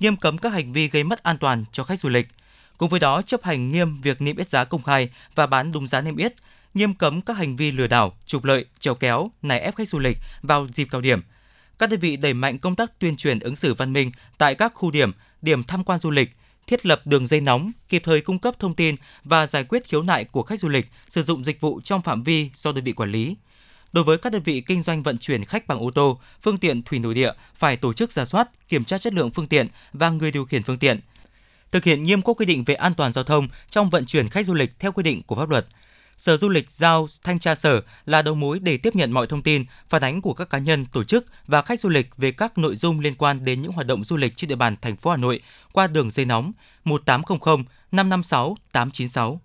nghiêm 0.00 0.16
cấm 0.16 0.38
các 0.38 0.52
hành 0.52 0.72
vi 0.72 0.88
gây 0.88 1.04
mất 1.04 1.22
an 1.22 1.38
toàn 1.38 1.64
cho 1.72 1.84
khách 1.84 2.00
du 2.00 2.08
lịch. 2.08 2.28
Cùng 2.78 2.88
với 2.88 3.00
đó, 3.00 3.22
chấp 3.22 3.44
hành 3.44 3.70
nghiêm 3.70 4.00
việc 4.00 4.22
niêm 4.22 4.36
yết 4.36 4.50
giá 4.50 4.64
công 4.64 4.82
khai 4.82 5.10
và 5.34 5.46
bán 5.46 5.72
đúng 5.72 5.88
giá 5.88 6.00
niêm 6.00 6.16
yết, 6.16 6.34
nghiêm 6.74 6.94
cấm 6.94 7.20
các 7.20 7.36
hành 7.36 7.56
vi 7.56 7.72
lừa 7.72 7.86
đảo, 7.86 8.16
trục 8.26 8.44
lợi, 8.44 8.64
trèo 8.78 8.94
kéo, 8.94 9.30
nài 9.42 9.60
ép 9.60 9.76
khách 9.76 9.88
du 9.88 9.98
lịch 9.98 10.18
vào 10.42 10.68
dịp 10.72 10.88
cao 10.90 11.00
điểm– 11.00 11.22
các 11.80 11.90
đơn 11.90 12.00
vị 12.00 12.16
đẩy 12.16 12.34
mạnh 12.34 12.58
công 12.58 12.76
tác 12.76 12.98
tuyên 12.98 13.16
truyền 13.16 13.38
ứng 13.38 13.56
xử 13.56 13.74
văn 13.74 13.92
minh 13.92 14.12
tại 14.38 14.54
các 14.54 14.72
khu 14.74 14.90
điểm, 14.90 15.12
điểm 15.42 15.62
tham 15.62 15.84
quan 15.84 15.98
du 15.98 16.10
lịch, 16.10 16.30
thiết 16.66 16.86
lập 16.86 17.06
đường 17.06 17.26
dây 17.26 17.40
nóng, 17.40 17.72
kịp 17.88 18.02
thời 18.04 18.20
cung 18.20 18.38
cấp 18.38 18.54
thông 18.58 18.74
tin 18.74 18.96
và 19.24 19.46
giải 19.46 19.64
quyết 19.64 19.84
khiếu 19.84 20.02
nại 20.02 20.24
của 20.24 20.42
khách 20.42 20.60
du 20.60 20.68
lịch 20.68 20.86
sử 21.08 21.22
dụng 21.22 21.44
dịch 21.44 21.60
vụ 21.60 21.80
trong 21.84 22.02
phạm 22.02 22.22
vi 22.22 22.50
do 22.56 22.72
đơn 22.72 22.84
vị 22.84 22.92
quản 22.92 23.12
lý. 23.12 23.36
Đối 23.92 24.04
với 24.04 24.18
các 24.18 24.32
đơn 24.32 24.42
vị 24.42 24.60
kinh 24.60 24.82
doanh 24.82 25.02
vận 25.02 25.18
chuyển 25.18 25.44
khách 25.44 25.66
bằng 25.66 25.78
ô 25.78 25.90
tô, 25.90 26.20
phương 26.42 26.58
tiện 26.58 26.82
thủy 26.82 26.98
nội 26.98 27.14
địa 27.14 27.32
phải 27.54 27.76
tổ 27.76 27.92
chức 27.92 28.12
ra 28.12 28.24
soát, 28.24 28.68
kiểm 28.68 28.84
tra 28.84 28.98
chất 28.98 29.12
lượng 29.12 29.30
phương 29.30 29.46
tiện 29.46 29.66
và 29.92 30.10
người 30.10 30.32
điều 30.32 30.44
khiển 30.44 30.62
phương 30.62 30.78
tiện. 30.78 31.00
Thực 31.72 31.84
hiện 31.84 32.02
nghiêm 32.02 32.22
các 32.22 32.36
quy 32.36 32.46
định 32.46 32.64
về 32.64 32.74
an 32.74 32.94
toàn 32.94 33.12
giao 33.12 33.24
thông 33.24 33.48
trong 33.70 33.90
vận 33.90 34.06
chuyển 34.06 34.28
khách 34.28 34.46
du 34.46 34.54
lịch 34.54 34.78
theo 34.78 34.92
quy 34.92 35.02
định 35.02 35.22
của 35.22 35.36
pháp 35.36 35.48
luật– 35.48 35.66
Sở 36.20 36.36
Du 36.36 36.48
lịch 36.48 36.70
giao 36.70 37.06
thanh 37.22 37.38
tra 37.38 37.54
sở 37.54 37.80
là 38.06 38.22
đầu 38.22 38.34
mối 38.34 38.58
để 38.58 38.76
tiếp 38.76 38.94
nhận 38.96 39.12
mọi 39.12 39.26
thông 39.26 39.42
tin, 39.42 39.64
phản 39.88 40.04
ánh 40.04 40.20
của 40.20 40.34
các 40.34 40.50
cá 40.50 40.58
nhân, 40.58 40.86
tổ 40.86 41.04
chức 41.04 41.26
và 41.46 41.62
khách 41.62 41.80
du 41.80 41.88
lịch 41.88 42.16
về 42.16 42.32
các 42.32 42.58
nội 42.58 42.76
dung 42.76 43.00
liên 43.00 43.14
quan 43.14 43.44
đến 43.44 43.62
những 43.62 43.72
hoạt 43.72 43.86
động 43.86 44.04
du 44.04 44.16
lịch 44.16 44.36
trên 44.36 44.48
địa 44.48 44.56
bàn 44.56 44.76
thành 44.82 44.96
phố 44.96 45.10
Hà 45.10 45.16
Nội 45.16 45.40
qua 45.72 45.86
đường 45.86 46.10
dây 46.10 46.26
nóng 46.26 46.52
1800 46.84 47.64
556 47.92 48.56
896. 48.72 49.40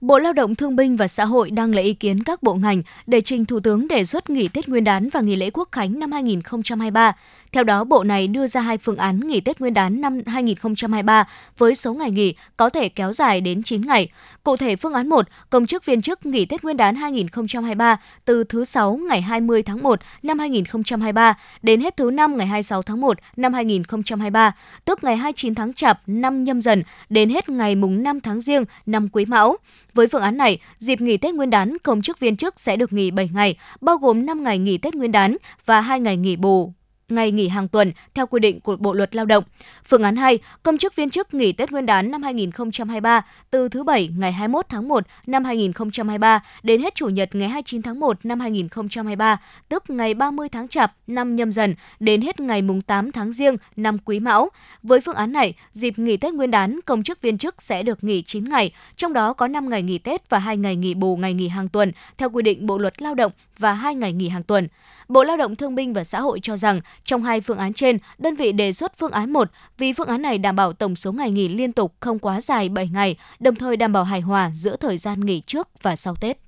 Bộ 0.00 0.18
Lao 0.18 0.32
động 0.32 0.54
Thương 0.54 0.76
binh 0.76 0.96
và 0.96 1.08
Xã 1.08 1.24
hội 1.24 1.50
đang 1.50 1.74
lấy 1.74 1.84
ý 1.84 1.94
kiến 1.94 2.22
các 2.22 2.42
bộ 2.42 2.54
ngành 2.54 2.82
để 3.06 3.20
trình 3.20 3.44
Thủ 3.44 3.60
tướng 3.60 3.88
đề 3.88 4.04
xuất 4.04 4.30
nghỉ 4.30 4.48
Tết 4.48 4.68
Nguyên 4.68 4.84
đán 4.84 5.08
và 5.08 5.20
nghỉ 5.20 5.36
lễ 5.36 5.50
Quốc 5.50 5.68
khánh 5.72 5.98
năm 5.98 6.12
2023. 6.12 7.12
Theo 7.52 7.64
đó, 7.64 7.84
Bộ 7.84 8.04
này 8.04 8.26
đưa 8.26 8.46
ra 8.46 8.60
hai 8.60 8.78
phương 8.78 8.96
án 8.96 9.20
nghỉ 9.20 9.40
Tết 9.40 9.60
Nguyên 9.60 9.74
đán 9.74 10.00
năm 10.00 10.20
2023 10.26 11.28
với 11.58 11.74
số 11.74 11.94
ngày 11.94 12.10
nghỉ 12.10 12.34
có 12.56 12.70
thể 12.70 12.88
kéo 12.88 13.12
dài 13.12 13.40
đến 13.40 13.62
9 13.62 13.82
ngày. 13.82 14.08
Cụ 14.44 14.56
thể, 14.56 14.76
phương 14.76 14.94
án 14.94 15.08
1, 15.08 15.26
công 15.50 15.66
chức 15.66 15.84
viên 15.84 16.02
chức 16.02 16.26
nghỉ 16.26 16.46
Tết 16.46 16.64
Nguyên 16.64 16.76
đán 16.76 16.94
2023 16.96 18.00
từ 18.24 18.44
thứ 18.44 18.64
6 18.64 18.96
ngày 19.08 19.20
20 19.20 19.62
tháng 19.62 19.82
1 19.82 20.00
năm 20.22 20.38
2023 20.38 21.34
đến 21.62 21.80
hết 21.80 21.96
thứ 21.96 22.10
5 22.10 22.36
ngày 22.36 22.46
26 22.46 22.82
tháng 22.82 23.00
1 23.00 23.18
năm 23.36 23.52
2023, 23.52 24.52
tức 24.84 25.04
ngày 25.04 25.16
29 25.16 25.54
tháng 25.54 25.72
Chạp 25.72 26.00
năm 26.06 26.44
nhâm 26.44 26.60
dần 26.60 26.82
đến 27.08 27.30
hết 27.30 27.48
ngày 27.48 27.74
mùng 27.74 28.02
5 28.02 28.20
tháng 28.20 28.40
Giêng 28.40 28.64
năm 28.86 29.08
Quý 29.12 29.24
Mão. 29.24 29.56
Với 29.94 30.06
phương 30.06 30.22
án 30.22 30.36
này, 30.36 30.58
dịp 30.78 31.00
nghỉ 31.00 31.16
Tết 31.16 31.34
Nguyên 31.34 31.50
đán, 31.50 31.78
công 31.82 32.02
chức 32.02 32.20
viên 32.20 32.36
chức 32.36 32.60
sẽ 32.60 32.76
được 32.76 32.92
nghỉ 32.92 33.10
7 33.10 33.30
ngày, 33.32 33.56
bao 33.80 33.96
gồm 33.96 34.26
5 34.26 34.44
ngày 34.44 34.58
nghỉ 34.58 34.78
Tết 34.78 34.94
Nguyên 34.94 35.12
đán 35.12 35.36
và 35.64 35.80
2 35.80 36.00
ngày 36.00 36.16
nghỉ 36.16 36.36
bù 36.36 36.72
ngày 37.12 37.30
nghỉ 37.30 37.48
hàng 37.48 37.68
tuần 37.68 37.92
theo 38.14 38.26
quy 38.26 38.40
định 38.40 38.60
của 38.60 38.76
Bộ 38.76 38.92
luật 38.92 39.16
Lao 39.16 39.24
động. 39.24 39.44
Phương 39.84 40.02
án 40.02 40.16
2, 40.16 40.38
công 40.62 40.78
chức 40.78 40.96
viên 40.96 41.10
chức 41.10 41.34
nghỉ 41.34 41.52
Tết 41.52 41.72
Nguyên 41.72 41.86
đán 41.86 42.10
năm 42.10 42.22
2023 42.22 43.24
từ 43.50 43.68
thứ 43.68 43.82
Bảy 43.82 44.08
ngày 44.18 44.32
21 44.32 44.66
tháng 44.68 44.88
1 44.88 45.06
năm 45.26 45.44
2023 45.44 46.42
đến 46.62 46.82
hết 46.82 46.94
Chủ 46.94 47.08
nhật 47.08 47.34
ngày 47.34 47.48
29 47.48 47.82
tháng 47.82 48.00
1 48.00 48.16
năm 48.24 48.40
2023, 48.40 49.40
tức 49.68 49.90
ngày 49.90 50.14
30 50.14 50.48
tháng 50.48 50.68
Chạp 50.68 50.92
năm 51.06 51.36
nhâm 51.36 51.52
dần 51.52 51.74
đến 52.00 52.22
hết 52.22 52.40
ngày 52.40 52.62
mùng 52.62 52.82
8 52.82 53.12
tháng 53.12 53.32
Giêng 53.32 53.56
năm 53.76 53.98
Quý 54.04 54.20
Mão. 54.20 54.48
Với 54.82 55.00
phương 55.00 55.14
án 55.14 55.32
này, 55.32 55.54
dịp 55.72 55.98
nghỉ 55.98 56.16
Tết 56.16 56.34
Nguyên 56.34 56.50
đán, 56.50 56.80
công 56.86 57.02
chức 57.02 57.22
viên 57.22 57.38
chức 57.38 57.62
sẽ 57.62 57.82
được 57.82 58.04
nghỉ 58.04 58.22
9 58.22 58.48
ngày, 58.48 58.72
trong 58.96 59.12
đó 59.12 59.32
có 59.32 59.48
5 59.48 59.68
ngày 59.68 59.82
nghỉ 59.82 59.98
Tết 59.98 60.30
và 60.30 60.38
2 60.38 60.56
ngày 60.56 60.76
nghỉ 60.76 60.94
bù 60.94 61.16
ngày 61.16 61.34
nghỉ 61.34 61.48
hàng 61.48 61.68
tuần 61.68 61.92
theo 62.18 62.30
quy 62.30 62.42
định 62.42 62.66
Bộ 62.66 62.78
luật 62.78 63.02
Lao 63.02 63.14
động 63.14 63.32
và 63.60 63.72
2 63.72 63.94
ngày 63.94 64.12
nghỉ 64.12 64.28
hàng 64.28 64.42
tuần. 64.42 64.68
Bộ 65.08 65.24
Lao 65.24 65.36
động 65.36 65.56
Thương 65.56 65.74
binh 65.74 65.92
và 65.92 66.04
Xã 66.04 66.20
hội 66.20 66.40
cho 66.42 66.56
rằng 66.56 66.80
trong 67.04 67.22
hai 67.22 67.40
phương 67.40 67.58
án 67.58 67.72
trên, 67.72 67.98
đơn 68.18 68.34
vị 68.34 68.52
đề 68.52 68.72
xuất 68.72 68.98
phương 68.98 69.12
án 69.12 69.32
1 69.32 69.50
vì 69.78 69.92
phương 69.92 70.08
án 70.08 70.22
này 70.22 70.38
đảm 70.38 70.56
bảo 70.56 70.72
tổng 70.72 70.96
số 70.96 71.12
ngày 71.12 71.30
nghỉ 71.30 71.48
liên 71.48 71.72
tục 71.72 71.94
không 72.00 72.18
quá 72.18 72.40
dài 72.40 72.68
7 72.68 72.88
ngày, 72.88 73.16
đồng 73.40 73.54
thời 73.54 73.76
đảm 73.76 73.92
bảo 73.92 74.04
hài 74.04 74.20
hòa 74.20 74.50
giữa 74.54 74.76
thời 74.76 74.98
gian 74.98 75.20
nghỉ 75.20 75.42
trước 75.46 75.68
và 75.82 75.96
sau 75.96 76.14
Tết. 76.16 76.38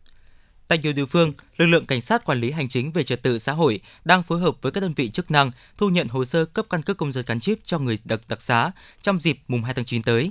Tại 0.68 0.78
nhiều 0.78 0.92
địa 0.92 1.06
phương, 1.06 1.32
lực 1.56 1.66
lượng 1.66 1.86
cảnh 1.86 2.00
sát 2.00 2.24
quản 2.24 2.40
lý 2.40 2.50
hành 2.50 2.68
chính 2.68 2.92
về 2.92 3.04
trật 3.04 3.22
tự 3.22 3.38
xã 3.38 3.52
hội 3.52 3.80
đang 4.04 4.22
phối 4.22 4.40
hợp 4.40 4.56
với 4.62 4.72
các 4.72 4.80
đơn 4.80 4.92
vị 4.96 5.10
chức 5.10 5.30
năng 5.30 5.50
thu 5.78 5.88
nhận 5.88 6.08
hồ 6.08 6.24
sơ 6.24 6.44
cấp 6.44 6.66
căn 6.70 6.82
cước 6.82 6.96
công 6.96 7.12
dân 7.12 7.24
gắn 7.26 7.40
chip 7.40 7.58
cho 7.64 7.78
người 7.78 7.98
đặc 8.04 8.20
đặc 8.28 8.42
xá 8.42 8.70
trong 9.02 9.20
dịp 9.20 9.38
mùng 9.48 9.62
2 9.62 9.74
tháng 9.74 9.84
9 9.84 10.02
tới. 10.02 10.30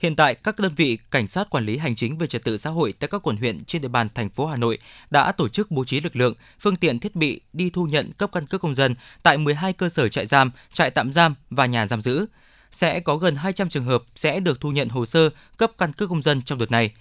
Hiện 0.00 0.16
tại, 0.16 0.34
các 0.34 0.58
đơn 0.58 0.72
vị 0.76 0.98
cảnh 1.10 1.26
sát 1.26 1.50
quản 1.50 1.66
lý 1.66 1.76
hành 1.76 1.94
chính 1.94 2.18
về 2.18 2.26
trật 2.26 2.44
tự 2.44 2.58
xã 2.58 2.70
hội 2.70 2.94
tại 2.98 3.08
các 3.08 3.22
quận 3.22 3.36
huyện 3.36 3.64
trên 3.64 3.82
địa 3.82 3.88
bàn 3.88 4.08
thành 4.14 4.30
phố 4.30 4.46
Hà 4.46 4.56
Nội 4.56 4.78
đã 5.10 5.32
tổ 5.32 5.48
chức 5.48 5.70
bố 5.70 5.84
trí 5.84 6.00
lực 6.00 6.16
lượng, 6.16 6.34
phương 6.60 6.76
tiện 6.76 6.98
thiết 6.98 7.16
bị 7.16 7.40
đi 7.52 7.70
thu 7.70 7.84
nhận 7.84 8.12
cấp 8.12 8.30
căn 8.32 8.46
cước 8.46 8.60
công 8.60 8.74
dân 8.74 8.94
tại 9.22 9.38
12 9.38 9.72
cơ 9.72 9.88
sở 9.88 10.08
trại 10.08 10.26
giam, 10.26 10.50
trại 10.72 10.90
tạm 10.90 11.12
giam 11.12 11.34
và 11.50 11.66
nhà 11.66 11.86
giam 11.86 12.00
giữ. 12.00 12.26
Sẽ 12.70 13.00
có 13.00 13.16
gần 13.16 13.36
200 13.36 13.68
trường 13.68 13.84
hợp 13.84 14.02
sẽ 14.16 14.40
được 14.40 14.60
thu 14.60 14.70
nhận 14.70 14.88
hồ 14.88 15.06
sơ 15.06 15.30
cấp 15.56 15.72
căn 15.78 15.92
cước 15.92 16.08
công 16.08 16.22
dân 16.22 16.42
trong 16.42 16.58
đợt 16.58 16.70
này. 16.70 16.92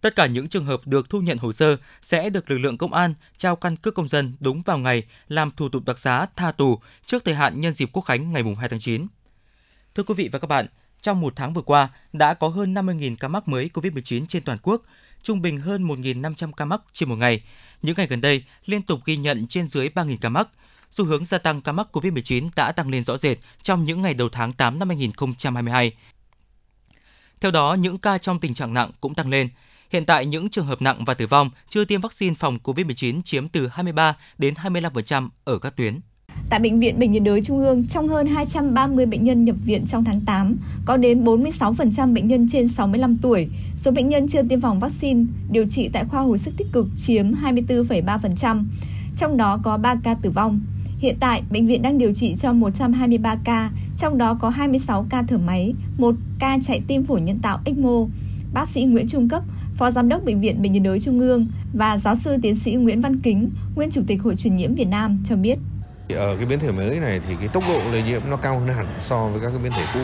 Tất 0.00 0.16
cả 0.16 0.26
những 0.26 0.48
trường 0.48 0.64
hợp 0.64 0.80
được 0.86 1.10
thu 1.10 1.20
nhận 1.20 1.38
hồ 1.38 1.52
sơ 1.52 1.76
sẽ 2.02 2.30
được 2.30 2.50
lực 2.50 2.58
lượng 2.58 2.78
công 2.78 2.92
an 2.92 3.14
trao 3.36 3.56
căn 3.56 3.76
cước 3.76 3.94
công 3.94 4.08
dân 4.08 4.36
đúng 4.40 4.62
vào 4.62 4.78
ngày 4.78 5.02
làm 5.28 5.50
thủ 5.50 5.68
tục 5.68 5.84
đặc 5.86 5.98
xá 5.98 6.26
tha 6.36 6.52
tù 6.52 6.80
trước 7.06 7.24
thời 7.24 7.34
hạn 7.34 7.60
nhân 7.60 7.72
dịp 7.72 7.88
Quốc 7.92 8.02
khánh 8.02 8.32
ngày 8.32 8.42
2 8.58 8.68
tháng 8.68 8.80
9. 8.80 9.06
Thưa 9.94 10.02
quý 10.02 10.14
vị 10.14 10.28
và 10.32 10.38
các 10.38 10.46
bạn, 10.46 10.66
trong 11.02 11.20
một 11.20 11.32
tháng 11.36 11.52
vừa 11.52 11.62
qua, 11.62 11.88
đã 12.12 12.34
có 12.34 12.48
hơn 12.48 12.74
50.000 12.74 13.16
ca 13.16 13.28
mắc 13.28 13.48
mới 13.48 13.70
COVID-19 13.74 14.26
trên 14.26 14.42
toàn 14.42 14.58
quốc, 14.62 14.82
trung 15.22 15.42
bình 15.42 15.60
hơn 15.60 15.88
1.500 15.88 16.52
ca 16.52 16.64
mắc 16.64 16.80
trên 16.92 17.08
một 17.08 17.16
ngày. 17.16 17.42
Những 17.82 17.94
ngày 17.96 18.06
gần 18.06 18.20
đây, 18.20 18.44
liên 18.64 18.82
tục 18.82 19.00
ghi 19.04 19.16
nhận 19.16 19.46
trên 19.46 19.68
dưới 19.68 19.88
3.000 19.88 20.16
ca 20.20 20.28
mắc. 20.28 20.48
Xu 20.90 21.04
hướng 21.04 21.24
gia 21.24 21.38
tăng 21.38 21.60
ca 21.60 21.72
mắc 21.72 21.88
COVID-19 21.92 22.48
đã 22.56 22.72
tăng 22.72 22.88
lên 22.88 23.04
rõ 23.04 23.18
rệt 23.18 23.38
trong 23.62 23.84
những 23.84 24.02
ngày 24.02 24.14
đầu 24.14 24.28
tháng 24.28 24.52
8 24.52 24.78
năm 24.78 24.88
2022. 24.88 25.92
Theo 27.40 27.50
đó, 27.50 27.74
những 27.74 27.98
ca 27.98 28.18
trong 28.18 28.40
tình 28.40 28.54
trạng 28.54 28.74
nặng 28.74 28.90
cũng 29.00 29.14
tăng 29.14 29.28
lên. 29.28 29.48
Hiện 29.90 30.04
tại, 30.04 30.26
những 30.26 30.50
trường 30.50 30.66
hợp 30.66 30.82
nặng 30.82 31.04
và 31.04 31.14
tử 31.14 31.26
vong 31.26 31.50
chưa 31.68 31.84
tiêm 31.84 32.00
vaccine 32.00 32.34
phòng 32.34 32.58
COVID-19 32.64 33.22
chiếm 33.22 33.48
từ 33.48 33.68
23 33.68 34.16
đến 34.38 34.54
25% 34.54 35.28
ở 35.44 35.58
các 35.58 35.76
tuyến. 35.76 36.00
Tại 36.50 36.60
Bệnh 36.60 36.80
viện 36.80 36.98
Bệnh 36.98 37.12
nhiệt 37.12 37.22
đới 37.22 37.40
Trung 37.40 37.58
ương, 37.58 37.86
trong 37.86 38.08
hơn 38.08 38.26
230 38.26 39.06
bệnh 39.06 39.24
nhân 39.24 39.44
nhập 39.44 39.56
viện 39.64 39.86
trong 39.86 40.04
tháng 40.04 40.20
8, 40.20 40.56
có 40.84 40.96
đến 40.96 41.24
46% 41.24 42.14
bệnh 42.14 42.26
nhân 42.26 42.48
trên 42.52 42.68
65 42.68 43.16
tuổi. 43.16 43.48
Số 43.76 43.90
bệnh 43.90 44.08
nhân 44.08 44.28
chưa 44.28 44.42
tiêm 44.42 44.60
phòng 44.60 44.80
vaccine 44.80 45.24
điều 45.50 45.64
trị 45.64 45.88
tại 45.92 46.04
khoa 46.04 46.20
hồi 46.20 46.38
sức 46.38 46.54
tích 46.56 46.66
cực 46.72 46.86
chiếm 46.96 47.32
24,3%, 47.32 48.64
trong 49.16 49.36
đó 49.36 49.60
có 49.62 49.76
3 49.76 49.94
ca 50.04 50.14
tử 50.14 50.30
vong. 50.30 50.60
Hiện 50.98 51.16
tại, 51.20 51.42
bệnh 51.50 51.66
viện 51.66 51.82
đang 51.82 51.98
điều 51.98 52.12
trị 52.12 52.34
cho 52.38 52.52
123 52.52 53.36
ca, 53.44 53.70
trong 53.96 54.18
đó 54.18 54.34
có 54.40 54.48
26 54.48 55.06
ca 55.10 55.22
thở 55.22 55.38
máy, 55.38 55.74
1 55.98 56.14
ca 56.38 56.58
chạy 56.62 56.80
tim 56.86 57.04
phổi 57.04 57.20
nhân 57.20 57.38
tạo 57.38 57.58
ECMO. 57.64 58.06
Bác 58.52 58.68
sĩ 58.68 58.84
Nguyễn 58.84 59.08
Trung 59.08 59.28
Cấp, 59.28 59.42
Phó 59.76 59.90
Giám 59.90 60.08
đốc 60.08 60.24
Bệnh 60.24 60.40
viện 60.40 60.62
Bệnh 60.62 60.72
nhiệt 60.72 60.82
đới 60.82 61.00
Trung 61.00 61.20
ương 61.20 61.46
và 61.72 61.98
giáo 61.98 62.14
sư 62.14 62.36
tiến 62.42 62.54
sĩ 62.54 62.72
Nguyễn 62.74 63.00
Văn 63.00 63.20
Kính, 63.20 63.50
nguyên 63.76 63.90
Chủ 63.90 64.02
tịch 64.06 64.22
Hội 64.22 64.36
truyền 64.36 64.56
nhiễm 64.56 64.74
Việt 64.74 64.88
Nam 64.88 65.18
cho 65.24 65.36
biết. 65.36 65.58
Ở 66.08 66.16
ờ, 66.16 66.36
cái 66.36 66.46
biến 66.46 66.58
thể 66.58 66.72
mới 66.72 67.00
này 67.00 67.20
thì 67.28 67.34
cái 67.40 67.48
tốc 67.48 67.62
độ 67.68 67.80
lây 67.92 68.02
nhiễm 68.02 68.22
nó 68.30 68.36
cao 68.36 68.58
hơn 68.58 68.68
hẳn 68.68 68.86
so 68.98 69.26
với 69.28 69.40
các 69.40 69.48
cái 69.48 69.58
biến 69.58 69.72
thể 69.72 69.84
cũ. 69.94 70.00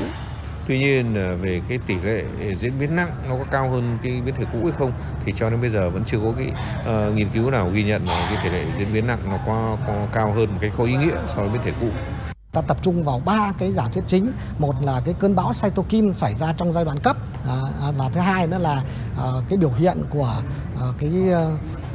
Tuy 0.68 0.78
nhiên 0.78 1.14
ờ, 1.14 1.36
về 1.36 1.60
cái 1.68 1.78
tỷ 1.86 1.94
lệ 2.04 2.24
diễn 2.58 2.78
biến 2.78 2.96
nặng 2.96 3.10
nó 3.28 3.36
có 3.38 3.44
cao 3.50 3.70
hơn 3.70 3.98
cái 4.02 4.20
biến 4.24 4.34
thể 4.38 4.44
cũ 4.52 4.58
hay 4.62 4.72
không 4.72 4.92
thì 5.24 5.32
cho 5.36 5.50
đến 5.50 5.60
bây 5.60 5.70
giờ 5.70 5.90
vẫn 5.90 6.04
chưa 6.06 6.18
có 6.24 6.32
cái 6.38 6.48
uh, 6.48 7.14
nghiên 7.14 7.28
cứu 7.30 7.50
nào 7.50 7.70
ghi 7.70 7.84
nhận 7.84 8.06
là 8.06 8.28
cái 8.30 8.44
tỷ 8.44 8.50
lệ 8.50 8.64
diễn 8.78 8.92
biến 8.92 9.06
nặng 9.06 9.18
nó 9.30 9.38
có, 9.46 9.76
có 9.86 10.06
cao 10.12 10.32
hơn 10.32 10.46
một 10.50 10.58
cái 10.60 10.70
có 10.78 10.84
ý 10.84 10.96
nghĩa 10.96 11.14
so 11.28 11.34
với 11.34 11.48
biến 11.48 11.60
thể 11.64 11.72
cũ. 11.80 11.86
Ta 12.52 12.60
tập 12.60 12.76
trung 12.82 13.04
vào 13.04 13.22
ba 13.24 13.52
cái 13.58 13.72
giả 13.72 13.88
thuyết 13.92 14.04
chính. 14.06 14.32
Một 14.58 14.74
là 14.82 15.02
cái 15.04 15.14
cơn 15.20 15.34
bão 15.34 15.52
cytokine 15.62 16.12
xảy 16.12 16.34
ra 16.34 16.54
trong 16.56 16.72
giai 16.72 16.84
đoạn 16.84 17.00
cấp 17.00 17.16
à, 17.48 17.56
à 17.82 17.92
và 17.96 18.08
thứ 18.08 18.20
hai 18.20 18.46
nữa 18.46 18.58
là 18.58 18.82
à, 19.18 19.26
cái 19.48 19.58
biểu 19.58 19.70
hiện 19.70 20.04
của 20.10 20.34
à, 20.80 20.86
cái 20.98 21.12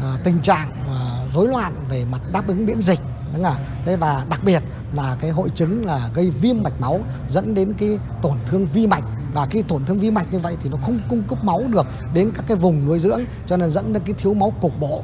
à, 0.01 0.17
tình 0.23 0.39
trạng 0.39 0.71
à, 0.71 0.99
rối 1.33 1.47
loạn 1.47 1.85
về 1.89 2.05
mặt 2.05 2.21
đáp 2.33 2.47
ứng 2.47 2.65
miễn 2.65 2.81
dịch 2.81 2.99
đúng 3.33 3.43
không? 3.43 3.55
thế 3.85 3.95
và 3.95 4.25
đặc 4.29 4.43
biệt 4.43 4.63
là 4.93 5.17
cái 5.21 5.31
hội 5.31 5.49
chứng 5.55 5.85
là 5.85 6.09
gây 6.13 6.29
viêm 6.41 6.63
mạch 6.63 6.81
máu 6.81 6.99
dẫn 7.29 7.55
đến 7.55 7.73
cái 7.77 7.99
tổn 8.21 8.37
thương 8.47 8.65
vi 8.65 8.87
mạch 8.87 9.03
và 9.33 9.45
cái 9.45 9.63
tổn 9.63 9.85
thương 9.85 9.99
vi 9.99 10.11
mạch 10.11 10.33
như 10.33 10.39
vậy 10.39 10.55
thì 10.63 10.69
nó 10.69 10.77
không 10.77 10.99
cung 11.09 11.23
cấp 11.29 11.43
máu 11.43 11.63
được 11.67 11.87
đến 12.13 12.31
các 12.35 12.45
cái 12.47 12.57
vùng 12.57 12.85
nuôi 12.85 12.99
dưỡng 12.99 13.21
cho 13.47 13.57
nên 13.57 13.71
dẫn 13.71 13.93
đến 13.93 14.03
cái 14.05 14.13
thiếu 14.17 14.33
máu 14.33 14.53
cục 14.61 14.79
bộ 14.79 15.03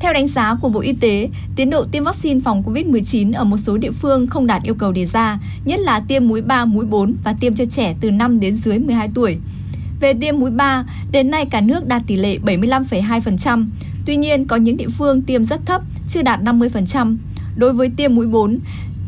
theo 0.00 0.12
đánh 0.12 0.26
giá 0.26 0.56
của 0.60 0.68
Bộ 0.68 0.80
Y 0.80 0.92
tế, 0.92 1.28
tiến 1.56 1.70
độ 1.70 1.84
tiêm 1.92 2.04
vaccine 2.04 2.40
phòng 2.40 2.62
COVID-19 2.62 3.34
ở 3.34 3.44
một 3.44 3.56
số 3.56 3.76
địa 3.76 3.90
phương 3.90 4.26
không 4.26 4.46
đạt 4.46 4.62
yêu 4.62 4.74
cầu 4.74 4.92
đề 4.92 5.04
ra, 5.04 5.38
nhất 5.64 5.80
là 5.80 6.00
tiêm 6.08 6.28
mũi 6.28 6.42
3, 6.42 6.64
mũi 6.64 6.84
4 6.84 7.14
và 7.24 7.34
tiêm 7.40 7.54
cho 7.54 7.64
trẻ 7.64 7.94
từ 8.00 8.10
5 8.10 8.40
đến 8.40 8.54
dưới 8.54 8.78
12 8.78 9.08
tuổi. 9.14 9.38
Về 10.00 10.12
tiêm 10.20 10.38
mũi 10.38 10.50
3, 10.50 10.84
đến 11.12 11.30
nay 11.30 11.46
cả 11.50 11.60
nước 11.60 11.86
đạt 11.86 12.02
tỷ 12.06 12.16
lệ 12.16 12.38
75,2%. 12.44 13.66
Tuy 14.06 14.16
nhiên, 14.16 14.46
có 14.46 14.56
những 14.56 14.76
địa 14.76 14.88
phương 14.88 15.22
tiêm 15.22 15.44
rất 15.44 15.60
thấp, 15.66 15.82
chưa 16.08 16.22
đạt 16.22 16.40
50%. 16.40 17.16
Đối 17.60 17.72
với 17.72 17.90
tiêm 17.96 18.14
mũi 18.14 18.26
4, 18.26 18.58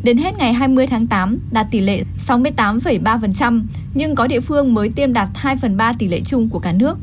đến 0.05 0.17
hết 0.17 0.39
ngày 0.39 0.53
20 0.53 0.87
tháng 0.87 1.07
8 1.07 1.39
đạt 1.53 1.67
tỷ 1.71 1.81
lệ 1.81 2.03
68,3%, 2.19 3.63
nhưng 3.95 4.15
có 4.15 4.27
địa 4.27 4.41
phương 4.41 4.75
mới 4.75 4.89
tiêm 4.89 5.13
đạt 5.13 5.29
2 5.35 5.57
phần 5.57 5.77
3 5.77 5.93
tỷ 5.93 6.09
lệ 6.09 6.21
chung 6.27 6.49
của 6.49 6.59
cả 6.59 6.73
nước 6.73 6.99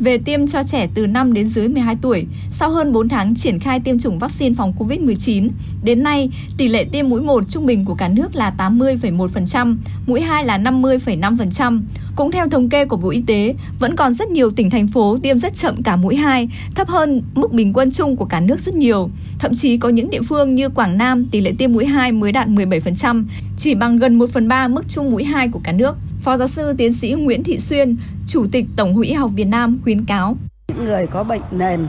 về 0.00 0.18
tiêm 0.18 0.46
cho 0.46 0.62
trẻ 0.62 0.88
từ 0.94 1.06
5 1.06 1.32
đến 1.32 1.46
dưới 1.46 1.68
12 1.68 1.96
tuổi. 2.02 2.26
Sau 2.50 2.70
hơn 2.70 2.92
4 2.92 3.08
tháng 3.08 3.34
triển 3.34 3.58
khai 3.58 3.80
tiêm 3.80 3.98
chủng 3.98 4.18
vaccine 4.18 4.54
phòng 4.54 4.72
COVID-19, 4.78 5.48
đến 5.84 6.02
nay 6.02 6.30
tỷ 6.56 6.68
lệ 6.68 6.84
tiêm 6.84 7.08
mũi 7.08 7.20
1 7.20 7.44
trung 7.48 7.66
bình 7.66 7.84
của 7.84 7.94
cả 7.94 8.08
nước 8.08 8.36
là 8.36 8.54
80,1%, 8.58 9.76
mũi 10.06 10.20
2 10.20 10.44
là 10.44 10.58
50,5%. 10.58 11.82
Cũng 12.16 12.30
theo 12.30 12.48
thống 12.48 12.68
kê 12.68 12.84
của 12.84 12.96
Bộ 12.96 13.10
Y 13.10 13.22
tế, 13.26 13.54
vẫn 13.78 13.96
còn 13.96 14.12
rất 14.12 14.28
nhiều 14.28 14.50
tỉnh 14.50 14.70
thành 14.70 14.88
phố 14.88 15.18
tiêm 15.22 15.38
rất 15.38 15.54
chậm 15.54 15.82
cả 15.82 15.96
mũi 15.96 16.16
2, 16.16 16.48
thấp 16.74 16.88
hơn 16.88 17.22
mức 17.34 17.52
bình 17.52 17.72
quân 17.72 17.90
chung 17.90 18.16
của 18.16 18.24
cả 18.24 18.40
nước 18.40 18.60
rất 18.60 18.74
nhiều. 18.74 19.10
Thậm 19.38 19.54
chí 19.54 19.76
có 19.76 19.88
những 19.88 20.10
địa 20.10 20.22
phương 20.22 20.54
như 20.54 20.68
Quảng 20.68 20.98
Nam 20.98 21.26
tỷ 21.30 21.40
lệ 21.40 21.52
tiêm 21.58 21.72
mũi 21.72 21.86
2 21.86 22.12
mới 22.12 22.32
đạt 22.32 22.48
17%, 22.48 23.24
chỉ 23.56 23.74
bằng 23.74 23.96
gần 23.96 24.18
1 24.18 24.30
phần 24.30 24.48
3 24.48 24.68
mức 24.68 24.88
chung 24.88 25.10
mũi 25.10 25.24
2 25.24 25.48
của 25.48 25.60
cả 25.64 25.72
nước. 25.72 25.96
Phó 26.22 26.36
giáo 26.36 26.48
sư 26.48 26.74
tiến 26.78 26.92
sĩ 26.92 27.12
Nguyễn 27.12 27.42
Thị 27.42 27.58
Xuyên, 27.58 27.96
Chủ 28.26 28.46
tịch 28.52 28.66
Tổng 28.76 28.94
hội 28.94 29.06
Y 29.06 29.12
học 29.12 29.30
Việt 29.34 29.44
Nam 29.44 29.78
khuyến 29.82 30.04
cáo. 30.04 30.36
Những 30.68 30.84
người 30.84 31.06
có 31.06 31.24
bệnh 31.24 31.42
nền 31.50 31.86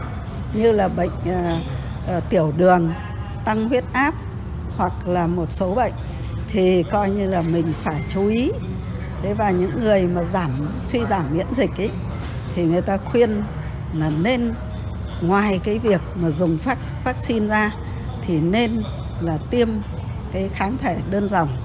như 0.53 0.71
là 0.71 0.87
bệnh 0.87 1.09
uh, 1.09 2.17
uh, 2.17 2.23
tiểu 2.29 2.53
đường, 2.57 2.91
tăng 3.45 3.69
huyết 3.69 3.83
áp 3.93 4.15
hoặc 4.77 5.07
là 5.07 5.27
một 5.27 5.51
số 5.51 5.75
bệnh 5.75 5.93
thì 6.47 6.83
coi 6.91 7.09
như 7.09 7.27
là 7.27 7.41
mình 7.41 7.65
phải 7.83 8.01
chú 8.09 8.27
ý. 8.27 8.51
Thế 9.21 9.33
và 9.33 9.51
những 9.51 9.71
người 9.79 10.07
mà 10.07 10.23
giảm 10.23 10.51
suy 10.85 10.99
giảm 11.09 11.33
miễn 11.33 11.47
dịch 11.55 11.77
ấy 11.77 11.89
thì 12.55 12.65
người 12.65 12.81
ta 12.81 12.97
khuyên 12.97 13.41
là 13.93 14.11
nên 14.21 14.53
ngoài 15.21 15.59
cái 15.63 15.79
việc 15.79 16.01
mà 16.15 16.29
dùng 16.29 16.57
vaccine 17.03 17.47
ra 17.47 17.71
thì 18.27 18.39
nên 18.39 18.83
là 19.21 19.37
tiêm 19.51 19.69
cái 20.33 20.49
kháng 20.53 20.77
thể 20.77 20.97
đơn 21.11 21.29
dòng 21.29 21.62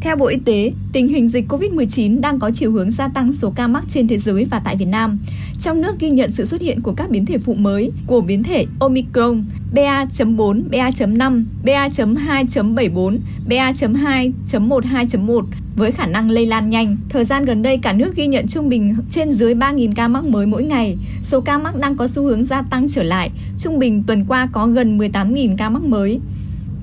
theo 0.00 0.16
Bộ 0.16 0.26
Y 0.26 0.38
tế, 0.44 0.72
tình 0.92 1.08
hình 1.08 1.28
dịch 1.28 1.44
COVID-19 1.48 2.20
đang 2.20 2.38
có 2.38 2.50
chiều 2.54 2.72
hướng 2.72 2.90
gia 2.90 3.08
tăng 3.08 3.32
số 3.32 3.52
ca 3.56 3.66
mắc 3.66 3.84
trên 3.88 4.08
thế 4.08 4.18
giới 4.18 4.44
và 4.50 4.60
tại 4.64 4.76
Việt 4.76 4.88
Nam. 4.88 5.18
Trong 5.60 5.80
nước 5.80 5.98
ghi 5.98 6.10
nhận 6.10 6.30
sự 6.30 6.44
xuất 6.44 6.60
hiện 6.60 6.80
của 6.80 6.92
các 6.92 7.10
biến 7.10 7.26
thể 7.26 7.38
phụ 7.38 7.54
mới 7.54 7.92
của 8.06 8.20
biến 8.20 8.42
thể 8.42 8.66
Omicron, 8.80 9.44
BA.4, 9.74 10.62
BA.5, 10.70 11.44
BA.2.74, 11.64 13.18
BA.2.12.1 13.48 15.42
với 15.76 15.92
khả 15.92 16.06
năng 16.06 16.30
lây 16.30 16.46
lan 16.46 16.70
nhanh. 16.70 16.96
Thời 17.08 17.24
gian 17.24 17.44
gần 17.44 17.62
đây, 17.62 17.78
cả 17.78 17.92
nước 17.92 18.16
ghi 18.16 18.26
nhận 18.26 18.46
trung 18.48 18.68
bình 18.68 18.96
trên 19.10 19.30
dưới 19.30 19.54
3.000 19.54 19.92
ca 19.96 20.08
mắc 20.08 20.24
mới 20.24 20.46
mỗi 20.46 20.62
ngày. 20.62 20.96
Số 21.22 21.40
ca 21.40 21.58
mắc 21.58 21.76
đang 21.76 21.96
có 21.96 22.06
xu 22.06 22.22
hướng 22.22 22.44
gia 22.44 22.62
tăng 22.62 22.88
trở 22.88 23.02
lại. 23.02 23.30
Trung 23.58 23.78
bình 23.78 24.02
tuần 24.06 24.24
qua 24.28 24.48
có 24.52 24.66
gần 24.66 24.98
18.000 24.98 25.56
ca 25.56 25.70
mắc 25.70 25.82
mới. 25.82 26.20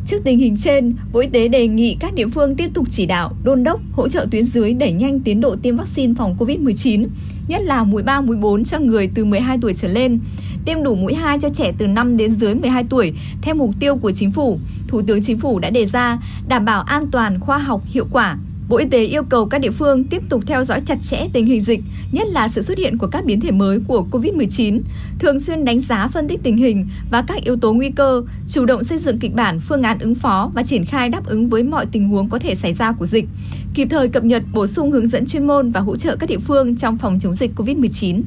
Trước 0.05 0.17
tình 0.23 0.39
hình 0.39 0.55
trên, 0.57 0.95
Bộ 1.11 1.19
Y 1.19 1.27
tế 1.27 1.47
đề 1.47 1.67
nghị 1.67 1.97
các 1.99 2.13
địa 2.13 2.27
phương 2.27 2.55
tiếp 2.55 2.69
tục 2.73 2.85
chỉ 2.89 3.05
đạo, 3.05 3.33
đôn 3.43 3.63
đốc, 3.63 3.79
hỗ 3.91 4.09
trợ 4.09 4.25
tuyến 4.31 4.43
dưới 4.43 4.73
đẩy 4.73 4.91
nhanh 4.91 5.19
tiến 5.19 5.41
độ 5.41 5.55
tiêm 5.55 5.75
vaccine 5.75 6.13
phòng 6.17 6.35
COVID-19, 6.39 7.05
nhất 7.47 7.61
là 7.61 7.83
mũi 7.83 8.03
3, 8.03 8.21
mũi 8.21 8.37
4 8.37 8.63
cho 8.63 8.79
người 8.79 9.09
từ 9.15 9.25
12 9.25 9.57
tuổi 9.61 9.73
trở 9.73 9.87
lên, 9.87 10.19
tiêm 10.65 10.83
đủ 10.83 10.95
mũi 10.95 11.13
2 11.13 11.39
cho 11.39 11.49
trẻ 11.49 11.71
từ 11.77 11.87
5 11.87 12.17
đến 12.17 12.31
dưới 12.31 12.55
12 12.55 12.83
tuổi 12.89 13.13
theo 13.41 13.55
mục 13.55 13.71
tiêu 13.79 13.95
của 13.95 14.11
chính 14.11 14.31
phủ. 14.31 14.59
Thủ 14.87 15.01
tướng 15.07 15.21
Chính 15.21 15.39
phủ 15.39 15.59
đã 15.59 15.69
đề 15.69 15.85
ra 15.85 16.19
đảm 16.47 16.65
bảo 16.65 16.81
an 16.81 17.05
toàn, 17.11 17.39
khoa 17.39 17.57
học, 17.57 17.81
hiệu 17.85 18.07
quả, 18.11 18.37
Bộ 18.69 18.77
Y 18.77 18.85
tế 18.85 19.03
yêu 19.03 19.23
cầu 19.23 19.45
các 19.45 19.61
địa 19.61 19.71
phương 19.71 20.03
tiếp 20.03 20.21
tục 20.29 20.43
theo 20.47 20.63
dõi 20.63 20.81
chặt 20.85 20.97
chẽ 21.01 21.27
tình 21.33 21.45
hình 21.45 21.61
dịch, 21.61 21.79
nhất 22.11 22.27
là 22.27 22.47
sự 22.47 22.61
xuất 22.61 22.77
hiện 22.77 22.97
của 22.97 23.07
các 23.07 23.25
biến 23.25 23.39
thể 23.39 23.51
mới 23.51 23.79
của 23.87 24.05
COVID-19, 24.11 24.79
thường 25.19 25.39
xuyên 25.39 25.65
đánh 25.65 25.79
giá 25.79 26.07
phân 26.07 26.27
tích 26.27 26.39
tình 26.43 26.57
hình 26.57 26.87
và 27.11 27.23
các 27.27 27.43
yếu 27.43 27.55
tố 27.55 27.73
nguy 27.73 27.89
cơ, 27.89 28.23
chủ 28.49 28.65
động 28.65 28.83
xây 28.83 28.97
dựng 28.97 29.19
kịch 29.19 29.33
bản 29.33 29.59
phương 29.59 29.83
án 29.83 29.99
ứng 29.99 30.15
phó 30.15 30.51
và 30.53 30.63
triển 30.63 30.85
khai 30.85 31.09
đáp 31.09 31.25
ứng 31.25 31.49
với 31.49 31.63
mọi 31.63 31.85
tình 31.91 32.09
huống 32.09 32.29
có 32.29 32.39
thể 32.39 32.55
xảy 32.55 32.73
ra 32.73 32.91
của 32.91 33.05
dịch, 33.05 33.25
kịp 33.73 33.87
thời 33.89 34.07
cập 34.07 34.23
nhật 34.23 34.43
bổ 34.53 34.67
sung 34.67 34.91
hướng 34.91 35.07
dẫn 35.07 35.25
chuyên 35.25 35.47
môn 35.47 35.71
và 35.71 35.79
hỗ 35.79 35.95
trợ 35.95 36.15
các 36.15 36.29
địa 36.29 36.39
phương 36.39 36.75
trong 36.75 36.97
phòng 36.97 37.19
chống 37.21 37.35
dịch 37.35 37.51
COVID-19. 37.55 38.21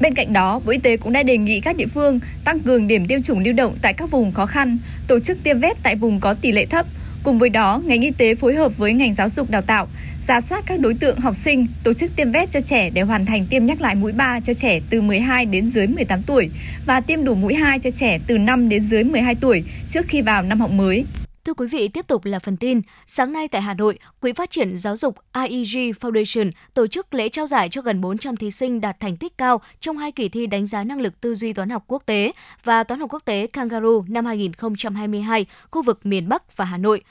Bên 0.00 0.14
cạnh 0.14 0.32
đó, 0.32 0.60
Bộ 0.66 0.72
Y 0.72 0.78
tế 0.78 0.96
cũng 0.96 1.12
đã 1.12 1.22
đề 1.22 1.38
nghị 1.38 1.60
các 1.60 1.76
địa 1.76 1.86
phương 1.86 2.20
tăng 2.44 2.60
cường 2.60 2.86
điểm 2.86 3.06
tiêm 3.06 3.22
chủng 3.22 3.38
lưu 3.38 3.54
động 3.54 3.76
tại 3.82 3.92
các 3.92 4.10
vùng 4.10 4.32
khó 4.32 4.46
khăn, 4.46 4.78
tổ 5.08 5.20
chức 5.20 5.38
tiêm 5.42 5.58
vét 5.58 5.76
tại 5.82 5.96
vùng 5.96 6.20
có 6.20 6.34
tỷ 6.34 6.52
lệ 6.52 6.66
thấp, 6.66 6.86
Cùng 7.24 7.38
với 7.38 7.48
đó, 7.48 7.82
ngành 7.84 8.00
y 8.00 8.10
tế 8.10 8.34
phối 8.34 8.54
hợp 8.54 8.78
với 8.78 8.92
ngành 8.92 9.14
giáo 9.14 9.28
dục 9.28 9.50
đào 9.50 9.62
tạo, 9.62 9.88
giả 10.22 10.40
soát 10.40 10.64
các 10.66 10.80
đối 10.80 10.94
tượng 10.94 11.18
học 11.18 11.36
sinh, 11.36 11.66
tổ 11.84 11.92
chức 11.92 12.16
tiêm 12.16 12.32
vét 12.32 12.50
cho 12.50 12.60
trẻ 12.60 12.90
để 12.90 13.02
hoàn 13.02 13.26
thành 13.26 13.46
tiêm 13.46 13.66
nhắc 13.66 13.80
lại 13.80 13.94
mũi 13.94 14.12
3 14.12 14.40
cho 14.40 14.54
trẻ 14.54 14.80
từ 14.90 15.00
12 15.00 15.46
đến 15.46 15.66
dưới 15.66 15.86
18 15.86 16.22
tuổi 16.22 16.50
và 16.86 17.00
tiêm 17.00 17.24
đủ 17.24 17.34
mũi 17.34 17.54
2 17.54 17.78
cho 17.78 17.90
trẻ 17.90 18.18
từ 18.26 18.38
5 18.38 18.68
đến 18.68 18.82
dưới 18.82 19.04
12 19.04 19.34
tuổi 19.34 19.64
trước 19.88 20.08
khi 20.08 20.22
vào 20.22 20.42
năm 20.42 20.60
học 20.60 20.70
mới. 20.70 21.04
Thưa 21.44 21.54
quý 21.54 21.66
vị, 21.66 21.88
tiếp 21.88 22.06
tục 22.06 22.24
là 22.24 22.38
phần 22.38 22.56
tin. 22.56 22.80
Sáng 23.06 23.32
nay 23.32 23.48
tại 23.48 23.62
Hà 23.62 23.74
Nội, 23.74 23.98
Quỹ 24.20 24.32
Phát 24.32 24.50
triển 24.50 24.76
Giáo 24.76 24.96
dục 24.96 25.16
IEG 25.34 25.90
Foundation 25.90 26.50
tổ 26.74 26.86
chức 26.86 27.14
lễ 27.14 27.28
trao 27.28 27.46
giải 27.46 27.68
cho 27.68 27.82
gần 27.82 28.00
400 28.00 28.36
thí 28.36 28.50
sinh 28.50 28.80
đạt 28.80 29.00
thành 29.00 29.16
tích 29.16 29.38
cao 29.38 29.60
trong 29.80 29.98
hai 29.98 30.12
kỳ 30.12 30.28
thi 30.28 30.46
đánh 30.46 30.66
giá 30.66 30.84
năng 30.84 31.00
lực 31.00 31.20
tư 31.20 31.34
duy 31.34 31.52
toán 31.52 31.70
học 31.70 31.84
quốc 31.86 32.02
tế 32.06 32.32
và 32.64 32.84
toán 32.84 33.00
học 33.00 33.10
quốc 33.12 33.24
tế 33.24 33.46
Kangaroo 33.46 34.02
năm 34.08 34.26
2022, 34.26 35.46
khu 35.70 35.82
vực 35.82 36.06
miền 36.06 36.28
Bắc 36.28 36.56
và 36.56 36.64
Hà 36.64 36.76
Nội. 36.76 37.02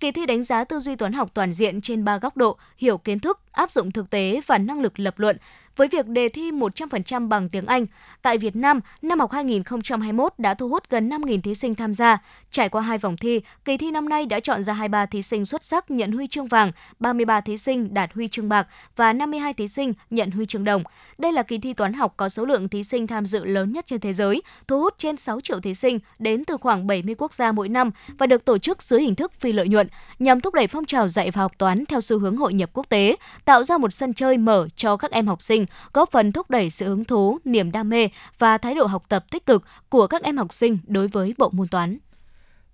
Kỳ 0.00 0.12
thi 0.12 0.26
đánh 0.26 0.42
giá 0.42 0.64
tư 0.64 0.80
duy 0.80 0.96
toán 0.96 1.12
học 1.12 1.30
toàn 1.34 1.52
diện 1.52 1.80
trên 1.80 2.04
3 2.04 2.18
góc 2.18 2.36
độ, 2.36 2.56
hiểu 2.78 2.98
kiến 2.98 3.20
thức, 3.20 3.40
áp 3.52 3.72
dụng 3.72 3.92
thực 3.92 4.10
tế 4.10 4.40
và 4.46 4.58
năng 4.58 4.80
lực 4.80 5.00
lập 5.00 5.18
luận, 5.18 5.36
với 5.76 5.88
việc 5.88 6.06
đề 6.06 6.28
thi 6.28 6.50
100% 6.50 7.28
bằng 7.28 7.48
tiếng 7.48 7.66
Anh. 7.66 7.86
Tại 8.22 8.38
Việt 8.38 8.56
Nam, 8.56 8.80
năm 9.02 9.20
học 9.20 9.32
2021 9.32 10.32
đã 10.38 10.54
thu 10.54 10.68
hút 10.68 10.90
gần 10.90 11.08
5.000 11.08 11.40
thí 11.40 11.54
sinh 11.54 11.74
tham 11.74 11.94
gia. 11.94 12.18
Trải 12.50 12.68
qua 12.68 12.82
hai 12.82 12.98
vòng 12.98 13.16
thi, 13.16 13.40
kỳ 13.64 13.76
thi 13.76 13.90
năm 13.90 14.08
nay 14.08 14.26
đã 14.26 14.40
chọn 14.40 14.62
ra 14.62 14.72
23 14.72 15.06
thí 15.06 15.22
sinh 15.22 15.44
xuất 15.44 15.64
sắc 15.64 15.90
nhận 15.90 16.12
huy 16.12 16.26
chương 16.26 16.46
vàng, 16.46 16.72
33 16.98 17.40
thí 17.40 17.56
sinh 17.56 17.94
đạt 17.94 18.12
huy 18.14 18.28
chương 18.28 18.48
bạc 18.48 18.68
và 18.96 19.12
52 19.12 19.54
thí 19.54 19.68
sinh 19.68 19.92
nhận 20.10 20.30
huy 20.30 20.46
chương 20.46 20.64
đồng. 20.64 20.82
Đây 21.18 21.32
là 21.32 21.42
kỳ 21.42 21.58
thi 21.58 21.72
toán 21.74 21.92
học 21.92 22.14
có 22.16 22.28
số 22.28 22.44
lượng 22.44 22.68
thí 22.68 22.82
sinh 22.82 23.06
tham 23.06 23.26
dự 23.26 23.44
lớn 23.44 23.72
nhất 23.72 23.86
trên 23.86 24.00
thế 24.00 24.12
giới, 24.12 24.42
thu 24.68 24.80
hút 24.80 24.94
trên 24.98 25.16
6 25.16 25.40
triệu 25.40 25.60
thí 25.60 25.74
sinh 25.74 25.98
đến 26.18 26.44
từ 26.44 26.56
khoảng 26.56 26.86
70 26.86 27.14
quốc 27.18 27.32
gia 27.32 27.52
mỗi 27.52 27.68
năm 27.68 27.90
và 28.18 28.26
được 28.26 28.44
tổ 28.44 28.58
chức 28.58 28.82
dưới 28.82 29.00
hình 29.00 29.14
thức 29.14 29.32
phi 29.40 29.52
lợi 29.52 29.68
nhuận 29.68 29.88
nhằm 30.18 30.40
thúc 30.40 30.54
đẩy 30.54 30.66
phong 30.66 30.84
trào 30.84 31.08
dạy 31.08 31.30
và 31.30 31.42
học 31.42 31.52
toán 31.58 31.84
theo 31.86 32.00
xu 32.00 32.18
hướng 32.18 32.36
hội 32.36 32.54
nhập 32.54 32.70
quốc 32.72 32.88
tế, 32.88 33.16
tạo 33.44 33.64
ra 33.64 33.78
một 33.78 33.94
sân 33.94 34.14
chơi 34.14 34.38
mở 34.38 34.68
cho 34.76 34.96
các 34.96 35.10
em 35.10 35.26
học 35.26 35.42
sinh, 35.42 35.61
góp 35.92 36.10
phần 36.10 36.32
thúc 36.32 36.50
đẩy 36.50 36.70
sự 36.70 36.88
hứng 36.88 37.04
thú, 37.04 37.38
niềm 37.44 37.72
đam 37.72 37.88
mê 37.88 38.08
và 38.38 38.58
thái 38.58 38.74
độ 38.74 38.86
học 38.86 39.04
tập 39.08 39.24
tích 39.30 39.46
cực 39.46 39.64
của 39.88 40.06
các 40.06 40.22
em 40.22 40.36
học 40.36 40.52
sinh 40.52 40.78
đối 40.86 41.08
với 41.08 41.34
bộ 41.38 41.50
môn 41.52 41.68
toán. 41.68 41.98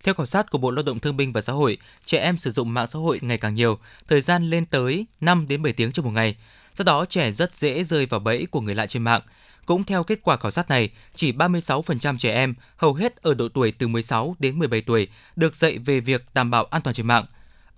Theo 0.04 0.14
khảo 0.14 0.26
sát 0.26 0.50
của 0.50 0.58
Bộ 0.58 0.70
Lao 0.70 0.82
động 0.82 0.98
Thương 0.98 1.16
binh 1.16 1.32
và 1.32 1.40
Xã 1.40 1.52
hội, 1.52 1.78
trẻ 2.04 2.18
em 2.18 2.38
sử 2.38 2.50
dụng 2.50 2.74
mạng 2.74 2.86
xã 2.86 2.98
hội 2.98 3.18
ngày 3.22 3.38
càng 3.38 3.54
nhiều, 3.54 3.78
thời 4.08 4.20
gian 4.20 4.50
lên 4.50 4.66
tới 4.66 5.06
5 5.20 5.48
đến 5.48 5.62
7 5.62 5.72
tiếng 5.72 5.92
trong 5.92 6.04
một 6.04 6.10
ngày. 6.10 6.36
Do 6.74 6.82
đó, 6.82 7.04
trẻ 7.08 7.32
rất 7.32 7.56
dễ 7.56 7.84
rơi 7.84 8.06
vào 8.06 8.20
bẫy 8.20 8.46
của 8.50 8.60
người 8.60 8.74
lạ 8.74 8.86
trên 8.86 9.02
mạng. 9.02 9.22
Cũng 9.66 9.84
theo 9.84 10.04
kết 10.04 10.18
quả 10.22 10.36
khảo 10.36 10.50
sát 10.50 10.68
này, 10.68 10.90
chỉ 11.14 11.32
36% 11.32 12.18
trẻ 12.18 12.34
em, 12.34 12.54
hầu 12.76 12.94
hết 12.94 13.22
ở 13.22 13.34
độ 13.34 13.48
tuổi 13.48 13.72
từ 13.72 13.88
16 13.88 14.36
đến 14.38 14.58
17 14.58 14.80
tuổi, 14.80 15.08
được 15.36 15.56
dạy 15.56 15.78
về 15.78 16.00
việc 16.00 16.24
đảm 16.34 16.50
bảo 16.50 16.64
an 16.64 16.82
toàn 16.82 16.94
trên 16.94 17.06
mạng. 17.06 17.26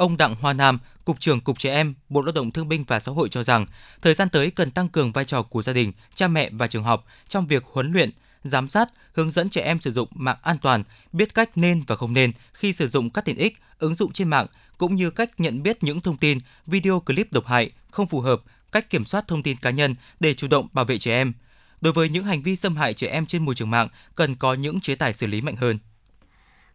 Ông 0.00 0.16
Đặng 0.16 0.34
Hoa 0.40 0.52
Nam, 0.52 0.78
Cục 1.04 1.20
trưởng 1.20 1.40
Cục 1.40 1.58
Trẻ 1.58 1.70
Em, 1.72 1.94
Bộ 2.08 2.22
Lao 2.22 2.32
động 2.32 2.50
Thương 2.50 2.68
binh 2.68 2.84
và 2.86 3.00
Xã 3.00 3.12
hội 3.12 3.28
cho 3.28 3.42
rằng, 3.42 3.66
thời 4.02 4.14
gian 4.14 4.28
tới 4.28 4.50
cần 4.50 4.70
tăng 4.70 4.88
cường 4.88 5.12
vai 5.12 5.24
trò 5.24 5.42
của 5.42 5.62
gia 5.62 5.72
đình, 5.72 5.92
cha 6.14 6.28
mẹ 6.28 6.50
và 6.52 6.66
trường 6.66 6.84
học 6.84 7.06
trong 7.28 7.46
việc 7.46 7.64
huấn 7.72 7.92
luyện, 7.92 8.10
giám 8.44 8.68
sát, 8.68 8.88
hướng 9.12 9.30
dẫn 9.30 9.50
trẻ 9.50 9.62
em 9.62 9.80
sử 9.80 9.90
dụng 9.90 10.08
mạng 10.14 10.36
an 10.42 10.58
toàn, 10.58 10.82
biết 11.12 11.34
cách 11.34 11.50
nên 11.54 11.82
và 11.86 11.96
không 11.96 12.12
nên 12.12 12.32
khi 12.52 12.72
sử 12.72 12.88
dụng 12.88 13.10
các 13.10 13.24
tiện 13.24 13.36
ích, 13.36 13.58
ứng 13.78 13.94
dụng 13.94 14.12
trên 14.12 14.28
mạng, 14.28 14.46
cũng 14.78 14.96
như 14.96 15.10
cách 15.10 15.30
nhận 15.38 15.62
biết 15.62 15.82
những 15.82 16.00
thông 16.00 16.16
tin, 16.16 16.38
video 16.66 17.00
clip 17.00 17.32
độc 17.32 17.46
hại, 17.46 17.70
không 17.90 18.06
phù 18.06 18.20
hợp, 18.20 18.40
cách 18.72 18.90
kiểm 18.90 19.04
soát 19.04 19.28
thông 19.28 19.42
tin 19.42 19.56
cá 19.56 19.70
nhân 19.70 19.94
để 20.20 20.34
chủ 20.34 20.48
động 20.48 20.68
bảo 20.72 20.84
vệ 20.84 20.98
trẻ 20.98 21.12
em. 21.12 21.32
Đối 21.80 21.92
với 21.92 22.08
những 22.08 22.24
hành 22.24 22.42
vi 22.42 22.56
xâm 22.56 22.76
hại 22.76 22.94
trẻ 22.94 23.06
em 23.06 23.26
trên 23.26 23.44
môi 23.44 23.54
trường 23.54 23.70
mạng, 23.70 23.88
cần 24.14 24.34
có 24.34 24.54
những 24.54 24.80
chế 24.80 24.94
tài 24.94 25.12
xử 25.12 25.26
lý 25.26 25.40
mạnh 25.40 25.56
hơn. 25.56 25.78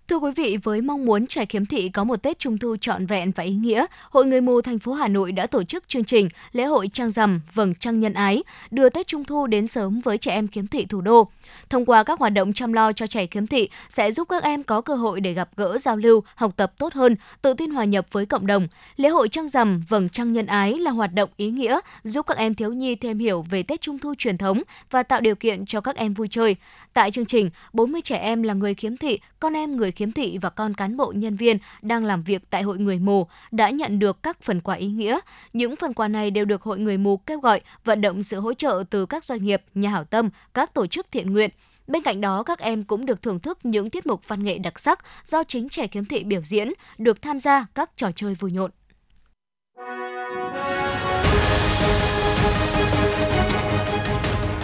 Thưa 0.08 0.18
quý 0.18 0.32
vị, 0.36 0.58
với 0.63 0.82
mong 0.82 1.06
muốn 1.06 1.28
trẻ 1.28 1.46
khiếm 1.46 1.65
thị 1.65 1.89
có 1.89 2.04
một 2.04 2.24
Tết 2.24 2.39
Trung 2.39 2.58
thu 2.58 2.76
trọn 2.82 3.06
vẹn 3.06 3.32
và 3.32 3.44
ý 3.44 3.54
nghĩa, 3.54 3.86
Hội 4.10 4.26
Người 4.26 4.41
mù 4.41 4.62
thành 4.62 4.80
phố 4.80 4.94
Hà 4.94 5.08
Nội 5.08 5.32
đã 5.32 5.48
tổ 5.48 5.63
chức 5.63 5.88
chương 5.88 6.04
trình 6.04 6.30
lễ 6.52 6.63
hội 6.63 6.89
trăng 6.94 7.12
rằm 7.12 7.41
vầng 7.54 7.76
trăng 7.76 8.00
nhân 8.00 8.13
ái, 8.13 8.44
đưa 8.72 8.89
Tết 8.89 9.08
Trung 9.08 9.24
thu 9.24 9.48
đến 9.48 9.68
sớm 9.68 10.00
với 10.04 10.18
trẻ 10.18 10.32
em 10.32 10.48
khiếm 10.48 10.68
thị 10.68 10.86
thủ 10.86 11.02
đô. 11.02 11.28
Thông 11.70 11.86
qua 11.86 12.04
các 12.04 12.20
hoạt 12.20 12.34
động 12.34 12.54
chăm 12.54 12.74
lo 12.74 12.94
cho 12.94 13.08
trẻ 13.08 13.26
khiếm 13.26 13.48
thị 13.48 13.70
sẽ 13.89 14.12
giúp 14.12 14.30
các 14.30 14.44
em 14.44 14.63
có 14.63 14.82
cơ 14.82 14.96
hội 14.96 15.22
để 15.22 15.34
gặp 15.34 15.50
gỡ 15.56 15.78
giao 15.78 15.98
lưu, 15.98 16.24
học 16.36 16.52
tập 16.58 16.74
tốt 16.78 16.94
hơn, 16.94 17.15
tự 17.41 17.54
tin 17.54 17.72
hòa 17.72 17.86
nhập 17.86 18.06
với 18.12 18.26
cộng 18.26 18.48
đồng. 18.48 18.68
Lễ 18.96 19.10
hội 19.10 19.30
trăng 19.30 19.48
rằm 19.48 19.80
vầng 19.89 20.10
trăng 20.10 20.34
nhân 20.34 20.46
ái 20.46 20.74
là 20.74 20.91
hoạt 20.91 21.13
động 21.13 21.30
ý 21.38 21.50
nghĩa 21.50 21.80
giúp 22.04 22.28
các 22.28 22.38
em 22.38 22.56
thiếu 22.56 22.74
nhi 22.74 22.96
thêm 22.96 23.20
hiểu 23.20 23.46
về 23.50 23.63
Tết 23.63 23.82
Trung 23.82 24.00
thu 24.00 24.13
truyền 24.18 24.38
thống 24.38 24.62
và 24.91 25.04
tạo 25.04 25.22
điều 25.22 25.36
kiện 25.36 25.65
cho 25.65 25.82
các 25.82 25.96
em 25.96 26.13
vui 26.13 26.28
chơi. 26.28 26.56
Tại 26.94 27.12
chương 27.12 27.26
trình, 27.26 27.50
40 27.74 28.02
trẻ 28.02 28.18
em 28.18 28.44
là 28.44 28.54
người 28.54 28.74
khiếm 28.74 28.98
thị, 28.98 29.20
con 29.39 29.54
em 29.54 29.78
người 29.78 29.91
khiếm 29.95 30.12
thị 30.12 30.38
và 30.38 30.49
con 30.49 30.73
cán 30.73 30.97
bộ 30.97 31.13
nhân 31.15 31.36
viên 31.36 31.58
đang 31.81 32.05
làm 32.05 32.23
việc 32.23 32.49
tại 32.49 32.63
Hội 32.63 32.77
Người 32.77 32.99
Mù 32.99 33.27
đã 33.51 33.69
nhận 33.69 33.99
được 33.99 34.23
các 34.23 34.41
phần 34.41 34.62
quà 34.62 34.75
ý 34.75 34.88
nghĩa. 34.88 35.19
Những 35.53 35.75
phần 35.75 35.93
quà 35.93 36.08
này 36.08 36.31
đều 36.31 36.45
được 36.45 36.62
Hội 36.62 36.79
Người 36.79 36.97
Mù 36.97 37.17
kêu 37.17 37.39
gọi 37.39 37.62
vận 37.84 38.01
động 38.01 38.23
sự 38.23 38.39
hỗ 38.39 38.53
trợ 38.53 38.84
từ 38.89 39.05
các 39.05 39.23
doanh 39.23 39.43
nghiệp, 39.43 39.62
nhà 39.75 39.89
hảo 39.89 40.03
tâm, 40.03 40.29
các 40.53 40.73
tổ 40.73 40.88
chức 40.88 41.08
thiện 41.12 41.34
nguyện. 41.34 41.49
Bên 41.88 42.01
cạnh 42.03 42.21
đó, 42.21 42.43
các 42.43 42.60
em 42.60 42.84
cũng 42.84 43.05
được 43.05 43.21
thưởng 43.21 43.39
thức 43.39 43.60
những 43.63 43.89
tiết 43.89 44.05
mục 44.05 44.27
văn 44.27 44.43
nghệ 44.43 44.58
đặc 44.58 44.79
sắc 44.79 44.99
do 45.25 45.43
chính 45.43 45.69
trẻ 45.69 45.88
khiếm 45.88 46.05
thị 46.05 46.23
biểu 46.23 46.41
diễn, 46.41 46.73
được 46.97 47.21
tham 47.21 47.39
gia 47.39 47.65
các 47.75 47.91
trò 47.95 48.12
chơi 48.15 48.36
vui 48.36 48.51
nhộn. 48.51 48.71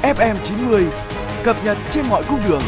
FM90 0.04 0.90
cập 1.44 1.66
nhật 1.66 1.78
trên 1.92 2.06
mọi 2.10 2.24
cung 2.30 2.40
đường. 2.48 2.62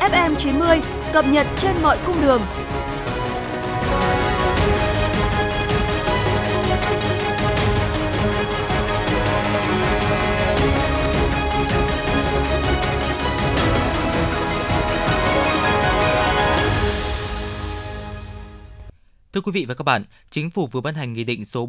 FM 0.00 0.34
90 0.38 0.80
cập 1.12 1.24
nhật 1.28 1.46
trên 1.58 1.82
mọi 1.82 1.98
cung 2.06 2.22
đường. 2.22 2.42
Thưa 19.32 19.42
quý 19.42 19.52
vị 19.52 19.64
và 19.68 19.74
các 19.74 19.82
bạn, 19.82 20.04
Chính 20.30 20.50
phủ 20.50 20.66
vừa 20.66 20.80
ban 20.80 20.94
hành 20.94 21.12
Nghị 21.12 21.24
định 21.24 21.44
số 21.44 21.68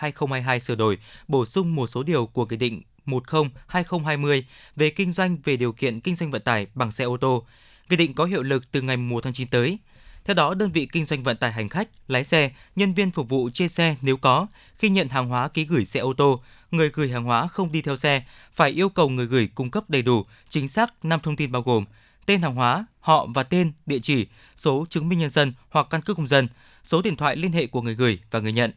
47-2022 0.00 0.58
sửa 0.58 0.74
đổi, 0.74 0.98
bổ 1.28 1.46
sung 1.46 1.74
một 1.74 1.86
số 1.86 2.02
điều 2.02 2.26
của 2.26 2.46
Nghị 2.50 2.56
định 2.56 2.82
10-2020 3.06 4.42
về 4.76 4.90
kinh 4.90 5.12
doanh 5.12 5.36
về 5.44 5.56
điều 5.56 5.72
kiện 5.72 6.00
kinh 6.00 6.14
doanh 6.14 6.30
vận 6.30 6.42
tải 6.42 6.66
bằng 6.74 6.92
xe 6.92 7.04
ô 7.04 7.16
tô. 7.16 7.46
Nghị 7.88 7.96
định 7.96 8.14
có 8.14 8.24
hiệu 8.24 8.42
lực 8.42 8.72
từ 8.72 8.82
ngày 8.82 8.96
1 8.96 9.24
tháng 9.24 9.32
9 9.32 9.48
tới. 9.48 9.78
Theo 10.24 10.34
đó, 10.34 10.54
đơn 10.54 10.70
vị 10.70 10.88
kinh 10.92 11.04
doanh 11.04 11.22
vận 11.22 11.36
tải 11.36 11.52
hành 11.52 11.68
khách, 11.68 11.88
lái 12.08 12.24
xe, 12.24 12.50
nhân 12.76 12.94
viên 12.94 13.10
phục 13.10 13.28
vụ 13.28 13.50
trên 13.54 13.68
xe 13.68 13.96
nếu 14.02 14.16
có, 14.16 14.46
khi 14.78 14.88
nhận 14.88 15.08
hàng 15.08 15.28
hóa 15.28 15.48
ký 15.48 15.64
gửi 15.64 15.84
xe 15.84 16.00
ô 16.00 16.12
tô, 16.12 16.40
người 16.70 16.90
gửi 16.92 17.08
hàng 17.08 17.24
hóa 17.24 17.48
không 17.48 17.72
đi 17.72 17.82
theo 17.82 17.96
xe 17.96 18.24
phải 18.54 18.70
yêu 18.70 18.88
cầu 18.88 19.08
người 19.08 19.26
gửi 19.26 19.48
cung 19.54 19.70
cấp 19.70 19.84
đầy 19.90 20.02
đủ, 20.02 20.24
chính 20.48 20.68
xác 20.68 21.04
5 21.04 21.20
thông 21.20 21.36
tin 21.36 21.52
bao 21.52 21.62
gồm 21.62 21.84
tên 22.26 22.42
hàng 22.42 22.54
hóa, 22.54 22.86
họ 23.00 23.26
và 23.34 23.42
tên, 23.42 23.72
địa 23.86 23.98
chỉ, 24.02 24.26
số 24.56 24.86
chứng 24.90 25.08
minh 25.08 25.18
nhân 25.18 25.30
dân 25.30 25.52
hoặc 25.70 25.86
căn 25.90 26.02
cước 26.02 26.16
công 26.16 26.26
dân, 26.26 26.48
số 26.84 27.02
điện 27.02 27.16
thoại 27.16 27.36
liên 27.36 27.52
hệ 27.52 27.66
của 27.66 27.82
người 27.82 27.94
gửi 27.94 28.20
và 28.30 28.40
người 28.40 28.52
nhận. 28.52 28.72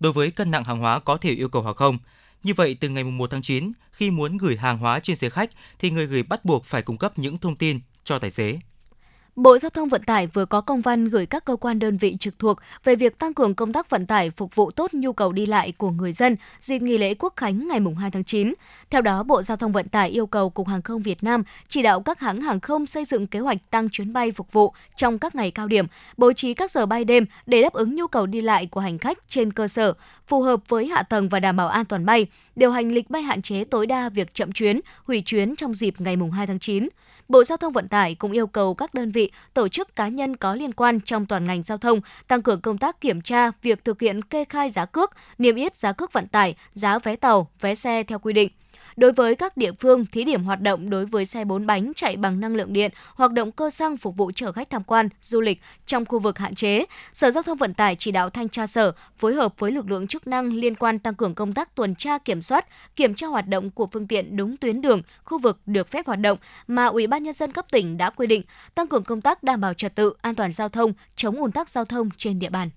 Đối 0.00 0.12
với 0.12 0.30
cân 0.30 0.50
nặng 0.50 0.64
hàng 0.64 0.78
hóa 0.78 1.00
có 1.00 1.16
thể 1.16 1.30
yêu 1.30 1.48
cầu 1.48 1.62
hoặc 1.62 1.76
không. 1.76 1.98
Như 2.46 2.54
vậy, 2.56 2.76
từ 2.80 2.88
ngày 2.88 3.04
1 3.04 3.30
tháng 3.30 3.42
9, 3.42 3.72
khi 3.92 4.10
muốn 4.10 4.36
gửi 4.36 4.56
hàng 4.56 4.78
hóa 4.78 5.00
trên 5.00 5.16
xe 5.16 5.30
khách 5.30 5.50
thì 5.78 5.90
người 5.90 6.06
gửi 6.06 6.22
bắt 6.22 6.44
buộc 6.44 6.64
phải 6.64 6.82
cung 6.82 6.96
cấp 6.96 7.18
những 7.18 7.38
thông 7.38 7.56
tin 7.56 7.80
cho 8.04 8.18
tài 8.18 8.30
xế. 8.30 8.58
Bộ 9.36 9.58
Giao 9.58 9.70
thông 9.70 9.88
Vận 9.88 10.02
tải 10.02 10.26
vừa 10.26 10.46
có 10.46 10.60
công 10.60 10.80
văn 10.80 11.08
gửi 11.08 11.26
các 11.26 11.44
cơ 11.44 11.56
quan 11.56 11.78
đơn 11.78 11.96
vị 11.96 12.16
trực 12.20 12.38
thuộc 12.38 12.58
về 12.84 12.96
việc 12.96 13.18
tăng 13.18 13.34
cường 13.34 13.54
công 13.54 13.72
tác 13.72 13.90
vận 13.90 14.06
tải 14.06 14.30
phục 14.30 14.54
vụ 14.54 14.70
tốt 14.70 14.94
nhu 14.94 15.12
cầu 15.12 15.32
đi 15.32 15.46
lại 15.46 15.72
của 15.72 15.90
người 15.90 16.12
dân 16.12 16.36
dịp 16.60 16.82
nghỉ 16.82 16.98
lễ 16.98 17.14
Quốc 17.14 17.32
khánh 17.36 17.68
ngày 17.68 17.80
2 17.98 18.10
tháng 18.10 18.24
9. 18.24 18.54
Theo 18.90 19.00
đó, 19.00 19.22
Bộ 19.22 19.42
Giao 19.42 19.56
thông 19.56 19.72
Vận 19.72 19.88
tải 19.88 20.10
yêu 20.10 20.26
cầu 20.26 20.50
Cục 20.50 20.68
Hàng 20.68 20.82
không 20.82 21.02
Việt 21.02 21.24
Nam 21.24 21.42
chỉ 21.68 21.82
đạo 21.82 22.00
các 22.00 22.20
hãng 22.20 22.40
hàng 22.40 22.60
không 22.60 22.86
xây 22.86 23.04
dựng 23.04 23.26
kế 23.26 23.38
hoạch 23.38 23.70
tăng 23.70 23.88
chuyến 23.90 24.12
bay 24.12 24.32
phục 24.32 24.52
vụ 24.52 24.72
trong 24.96 25.18
các 25.18 25.34
ngày 25.34 25.50
cao 25.50 25.66
điểm, 25.66 25.86
bố 26.16 26.32
trí 26.32 26.54
các 26.54 26.70
giờ 26.70 26.86
bay 26.86 27.04
đêm 27.04 27.26
để 27.46 27.62
đáp 27.62 27.72
ứng 27.72 27.94
nhu 27.94 28.06
cầu 28.06 28.26
đi 28.26 28.40
lại 28.40 28.66
của 28.66 28.80
hành 28.80 28.98
khách 28.98 29.18
trên 29.28 29.52
cơ 29.52 29.68
sở 29.68 29.92
phù 30.26 30.42
hợp 30.42 30.60
với 30.68 30.86
hạ 30.86 31.02
tầng 31.02 31.28
và 31.28 31.40
đảm 31.40 31.56
bảo 31.56 31.68
an 31.68 31.84
toàn 31.84 32.06
bay, 32.06 32.26
điều 32.56 32.70
hành 32.70 32.92
lịch 32.92 33.10
bay 33.10 33.22
hạn 33.22 33.42
chế 33.42 33.64
tối 33.64 33.86
đa 33.86 34.08
việc 34.08 34.34
chậm 34.34 34.52
chuyến, 34.52 34.80
hủy 35.04 35.22
chuyến 35.26 35.56
trong 35.56 35.74
dịp 35.74 35.94
ngày 35.98 36.16
2 36.32 36.46
tháng 36.46 36.58
9. 36.58 36.88
Bộ 37.28 37.44
Giao 37.44 37.56
thông 37.56 37.72
Vận 37.72 37.88
tải 37.88 38.14
cũng 38.14 38.32
yêu 38.32 38.46
cầu 38.46 38.74
các 38.74 38.94
đơn 38.94 39.10
vị, 39.10 39.30
tổ 39.54 39.68
chức 39.68 39.96
cá 39.96 40.08
nhân 40.08 40.36
có 40.36 40.54
liên 40.54 40.72
quan 40.72 41.00
trong 41.00 41.26
toàn 41.26 41.46
ngành 41.46 41.62
giao 41.62 41.78
thông 41.78 42.00
tăng 42.28 42.42
cường 42.42 42.60
công 42.60 42.78
tác 42.78 43.00
kiểm 43.00 43.20
tra 43.20 43.50
việc 43.62 43.84
thực 43.84 44.00
hiện 44.00 44.22
kê 44.22 44.44
khai 44.44 44.70
giá 44.70 44.84
cước, 44.84 45.10
niêm 45.38 45.54
yết 45.54 45.76
giá 45.76 45.92
cước 45.92 46.12
vận 46.12 46.26
tải, 46.26 46.54
giá 46.70 46.98
vé 46.98 47.16
tàu, 47.16 47.50
vé 47.60 47.74
xe 47.74 48.02
theo 48.02 48.18
quy 48.18 48.32
định. 48.32 48.50
Đối 48.96 49.12
với 49.12 49.34
các 49.34 49.56
địa 49.56 49.72
phương, 49.72 50.06
thí 50.06 50.24
điểm 50.24 50.44
hoạt 50.44 50.60
động 50.60 50.90
đối 50.90 51.06
với 51.06 51.26
xe 51.26 51.44
bốn 51.44 51.66
bánh 51.66 51.92
chạy 51.96 52.16
bằng 52.16 52.40
năng 52.40 52.56
lượng 52.56 52.72
điện, 52.72 52.90
hoạt 53.14 53.32
động 53.32 53.52
cơ 53.52 53.70
xăng 53.70 53.96
phục 53.96 54.16
vụ 54.16 54.30
chở 54.34 54.52
khách 54.52 54.70
tham 54.70 54.84
quan, 54.84 55.08
du 55.22 55.40
lịch 55.40 55.60
trong 55.86 56.04
khu 56.04 56.18
vực 56.18 56.38
hạn 56.38 56.54
chế. 56.54 56.84
Sở 57.12 57.30
Giao 57.30 57.42
thông 57.42 57.58
Vận 57.58 57.74
tải 57.74 57.96
chỉ 57.98 58.10
đạo 58.10 58.30
thanh 58.30 58.48
tra 58.48 58.66
sở 58.66 58.92
phối 59.16 59.34
hợp 59.34 59.54
với 59.58 59.72
lực 59.72 59.90
lượng 59.90 60.06
chức 60.06 60.26
năng 60.26 60.52
liên 60.52 60.74
quan 60.74 60.98
tăng 60.98 61.14
cường 61.14 61.34
công 61.34 61.52
tác 61.52 61.74
tuần 61.74 61.94
tra 61.94 62.18
kiểm 62.18 62.42
soát, 62.42 62.66
kiểm 62.96 63.14
tra 63.14 63.26
hoạt 63.26 63.48
động 63.48 63.70
của 63.70 63.86
phương 63.86 64.06
tiện 64.06 64.36
đúng 64.36 64.56
tuyến 64.56 64.80
đường, 64.80 65.02
khu 65.24 65.38
vực 65.38 65.60
được 65.66 65.88
phép 65.88 66.06
hoạt 66.06 66.20
động 66.20 66.38
mà 66.66 66.86
Ủy 66.86 67.06
ban 67.06 67.22
nhân 67.22 67.34
dân 67.34 67.52
cấp 67.52 67.66
tỉnh 67.70 67.96
đã 67.96 68.10
quy 68.10 68.26
định, 68.26 68.42
tăng 68.74 68.86
cường 68.86 69.04
công 69.04 69.20
tác 69.20 69.42
đảm 69.42 69.60
bảo 69.60 69.74
trật 69.74 69.94
tự, 69.94 70.12
an 70.22 70.34
toàn 70.34 70.52
giao 70.52 70.68
thông, 70.68 70.92
chống 71.14 71.36
ùn 71.36 71.52
tắc 71.52 71.68
giao 71.68 71.84
thông 71.84 72.10
trên 72.16 72.38
địa 72.38 72.50
bàn. 72.50 72.70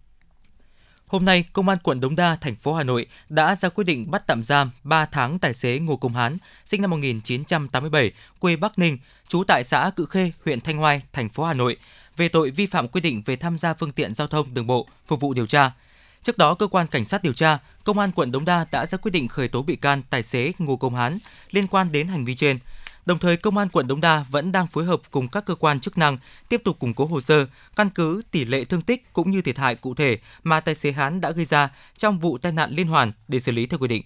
Hôm 1.10 1.26
nay, 1.26 1.44
Công 1.54 1.70
an 1.70 1.78
quận 1.84 2.00
Đống 2.00 2.16
Đa, 2.16 2.36
thành 2.36 2.56
phố 2.56 2.74
Hà 2.74 2.84
Nội 2.84 3.06
đã 3.30 3.56
ra 3.56 3.70
quyết 3.70 3.84
định 3.84 4.12
bắt 4.12 4.28
tạm 4.28 4.44
giam 4.44 4.72
3 4.84 5.06
tháng 5.06 5.40
tài 5.40 5.54
xế 5.54 5.80
Ngô 5.80 5.98
Công 5.98 6.16
Hán, 6.16 6.38
sinh 6.66 6.82
năm 6.82 6.92
1987, 6.92 8.12
quê 8.40 8.56
Bắc 8.56 8.80
Ninh, 8.80 8.98
trú 9.28 9.44
tại 9.44 9.64
xã 9.64 9.92
Cự 9.96 10.06
Khê, 10.06 10.32
huyện 10.46 10.62
Thanh 10.62 10.78
Hoai, 10.78 11.02
thành 11.14 11.30
phố 11.30 11.44
Hà 11.44 11.54
Nội, 11.54 11.78
về 12.18 12.30
tội 12.30 12.52
vi 12.52 12.66
phạm 12.66 12.88
quy 12.88 13.02
định 13.02 13.22
về 13.26 13.36
tham 13.36 13.58
gia 13.58 13.74
phương 13.74 13.92
tiện 13.92 14.14
giao 14.14 14.28
thông 14.28 14.54
đường 14.54 14.68
bộ, 14.68 14.88
phục 15.08 15.20
vụ 15.20 15.34
điều 15.34 15.46
tra. 15.46 15.72
Trước 16.24 16.38
đó, 16.38 16.54
cơ 16.54 16.68
quan 16.68 16.88
cảnh 16.88 17.06
sát 17.06 17.24
điều 17.24 17.34
tra, 17.34 17.58
Công 17.84 18.00
an 18.00 18.12
quận 18.12 18.32
Đống 18.32 18.46
Đa 18.46 18.66
đã 18.72 18.86
ra 18.86 18.98
quyết 18.98 19.12
định 19.12 19.28
khởi 19.28 19.48
tố 19.48 19.64
bị 19.64 19.76
can 19.76 20.02
tài 20.10 20.24
xế 20.24 20.52
Ngô 20.60 20.78
Công 20.78 20.96
Hán 20.96 21.18
liên 21.52 21.68
quan 21.68 21.92
đến 21.92 22.08
hành 22.08 22.26
vi 22.26 22.36
trên. 22.36 22.60
Đồng 23.10 23.20
thời, 23.20 23.38
Công 23.38 23.58
an 23.58 23.70
quận 23.70 23.88
Đống 23.88 24.02
Đa 24.02 24.26
vẫn 24.32 24.52
đang 24.52 24.68
phối 24.68 24.86
hợp 24.86 25.02
cùng 25.12 25.28
các 25.28 25.46
cơ 25.46 25.56
quan 25.56 25.80
chức 25.80 25.98
năng 25.98 26.18
tiếp 26.50 26.62
tục 26.64 26.80
củng 26.80 26.94
cố 26.94 27.06
hồ 27.06 27.22
sơ, 27.22 27.46
căn 27.76 27.90
cứ 27.90 28.22
tỷ 28.32 28.46
lệ 28.46 28.64
thương 28.64 28.82
tích 28.82 29.14
cũng 29.14 29.32
như 29.32 29.42
thiệt 29.42 29.58
hại 29.58 29.76
cụ 29.76 29.94
thể 29.96 30.20
mà 30.44 30.60
tài 30.60 30.76
xế 30.76 30.92
Hán 30.92 31.22
đã 31.22 31.32
gây 31.32 31.46
ra 31.46 31.70
trong 31.98 32.20
vụ 32.20 32.38
tai 32.38 32.52
nạn 32.52 32.72
liên 32.72 32.88
hoàn 32.88 33.12
để 33.28 33.40
xử 33.40 33.52
lý 33.52 33.66
theo 33.66 33.80
quy 33.80 33.88
định. 33.88 34.04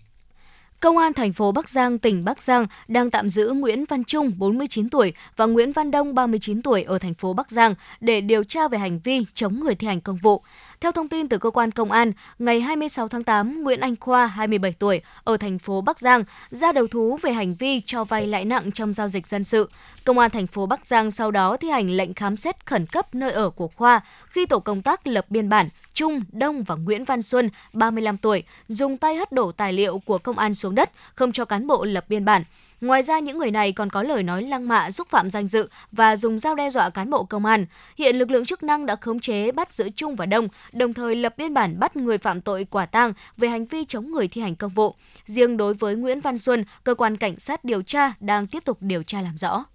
Công 0.80 0.98
an 0.98 1.14
thành 1.14 1.34
phố 1.34 1.52
Bắc 1.52 1.70
Giang, 1.70 2.00
tỉnh 2.00 2.24
Bắc 2.26 2.42
Giang 2.42 2.68
đang 2.88 3.10
tạm 3.10 3.30
giữ 3.30 3.52
Nguyễn 3.52 3.86
Văn 3.86 4.04
Trung, 4.04 4.32
49 4.38 4.90
tuổi 4.90 5.14
và 5.36 5.46
Nguyễn 5.46 5.72
Văn 5.72 5.92
Đông, 5.92 6.16
39 6.16 6.62
tuổi 6.62 6.84
ở 6.84 7.00
thành 7.00 7.14
phố 7.14 7.34
Bắc 7.34 7.52
Giang 7.52 7.76
để 8.00 8.22
điều 8.22 8.44
tra 8.44 8.68
về 8.68 8.78
hành 8.78 9.00
vi 9.00 9.26
chống 9.34 9.60
người 9.60 9.76
thi 9.76 9.88
hành 9.88 10.02
công 10.02 10.18
vụ. 10.18 10.44
Theo 10.84 10.92
thông 10.92 11.10
tin 11.10 11.30
từ 11.30 11.38
cơ 11.38 11.50
quan 11.50 11.72
công 11.72 11.92
an, 11.92 12.12
ngày 12.40 12.62
26 12.62 13.08
tháng 13.08 13.24
8, 13.24 13.64
Nguyễn 13.64 13.80
Anh 13.80 13.96
Khoa, 14.00 14.28
27 14.28 14.72
tuổi, 14.80 15.02
ở 15.24 15.38
thành 15.38 15.60
phố 15.60 15.82
Bắc 15.82 16.00
Giang, 16.00 16.24
ra 16.50 16.72
đầu 16.72 16.88
thú 16.88 17.18
về 17.22 17.32
hành 17.32 17.56
vi 17.56 17.82
cho 17.86 18.04
vay 18.04 18.28
lãi 18.28 18.46
nặng 18.46 18.72
trong 18.72 18.94
giao 18.94 19.08
dịch 19.08 19.28
dân 19.28 19.44
sự. 19.44 19.70
Công 20.06 20.20
an 20.20 20.32
thành 20.32 20.48
phố 20.48 20.66
Bắc 20.66 20.86
Giang 20.86 21.12
sau 21.12 21.32
đó 21.32 21.58
thi 21.58 21.70
hành 21.70 21.90
lệnh 21.90 22.14
khám 22.14 22.38
xét 22.38 22.66
khẩn 22.66 22.86
cấp 22.86 23.16
nơi 23.16 23.32
ở 23.32 23.50
của 23.50 23.68
Khoa 23.68 24.02
khi 24.30 24.46
tổ 24.46 24.60
công 24.60 24.82
tác 24.82 25.08
lập 25.08 25.26
biên 25.30 25.50
bản 25.50 25.70
Trung, 25.94 26.22
Đông 26.32 26.64
và 26.64 26.76
Nguyễn 26.76 27.04
Văn 27.04 27.22
Xuân, 27.22 27.50
35 27.74 28.18
tuổi, 28.18 28.44
dùng 28.68 28.98
tay 28.98 29.16
hất 29.16 29.32
đổ 29.32 29.52
tài 29.52 29.74
liệu 29.74 30.00
của 30.00 30.18
công 30.18 30.38
an 30.38 30.54
xuống 30.54 30.76
đất, 30.76 30.92
không 31.16 31.32
cho 31.32 31.46
cán 31.46 31.68
bộ 31.68 31.84
lập 31.84 32.06
biên 32.10 32.26
bản. 32.26 32.44
Ngoài 32.84 33.04
ra, 33.04 33.20
những 33.20 33.38
người 33.38 33.52
này 33.52 33.72
còn 33.72 33.90
có 33.90 34.04
lời 34.04 34.24
nói 34.24 34.44
lăng 34.44 34.68
mạ, 34.68 34.92
xúc 34.92 35.08
phạm 35.10 35.30
danh 35.30 35.48
dự 35.48 35.70
và 35.92 36.16
dùng 36.16 36.40
dao 36.40 36.56
đe 36.56 36.70
dọa 36.70 36.90
cán 36.90 37.10
bộ 37.10 37.24
công 37.24 37.46
an. 37.46 37.66
Hiện 37.98 38.16
lực 38.16 38.32
lượng 38.32 38.46
chức 38.46 38.64
năng 38.64 38.86
đã 38.86 38.96
khống 38.96 39.20
chế 39.20 39.52
bắt 39.52 39.74
giữ 39.74 39.90
Trung 39.90 40.16
và 40.16 40.26
Đông, 40.26 40.48
đồng 40.74 40.94
thời 40.94 41.16
lập 41.16 41.34
biên 41.38 41.54
bản 41.54 41.80
bắt 41.80 41.96
người 41.96 42.18
phạm 42.18 42.42
tội 42.42 42.68
quả 42.70 42.86
tang 42.86 43.14
về 43.38 43.48
hành 43.48 43.66
vi 43.66 43.86
chống 43.86 44.12
người 44.12 44.28
thi 44.28 44.42
hành 44.42 44.56
công 44.56 44.72
vụ. 44.72 44.96
Riêng 45.26 45.58
đối 45.58 45.74
với 45.74 45.96
Nguyễn 45.96 46.22
Văn 46.22 46.38
Xuân, 46.38 46.66
cơ 46.84 46.96
quan 46.96 47.18
cảnh 47.18 47.40
sát 47.40 47.64
điều 47.64 47.82
tra 47.82 48.14
đang 48.20 48.48
tiếp 48.48 48.66
tục 48.66 48.78
điều 48.82 49.04
tra 49.04 49.22
làm 49.22 49.38
rõ. 49.38 49.66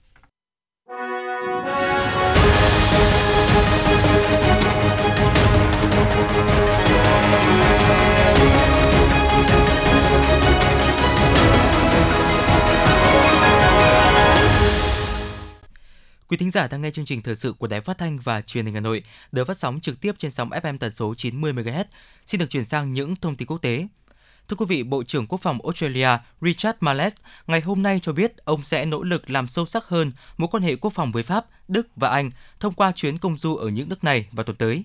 Quý 16.29 16.37
thính 16.37 16.51
giả 16.51 16.69
đang 16.69 16.81
nghe 16.81 16.91
chương 16.91 17.05
trình 17.05 17.23
thời 17.23 17.37
sự 17.37 17.53
của 17.53 17.67
Đài 17.67 17.81
Phát 17.81 17.99
thanh 17.99 18.19
và 18.19 18.41
Truyền 18.41 18.65
hình 18.65 18.75
Hà 18.75 18.81
Nội, 18.81 19.03
được 19.33 19.45
phát 19.45 19.57
sóng 19.57 19.81
trực 19.81 20.01
tiếp 20.01 20.15
trên 20.19 20.31
sóng 20.31 20.51
FM 20.51 20.79
tần 20.79 20.93
số 20.93 21.15
90 21.15 21.53
MHz. 21.53 21.85
Xin 22.27 22.41
được 22.41 22.51
chuyển 22.51 22.65
sang 22.65 22.93
những 22.93 23.17
thông 23.17 23.37
tin 23.37 23.47
quốc 23.47 23.59
tế. 23.63 23.87
Thưa 24.49 24.57
quý 24.57 24.67
vị, 24.69 24.83
Bộ 24.83 25.03
trưởng 25.05 25.27
Quốc 25.27 25.41
phòng 25.43 25.59
Australia 25.65 26.09
Richard 26.41 26.77
Marles 26.81 27.15
ngày 27.47 27.61
hôm 27.61 27.83
nay 27.83 28.01
cho 28.03 28.13
biết 28.13 28.37
ông 28.45 28.65
sẽ 28.65 28.85
nỗ 28.85 29.03
lực 29.03 29.31
làm 29.31 29.47
sâu 29.47 29.67
sắc 29.67 29.85
hơn 29.85 30.13
mối 30.37 30.49
quan 30.53 30.63
hệ 30.63 30.77
quốc 30.77 30.93
phòng 30.95 31.13
với 31.13 31.23
Pháp, 31.23 31.47
Đức 31.69 31.87
và 31.97 32.09
Anh 32.09 32.31
thông 32.61 32.75
qua 32.75 32.93
chuyến 32.93 33.19
công 33.19 33.39
du 33.39 33.57
ở 33.57 33.69
những 33.69 33.89
nước 33.89 34.05
này 34.05 34.27
vào 34.33 34.45
tuần 34.45 34.57
tới. 34.57 34.85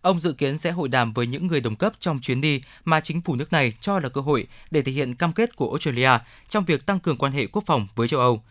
Ông 0.00 0.20
dự 0.20 0.32
kiến 0.32 0.58
sẽ 0.58 0.70
hội 0.70 0.88
đàm 0.88 1.12
với 1.12 1.26
những 1.26 1.46
người 1.46 1.60
đồng 1.60 1.76
cấp 1.76 1.92
trong 1.98 2.20
chuyến 2.20 2.40
đi 2.40 2.60
mà 2.84 3.00
chính 3.00 3.20
phủ 3.20 3.36
nước 3.36 3.52
này 3.52 3.72
cho 3.80 4.00
là 4.00 4.08
cơ 4.08 4.20
hội 4.20 4.46
để 4.70 4.82
thể 4.82 4.92
hiện 4.92 5.14
cam 5.14 5.32
kết 5.32 5.56
của 5.56 5.68
Australia 5.70 6.10
trong 6.48 6.64
việc 6.64 6.86
tăng 6.86 7.00
cường 7.00 7.16
quan 7.16 7.32
hệ 7.32 7.46
quốc 7.46 7.62
phòng 7.66 7.86
với 7.94 8.08
châu 8.08 8.20
Âu. 8.20 8.42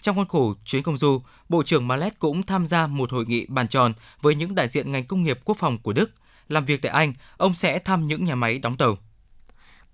Trong 0.00 0.16
khuôn 0.16 0.28
khổ 0.28 0.54
chuyến 0.64 0.82
công 0.82 0.96
du, 0.96 1.20
Bộ 1.48 1.62
trưởng 1.62 1.88
Malet 1.88 2.18
cũng 2.18 2.42
tham 2.42 2.66
gia 2.66 2.86
một 2.86 3.12
hội 3.12 3.24
nghị 3.26 3.46
bàn 3.48 3.68
tròn 3.68 3.92
với 4.20 4.34
những 4.34 4.54
đại 4.54 4.68
diện 4.68 4.92
ngành 4.92 5.06
công 5.06 5.22
nghiệp 5.22 5.38
quốc 5.44 5.58
phòng 5.58 5.78
của 5.78 5.92
Đức. 5.92 6.10
Làm 6.48 6.64
việc 6.64 6.82
tại 6.82 6.92
Anh, 6.92 7.12
ông 7.36 7.54
sẽ 7.54 7.78
thăm 7.78 8.06
những 8.06 8.24
nhà 8.24 8.34
máy 8.34 8.58
đóng 8.58 8.76
tàu. 8.76 8.96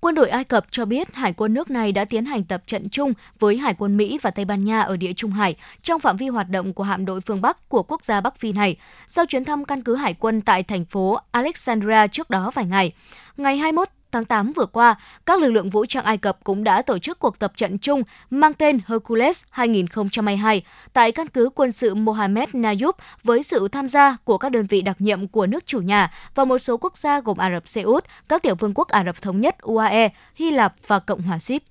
Quân 0.00 0.14
đội 0.14 0.28
Ai 0.28 0.44
Cập 0.44 0.66
cho 0.70 0.84
biết 0.84 1.14
hải 1.14 1.32
quân 1.32 1.54
nước 1.54 1.70
này 1.70 1.92
đã 1.92 2.04
tiến 2.04 2.24
hành 2.24 2.44
tập 2.44 2.62
trận 2.66 2.88
chung 2.88 3.12
với 3.38 3.56
hải 3.56 3.74
quân 3.74 3.96
Mỹ 3.96 4.18
và 4.22 4.30
Tây 4.30 4.44
Ban 4.44 4.64
Nha 4.64 4.80
ở 4.80 4.96
địa 4.96 5.12
Trung 5.12 5.30
Hải 5.30 5.56
trong 5.82 6.00
phạm 6.00 6.16
vi 6.16 6.28
hoạt 6.28 6.50
động 6.50 6.72
của 6.72 6.82
hạm 6.82 7.04
đội 7.04 7.20
phương 7.20 7.42
Bắc 7.42 7.68
của 7.68 7.82
quốc 7.82 8.04
gia 8.04 8.20
Bắc 8.20 8.36
Phi 8.38 8.52
này 8.52 8.76
sau 9.06 9.26
chuyến 9.26 9.44
thăm 9.44 9.64
căn 9.64 9.82
cứ 9.82 9.94
hải 9.94 10.14
quân 10.14 10.40
tại 10.40 10.62
thành 10.62 10.84
phố 10.84 11.18
Alexandria 11.30 12.08
trước 12.12 12.30
đó 12.30 12.50
vài 12.54 12.66
ngày. 12.66 12.92
Ngày 13.36 13.56
21 13.56 13.88
tháng 14.16 14.24
8 14.24 14.52
vừa 14.52 14.66
qua, 14.66 14.94
các 15.26 15.40
lực 15.40 15.50
lượng 15.50 15.70
vũ 15.70 15.86
trang 15.86 16.04
Ai 16.04 16.18
Cập 16.18 16.38
cũng 16.44 16.64
đã 16.64 16.82
tổ 16.82 16.98
chức 16.98 17.18
cuộc 17.18 17.38
tập 17.38 17.52
trận 17.56 17.78
chung 17.78 18.02
mang 18.30 18.54
tên 18.54 18.78
Hercules 18.86 19.44
2022 19.50 20.62
tại 20.92 21.12
căn 21.12 21.28
cứ 21.28 21.50
quân 21.54 21.72
sự 21.72 21.94
Mohammed 21.94 22.48
Nayub 22.52 22.94
với 23.24 23.42
sự 23.42 23.68
tham 23.68 23.88
gia 23.88 24.16
của 24.24 24.38
các 24.38 24.52
đơn 24.52 24.66
vị 24.66 24.82
đặc 24.82 24.96
nhiệm 25.00 25.28
của 25.28 25.46
nước 25.46 25.66
chủ 25.66 25.80
nhà 25.80 26.10
và 26.34 26.44
một 26.44 26.58
số 26.58 26.76
quốc 26.76 26.96
gia 26.96 27.20
gồm 27.20 27.36
Ả 27.36 27.50
Rập 27.50 27.68
Xê 27.68 27.82
Út, 27.82 28.04
các 28.28 28.42
tiểu 28.42 28.54
vương 28.54 28.74
quốc 28.74 28.88
Ả 28.88 29.04
Rập 29.04 29.22
Thống 29.22 29.40
Nhất 29.40 29.58
UAE, 29.58 30.08
Hy 30.34 30.50
Lạp 30.50 30.74
và 30.86 30.98
Cộng 30.98 31.22
hòa 31.22 31.38
Sip. 31.38 31.62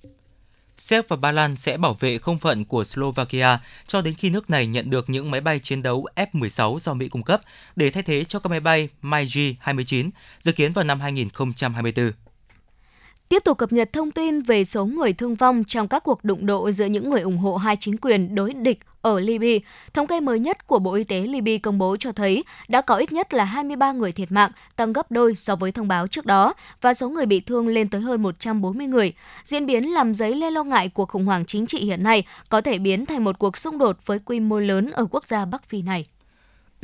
Séc 0.78 1.08
và 1.08 1.16
Ba 1.16 1.32
Lan 1.32 1.56
sẽ 1.56 1.76
bảo 1.76 1.96
vệ 2.00 2.18
không 2.18 2.38
phận 2.38 2.64
của 2.64 2.84
Slovakia 2.84 3.58
cho 3.86 4.02
đến 4.02 4.14
khi 4.14 4.30
nước 4.30 4.50
này 4.50 4.66
nhận 4.66 4.90
được 4.90 5.10
những 5.10 5.30
máy 5.30 5.40
bay 5.40 5.58
chiến 5.58 5.82
đấu 5.82 6.06
F-16 6.16 6.78
do 6.78 6.94
Mỹ 6.94 7.08
cung 7.08 7.22
cấp 7.22 7.40
để 7.76 7.90
thay 7.90 8.02
thế 8.02 8.24
cho 8.24 8.38
các 8.38 8.50
máy 8.50 8.60
bay 8.60 8.88
MiG-29 9.02 10.10
dự 10.40 10.52
kiến 10.52 10.72
vào 10.72 10.84
năm 10.84 11.00
2024. 11.00 12.25
Tiếp 13.28 13.44
tục 13.44 13.58
cập 13.58 13.72
nhật 13.72 13.92
thông 13.92 14.10
tin 14.10 14.40
về 14.40 14.64
số 14.64 14.86
người 14.86 15.12
thương 15.12 15.34
vong 15.34 15.64
trong 15.64 15.88
các 15.88 16.04
cuộc 16.04 16.24
đụng 16.24 16.46
độ 16.46 16.70
giữa 16.70 16.84
những 16.86 17.10
người 17.10 17.20
ủng 17.20 17.38
hộ 17.38 17.56
hai 17.56 17.76
chính 17.80 17.96
quyền 17.96 18.34
đối 18.34 18.54
địch 18.54 18.78
ở 19.02 19.20
Libya. 19.20 19.58
Thống 19.94 20.06
kê 20.06 20.20
mới 20.20 20.38
nhất 20.38 20.66
của 20.66 20.78
Bộ 20.78 20.94
Y 20.94 21.04
tế 21.04 21.20
Libya 21.20 21.58
công 21.62 21.78
bố 21.78 21.96
cho 21.96 22.12
thấy 22.12 22.44
đã 22.68 22.80
có 22.80 22.96
ít 22.96 23.12
nhất 23.12 23.34
là 23.34 23.44
23 23.44 23.92
người 23.92 24.12
thiệt 24.12 24.32
mạng, 24.32 24.50
tăng 24.76 24.92
gấp 24.92 25.10
đôi 25.10 25.34
so 25.36 25.56
với 25.56 25.72
thông 25.72 25.88
báo 25.88 26.06
trước 26.06 26.26
đó, 26.26 26.54
và 26.80 26.94
số 26.94 27.08
người 27.08 27.26
bị 27.26 27.40
thương 27.40 27.68
lên 27.68 27.88
tới 27.88 28.00
hơn 28.00 28.22
140 28.22 28.86
người. 28.86 29.12
Diễn 29.44 29.66
biến 29.66 29.94
làm 29.94 30.14
dấy 30.14 30.34
lên 30.34 30.52
lo 30.52 30.64
ngại 30.64 30.88
cuộc 30.88 31.08
khủng 31.08 31.24
hoảng 31.24 31.44
chính 31.44 31.66
trị 31.66 31.78
hiện 31.78 32.02
nay 32.02 32.24
có 32.48 32.60
thể 32.60 32.78
biến 32.78 33.06
thành 33.06 33.24
một 33.24 33.38
cuộc 33.38 33.56
xung 33.56 33.78
đột 33.78 34.06
với 34.06 34.18
quy 34.18 34.40
mô 34.40 34.58
lớn 34.58 34.90
ở 34.90 35.06
quốc 35.10 35.26
gia 35.26 35.44
Bắc 35.44 35.64
Phi 35.68 35.82
này. 35.82 36.06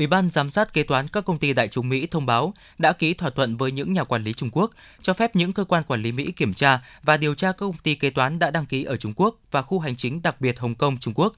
Ủy 0.03 0.07
ban 0.07 0.31
giám 0.31 0.51
sát 0.51 0.73
kế 0.73 0.83
toán 0.83 1.09
các 1.09 1.25
công 1.25 1.39
ty 1.39 1.53
đại 1.53 1.69
chúng 1.69 1.89
Mỹ 1.89 2.07
thông 2.07 2.27
báo 2.27 2.55
đã 2.79 2.93
ký 2.93 3.15
thỏa 3.15 3.31
thuận 3.31 3.57
với 3.57 3.73
những 3.73 3.93
nhà 3.93 4.05
quản 4.05 4.25
lý 4.25 4.33
Trung 4.33 4.51
Quốc 4.53 4.71
cho 5.03 5.15
phép 5.15 5.37
những 5.37 5.53
cơ 5.53 5.65
quan 5.65 5.85
quản 5.85 6.03
lý 6.03 6.13
Mỹ 6.13 6.33
kiểm 6.37 6.55
tra 6.55 6.81
và 7.03 7.17
điều 7.17 7.35
tra 7.35 7.49
các 7.49 7.59
công 7.59 7.77
ty 7.83 7.95
kế 7.95 8.11
toán 8.11 8.39
đã 8.39 8.51
đăng 8.51 8.67
ký 8.67 8.85
ở 8.85 8.97
Trung 8.97 9.13
Quốc 9.17 9.37
và 9.51 9.63
khu 9.63 9.79
hành 9.79 9.97
chính 9.97 10.23
đặc 10.23 10.41
biệt 10.41 10.59
Hồng 10.59 10.75
Kông, 10.75 10.99
Trung 10.99 11.15
Quốc. 11.15 11.33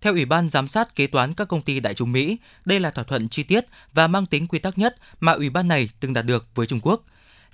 Theo 0.00 0.12
Ủy 0.12 0.24
ban 0.24 0.48
giám 0.48 0.68
sát 0.68 0.94
kế 0.94 1.06
toán 1.06 1.34
các 1.34 1.48
công 1.48 1.60
ty 1.60 1.80
đại 1.80 1.94
chúng 1.94 2.12
Mỹ, 2.12 2.38
đây 2.64 2.80
là 2.80 2.90
thỏa 2.90 3.04
thuận 3.04 3.28
chi 3.28 3.42
tiết 3.42 3.64
và 3.92 4.06
mang 4.06 4.26
tính 4.26 4.46
quy 4.46 4.58
tắc 4.58 4.78
nhất 4.78 4.96
mà 5.20 5.32
ủy 5.32 5.50
ban 5.50 5.68
này 5.68 5.88
từng 6.00 6.12
đạt 6.12 6.26
được 6.26 6.46
với 6.54 6.66
Trung 6.66 6.80
Quốc. 6.82 7.04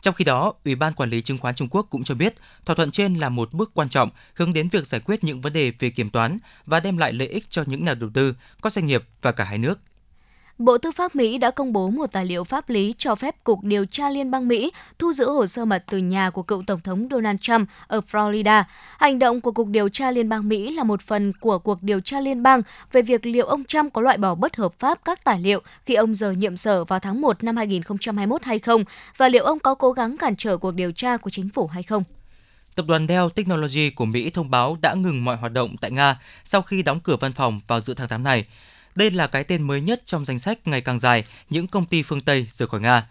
Trong 0.01 0.15
khi 0.15 0.25
đó, 0.25 0.53
Ủy 0.65 0.75
ban 0.75 0.93
Quản 0.93 1.11
lý 1.11 1.23
Chứng 1.23 1.39
khoán 1.39 1.55
Trung 1.55 1.69
Quốc 1.71 1.87
cũng 1.91 2.05
cho 2.05 2.15
biết 2.15 2.35
thỏa 2.65 2.77
thuận 2.77 2.91
trên 2.91 3.15
là 3.15 3.29
một 3.29 3.53
bước 3.53 3.71
quan 3.75 3.89
trọng 3.89 4.11
hướng 4.35 4.53
đến 4.53 4.69
việc 4.69 4.87
giải 4.87 5.01
quyết 5.05 5.25
những 5.25 5.41
vấn 5.41 5.53
đề 5.53 5.73
về 5.79 5.91
kiểm 5.91 6.11
toán 6.11 6.39
và 6.67 6.81
đem 6.81 6.97
lại 6.97 7.13
lợi 7.13 7.29
ích 7.29 7.51
cho 7.51 7.65
những 7.67 7.85
nhà 7.85 7.95
đầu 7.95 8.11
tư, 8.15 8.35
các 8.63 8.73
doanh 8.73 8.87
nghiệp 8.87 9.05
và 9.23 9.33
cả 9.33 9.45
hai 9.45 9.59
nước. 9.59 9.79
Bộ 10.61 10.79
Tư 10.79 10.91
pháp 10.91 11.17
Mỹ 11.17 11.39
đã 11.39 11.51
công 11.51 11.73
bố 11.73 11.91
một 11.91 12.07
tài 12.13 12.27
liệu 12.27 12.45
pháp 12.45 12.69
lý 12.69 12.95
cho 12.99 13.15
phép 13.15 13.45
Cục 13.45 13.65
Điều 13.65 13.85
tra 13.87 14.11
Liên 14.11 14.31
bang 14.31 14.49
Mỹ 14.49 14.73
thu 14.99 15.13
giữ 15.13 15.31
hồ 15.31 15.47
sơ 15.47 15.65
mật 15.65 15.85
từ 15.91 15.99
nhà 15.99 16.31
của 16.31 16.43
cựu 16.43 16.63
Tổng 16.67 16.81
thống 16.81 17.09
Donald 17.11 17.41
Trump 17.41 17.69
ở 17.87 18.01
Florida. 18.11 18.65
Hành 18.99 19.19
động 19.19 19.41
của 19.41 19.53
Cục 19.53 19.69
Điều 19.69 19.89
tra 19.89 20.11
Liên 20.11 20.29
bang 20.29 20.49
Mỹ 20.49 20.73
là 20.73 20.85
một 20.85 21.03
phần 21.03 21.33
của 21.41 21.59
cuộc 21.59 21.83
điều 21.83 22.01
tra 22.01 22.21
liên 22.21 22.43
bang 22.43 22.63
về 22.93 23.03
việc 23.03 23.27
liệu 23.27 23.47
ông 23.47 23.65
Trump 23.65 23.93
có 23.93 24.01
loại 24.01 24.19
bỏ 24.19 24.35
bất 24.35 24.57
hợp 24.57 24.73
pháp 24.79 25.05
các 25.05 25.25
tài 25.25 25.41
liệu 25.41 25.61
khi 25.87 25.95
ông 25.95 26.15
rời 26.15 26.37
nhiệm 26.37 26.57
sở 26.57 26.85
vào 26.85 26.99
tháng 26.99 27.21
1 27.21 27.45
năm 27.45 27.57
2021 27.57 28.43
hay 28.43 28.59
không, 28.59 28.85
và 29.17 29.29
liệu 29.29 29.45
ông 29.45 29.59
có 29.59 29.75
cố 29.75 29.93
gắng 29.93 30.17
cản 30.17 30.37
trở 30.37 30.57
cuộc 30.57 30.75
điều 30.75 30.93
tra 30.93 31.17
của 31.17 31.31
chính 31.31 31.49
phủ 31.49 31.67
hay 31.67 31.83
không. 31.83 32.03
Tập 32.75 32.85
đoàn 32.89 33.07
Dell 33.09 33.27
Technology 33.35 33.91
của 33.91 34.05
Mỹ 34.05 34.31
thông 34.31 34.51
báo 34.51 34.77
đã 34.83 34.95
ngừng 34.95 35.25
mọi 35.25 35.37
hoạt 35.37 35.53
động 35.53 35.77
tại 35.81 35.91
Nga 35.91 36.21
sau 36.45 36.63
khi 36.63 36.83
đóng 36.83 37.01
cửa 37.01 37.17
văn 37.21 37.33
phòng 37.33 37.61
vào 37.67 37.81
giữa 37.81 37.95
tháng 37.95 38.09
8 38.09 38.23
này. 38.23 38.45
Đây 38.95 39.11
là 39.11 39.27
cái 39.27 39.45
tên 39.45 39.63
mới 39.63 39.81
nhất 39.81 40.03
trong 40.05 40.25
danh 40.25 40.39
sách 40.39 40.59
ngày 40.67 40.81
càng 40.81 40.99
dài 40.99 41.25
những 41.51 41.67
công 41.67 41.87
ty 41.87 42.03
phương 42.03 42.21
Tây 42.21 42.47
rời 42.51 42.69
khỏi 42.69 42.81
Nga. 42.81 43.07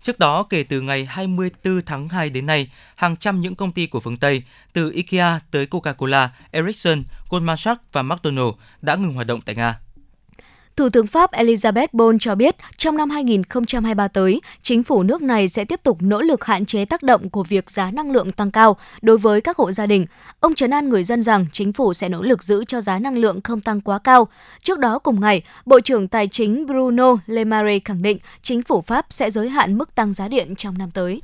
Trước 0.00 0.18
đó, 0.18 0.42
kể 0.42 0.62
từ 0.62 0.80
ngày 0.80 1.04
24 1.04 1.82
tháng 1.86 2.08
2 2.08 2.30
đến 2.30 2.46
nay, 2.46 2.70
hàng 2.96 3.16
trăm 3.16 3.40
những 3.40 3.54
công 3.54 3.72
ty 3.72 3.86
của 3.86 4.00
phương 4.00 4.16
Tây, 4.16 4.42
từ 4.72 4.90
IKEA 4.90 5.40
tới 5.50 5.66
Coca-Cola, 5.66 6.28
Ericsson, 6.50 7.02
Goldman 7.30 7.56
Sachs 7.56 7.82
và 7.92 8.02
McDonald's 8.02 8.54
đã 8.82 8.94
ngừng 8.94 9.12
hoạt 9.12 9.26
động 9.26 9.40
tại 9.40 9.54
Nga. 9.54 9.78
Thủ 10.76 10.88
tướng 10.88 11.06
Pháp 11.06 11.32
Elizabeth 11.32 11.88
Bon 11.92 12.18
cho 12.18 12.34
biết 12.34 12.56
trong 12.76 12.96
năm 12.96 13.10
2023 13.10 14.08
tới, 14.08 14.40
chính 14.62 14.82
phủ 14.82 15.02
nước 15.02 15.22
này 15.22 15.48
sẽ 15.48 15.64
tiếp 15.64 15.80
tục 15.82 15.98
nỗ 16.00 16.20
lực 16.20 16.44
hạn 16.44 16.66
chế 16.66 16.84
tác 16.84 17.02
động 17.02 17.30
của 17.30 17.42
việc 17.42 17.70
giá 17.70 17.90
năng 17.90 18.10
lượng 18.10 18.32
tăng 18.32 18.50
cao 18.50 18.76
đối 19.02 19.18
với 19.18 19.40
các 19.40 19.56
hộ 19.56 19.72
gia 19.72 19.86
đình. 19.86 20.06
Ông 20.40 20.54
trấn 20.54 20.70
an 20.70 20.88
người 20.88 21.04
dân 21.04 21.22
rằng 21.22 21.46
chính 21.52 21.72
phủ 21.72 21.94
sẽ 21.94 22.08
nỗ 22.08 22.22
lực 22.22 22.42
giữ 22.42 22.64
cho 22.64 22.80
giá 22.80 22.98
năng 22.98 23.18
lượng 23.18 23.40
không 23.40 23.60
tăng 23.60 23.80
quá 23.80 23.98
cao. 23.98 24.28
Trước 24.62 24.78
đó 24.78 24.98
cùng 24.98 25.20
ngày, 25.20 25.42
Bộ 25.66 25.80
trưởng 25.80 26.08
Tài 26.08 26.28
chính 26.28 26.66
Bruno 26.66 27.16
Le 27.26 27.44
Maire 27.44 27.78
khẳng 27.84 28.02
định 28.02 28.18
chính 28.42 28.62
phủ 28.62 28.80
Pháp 28.80 29.06
sẽ 29.10 29.30
giới 29.30 29.48
hạn 29.48 29.78
mức 29.78 29.94
tăng 29.94 30.12
giá 30.12 30.28
điện 30.28 30.54
trong 30.56 30.78
năm 30.78 30.90
tới. 30.90 31.20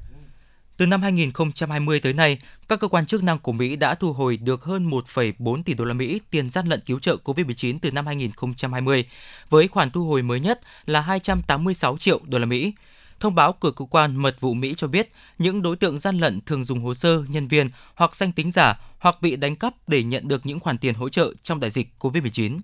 Từ 0.80 0.86
năm 0.86 1.02
2020 1.02 2.00
tới 2.00 2.12
nay, 2.12 2.38
các 2.68 2.80
cơ 2.80 2.88
quan 2.88 3.06
chức 3.06 3.22
năng 3.22 3.38
của 3.38 3.52
Mỹ 3.52 3.76
đã 3.76 3.94
thu 3.94 4.12
hồi 4.12 4.36
được 4.36 4.64
hơn 4.64 4.90
1,4 4.90 5.62
tỷ 5.62 5.74
đô 5.74 5.84
la 5.84 5.94
Mỹ 5.94 6.20
tiền 6.30 6.50
gian 6.50 6.66
lận 6.66 6.80
cứu 6.86 6.98
trợ 6.98 7.16
COVID-19 7.24 7.78
từ 7.82 7.90
năm 7.90 8.06
2020, 8.06 9.04
với 9.50 9.68
khoản 9.68 9.90
thu 9.90 10.04
hồi 10.04 10.22
mới 10.22 10.40
nhất 10.40 10.60
là 10.86 11.00
286 11.00 11.98
triệu 11.98 12.20
đô 12.24 12.38
la 12.38 12.46
Mỹ. 12.46 12.72
Thông 13.20 13.34
báo 13.34 13.52
của 13.52 13.70
cơ 13.70 13.84
quan 13.84 14.16
mật 14.16 14.40
vụ 14.40 14.54
Mỹ 14.54 14.74
cho 14.76 14.86
biết, 14.86 15.12
những 15.38 15.62
đối 15.62 15.76
tượng 15.76 15.98
gian 15.98 16.18
lận 16.18 16.40
thường 16.40 16.64
dùng 16.64 16.84
hồ 16.84 16.94
sơ, 16.94 17.24
nhân 17.28 17.48
viên 17.48 17.70
hoặc 17.94 18.16
danh 18.16 18.32
tính 18.32 18.52
giả 18.52 18.80
hoặc 18.98 19.22
bị 19.22 19.36
đánh 19.36 19.56
cắp 19.56 19.74
để 19.88 20.02
nhận 20.02 20.28
được 20.28 20.46
những 20.46 20.60
khoản 20.60 20.78
tiền 20.78 20.94
hỗ 20.94 21.08
trợ 21.08 21.32
trong 21.42 21.60
đại 21.60 21.70
dịch 21.70 21.88
COVID-19. 21.98 22.58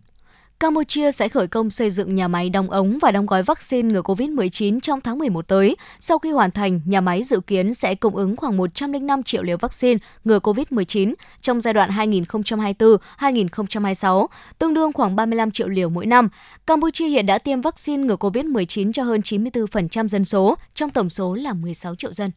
Campuchia 0.61 1.13
sẽ 1.13 1.29
khởi 1.29 1.47
công 1.47 1.71
xây 1.71 1.91
dựng 1.91 2.15
nhà 2.15 2.29
máy 2.29 2.51
đóng 2.51 2.71
ống 2.71 2.99
và 3.03 3.11
đóng 3.11 3.27
gói 3.27 3.43
vaccine 3.43 3.93
ngừa 3.93 4.03
COVID-19 4.03 4.81
trong 4.81 5.01
tháng 5.01 5.19
11 5.19 5.49
tới. 5.49 5.77
Sau 5.99 6.19
khi 6.19 6.31
hoàn 6.31 6.51
thành, 6.51 6.81
nhà 6.85 7.01
máy 7.01 7.23
dự 7.23 7.41
kiến 7.41 7.75
sẽ 7.75 7.95
cung 7.95 8.17
ứng 8.17 8.37
khoảng 8.37 8.57
105 8.57 9.23
triệu 9.23 9.43
liều 9.43 9.57
vaccine 9.57 9.99
ngừa 10.25 10.39
COVID-19 10.39 11.15
trong 11.41 11.61
giai 11.61 11.75
đoạn 11.75 11.91
2024-2026, 11.91 14.27
tương 14.59 14.75
đương 14.75 14.93
khoảng 14.93 15.17
35 15.17 15.51
triệu 15.51 15.69
liều 15.69 15.89
mỗi 15.89 16.07
năm. 16.07 16.29
Campuchia 16.67 17.07
hiện 17.07 17.27
đã 17.27 17.39
tiêm 17.39 17.61
vaccine 17.61 18.03
ngừa 18.03 18.17
COVID-19 18.17 18.93
cho 18.93 19.03
hơn 19.03 19.21
94% 19.21 20.09
dân 20.09 20.25
số, 20.25 20.57
trong 20.75 20.91
tổng 20.91 21.11
số 21.11 21.35
là 21.35 21.53
16 21.53 21.95
triệu 21.95 22.13
dân. 22.13 22.31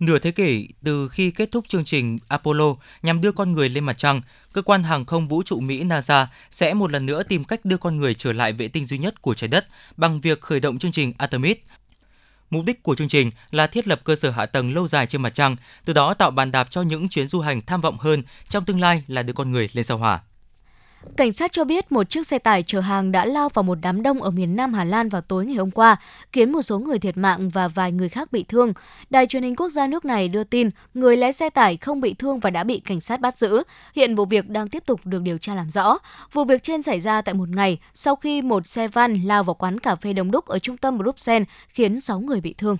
Nửa 0.00 0.18
thế 0.18 0.30
kỷ 0.30 0.68
từ 0.84 1.08
khi 1.08 1.30
kết 1.30 1.50
thúc 1.50 1.64
chương 1.68 1.84
trình 1.84 2.18
Apollo 2.28 2.74
nhằm 3.02 3.20
đưa 3.20 3.32
con 3.32 3.52
người 3.52 3.68
lên 3.68 3.84
mặt 3.84 3.98
trăng, 3.98 4.20
cơ 4.52 4.62
quan 4.62 4.82
hàng 4.82 5.04
không 5.04 5.28
vũ 5.28 5.42
trụ 5.42 5.60
Mỹ 5.60 5.84
NASA 5.84 6.28
sẽ 6.50 6.74
một 6.74 6.90
lần 6.90 7.06
nữa 7.06 7.22
tìm 7.22 7.44
cách 7.44 7.64
đưa 7.64 7.76
con 7.76 7.96
người 7.96 8.14
trở 8.14 8.32
lại 8.32 8.52
vệ 8.52 8.68
tinh 8.68 8.86
duy 8.86 8.98
nhất 8.98 9.22
của 9.22 9.34
trái 9.34 9.48
đất 9.48 9.66
bằng 9.96 10.20
việc 10.20 10.40
khởi 10.40 10.60
động 10.60 10.78
chương 10.78 10.92
trình 10.92 11.12
Artemis. 11.18 11.56
Mục 12.50 12.64
đích 12.64 12.82
của 12.82 12.94
chương 12.94 13.08
trình 13.08 13.30
là 13.50 13.66
thiết 13.66 13.88
lập 13.88 14.00
cơ 14.04 14.16
sở 14.16 14.30
hạ 14.30 14.46
tầng 14.46 14.74
lâu 14.74 14.88
dài 14.88 15.06
trên 15.06 15.22
mặt 15.22 15.34
trăng, 15.34 15.56
từ 15.84 15.92
đó 15.92 16.14
tạo 16.14 16.30
bàn 16.30 16.50
đạp 16.50 16.70
cho 16.70 16.82
những 16.82 17.08
chuyến 17.08 17.26
du 17.26 17.40
hành 17.40 17.62
tham 17.62 17.80
vọng 17.80 17.98
hơn 17.98 18.22
trong 18.48 18.64
tương 18.64 18.80
lai 18.80 19.02
là 19.06 19.22
đưa 19.22 19.32
con 19.32 19.50
người 19.50 19.68
lên 19.72 19.84
sao 19.84 19.98
hỏa. 19.98 20.20
Cảnh 21.16 21.32
sát 21.32 21.52
cho 21.52 21.64
biết 21.64 21.92
một 21.92 22.10
chiếc 22.10 22.26
xe 22.26 22.38
tải 22.38 22.62
chở 22.62 22.80
hàng 22.80 23.12
đã 23.12 23.24
lao 23.24 23.48
vào 23.48 23.62
một 23.62 23.78
đám 23.82 24.02
đông 24.02 24.22
ở 24.22 24.30
miền 24.30 24.56
Nam 24.56 24.74
Hà 24.74 24.84
Lan 24.84 25.08
vào 25.08 25.20
tối 25.20 25.46
ngày 25.46 25.56
hôm 25.56 25.70
qua, 25.70 25.96
khiến 26.32 26.52
một 26.52 26.62
số 26.62 26.78
người 26.78 26.98
thiệt 26.98 27.16
mạng 27.16 27.48
và 27.48 27.68
vài 27.68 27.92
người 27.92 28.08
khác 28.08 28.32
bị 28.32 28.44
thương. 28.48 28.72
Đài 29.10 29.26
truyền 29.26 29.42
hình 29.42 29.56
quốc 29.56 29.68
gia 29.68 29.86
nước 29.86 30.04
này 30.04 30.28
đưa 30.28 30.44
tin 30.44 30.70
người 30.94 31.16
lái 31.16 31.32
xe 31.32 31.50
tải 31.50 31.76
không 31.76 32.00
bị 32.00 32.14
thương 32.14 32.40
và 32.40 32.50
đã 32.50 32.64
bị 32.64 32.80
cảnh 32.80 33.00
sát 33.00 33.20
bắt 33.20 33.38
giữ. 33.38 33.62
Hiện 33.94 34.14
vụ 34.14 34.24
việc 34.24 34.48
đang 34.48 34.68
tiếp 34.68 34.82
tục 34.86 35.00
được 35.04 35.22
điều 35.22 35.38
tra 35.38 35.54
làm 35.54 35.70
rõ. 35.70 35.98
Vụ 36.32 36.44
việc 36.44 36.62
trên 36.62 36.82
xảy 36.82 37.00
ra 37.00 37.22
tại 37.22 37.34
một 37.34 37.48
ngày 37.48 37.78
sau 37.94 38.16
khi 38.16 38.42
một 38.42 38.66
xe 38.66 38.88
van 38.88 39.14
lao 39.24 39.44
vào 39.44 39.54
quán 39.54 39.80
cà 39.80 39.96
phê 39.96 40.12
đông 40.12 40.30
đúc 40.30 40.46
ở 40.46 40.58
trung 40.58 40.76
tâm 40.76 40.98
Bruxelles, 40.98 41.48
khiến 41.68 42.00
6 42.00 42.20
người 42.20 42.40
bị 42.40 42.54
thương 42.58 42.76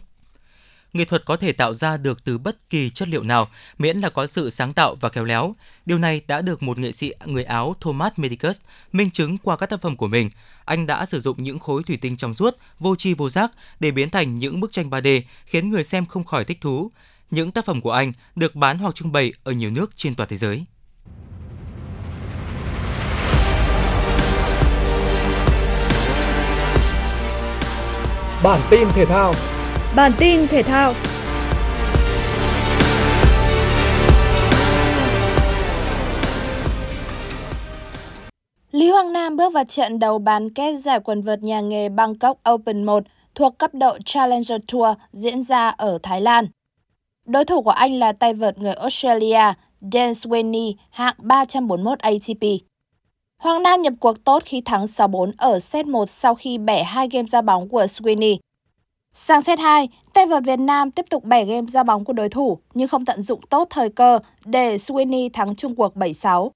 nghệ 0.93 1.05
thuật 1.05 1.25
có 1.25 1.37
thể 1.37 1.53
tạo 1.53 1.75
ra 1.75 1.97
được 1.97 2.25
từ 2.25 2.39
bất 2.39 2.71
kỳ 2.71 2.91
chất 2.91 3.09
liệu 3.09 3.23
nào, 3.23 3.49
miễn 3.79 3.99
là 3.99 4.11
có 4.11 4.27
sự 4.27 4.51
sáng 4.51 4.73
tạo 4.73 4.95
và 5.01 5.09
khéo 5.09 5.25
léo. 5.25 5.55
Điều 5.87 5.99
này 5.99 6.21
đã 6.27 6.43
được 6.43 6.63
một 6.63 6.79
nghệ 6.79 6.93
sĩ 6.93 7.13
người 7.25 7.45
Áo 7.45 7.77
Thomas 7.81 8.13
Medicus 8.17 8.61
minh 8.93 9.11
chứng 9.11 9.39
qua 9.39 9.57
các 9.57 9.71
tác 9.71 9.83
phẩm 9.83 9.97
của 9.97 10.09
mình. 10.09 10.31
Anh 10.65 10.87
đã 10.87 11.07
sử 11.07 11.21
dụng 11.21 11.43
những 11.43 11.59
khối 11.59 11.83
thủy 11.83 11.99
tinh 12.01 12.17
trong 12.17 12.35
suốt, 12.35 12.57
vô 12.79 12.97
tri 12.97 13.15
vô 13.15 13.31
giác 13.31 13.51
để 13.81 13.91
biến 13.91 14.11
thành 14.11 14.39
những 14.39 14.61
bức 14.61 14.73
tranh 14.73 14.91
3D, 14.91 15.23
khiến 15.47 15.71
người 15.71 15.85
xem 15.85 16.07
không 16.07 16.25
khỏi 16.25 16.45
thích 16.45 16.61
thú. 16.61 16.91
Những 17.31 17.53
tác 17.53 17.65
phẩm 17.65 17.81
của 17.81 17.93
anh 17.93 18.13
được 18.37 18.55
bán 18.55 18.79
hoặc 18.79 18.95
trưng 18.95 19.13
bày 19.13 19.33
ở 19.45 19.53
nhiều 19.53 19.71
nước 19.71 19.97
trên 19.97 20.15
toàn 20.15 20.29
thế 20.29 20.37
giới. 20.37 20.65
Bản 28.43 28.61
tin 28.71 28.89
thể 28.95 29.07
thao 29.07 29.35
Bản 29.97 30.13
tin 30.19 30.47
thể 30.47 30.63
thao 30.63 30.95
Lý 38.71 38.91
Hoàng 38.91 39.13
Nam 39.13 39.37
bước 39.37 39.53
vào 39.53 39.65
trận 39.65 39.99
đấu 39.99 40.19
bán 40.19 40.51
kết 40.51 40.75
giải 40.77 41.01
quần 41.01 41.23
vợt 41.23 41.43
nhà 41.43 41.61
nghề 41.61 41.89
Bangkok 41.89 42.39
Open 42.51 42.85
1 42.85 43.05
thuộc 43.35 43.59
cấp 43.59 43.75
độ 43.75 43.99
Challenger 44.05 44.61
Tour 44.73 44.89
diễn 45.13 45.43
ra 45.43 45.69
ở 45.69 45.99
Thái 46.03 46.21
Lan. 46.21 46.47
Đối 47.27 47.45
thủ 47.45 47.63
của 47.63 47.71
anh 47.71 47.99
là 47.99 48.13
tay 48.13 48.35
vợt 48.35 48.59
người 48.59 48.73
Australia 48.73 49.53
Dan 49.81 50.13
Sweeney 50.13 50.75
hạng 50.91 51.15
341 51.19 51.99
ATP. 51.99 52.43
Hoàng 53.39 53.63
Nam 53.63 53.83
nhập 53.83 53.93
cuộc 54.01 54.25
tốt 54.25 54.43
khi 54.45 54.61
thắng 54.61 54.85
6-4 54.85 55.33
ở 55.39 55.61
set 55.61 55.87
1 55.87 56.11
sau 56.11 56.35
khi 56.35 56.59
bẻ 56.59 56.85
hai 56.85 57.09
game 57.13 57.29
ra 57.29 57.43
bóng 57.43 57.69
của 57.69 57.85
Sweeney. 57.85 58.37
Sang 59.21 59.43
set 59.43 59.59
2, 59.59 59.89
tay 60.13 60.27
vợt 60.27 60.45
Việt 60.45 60.59
Nam 60.59 60.91
tiếp 60.91 61.07
tục 61.11 61.25
bẻ 61.25 61.45
game 61.45 61.67
ra 61.67 61.83
bóng 61.83 62.05
của 62.05 62.13
đối 62.13 62.29
thủ 62.29 62.59
nhưng 62.75 62.89
không 62.89 63.05
tận 63.05 63.23
dụng 63.23 63.41
tốt 63.51 63.67
thời 63.71 63.91
cơ 63.91 64.19
để 64.45 64.77
Sweeney 64.77 65.31
thắng 65.33 65.57
chung 65.57 65.75
cuộc 65.75 65.97
7-6. 65.97 66.51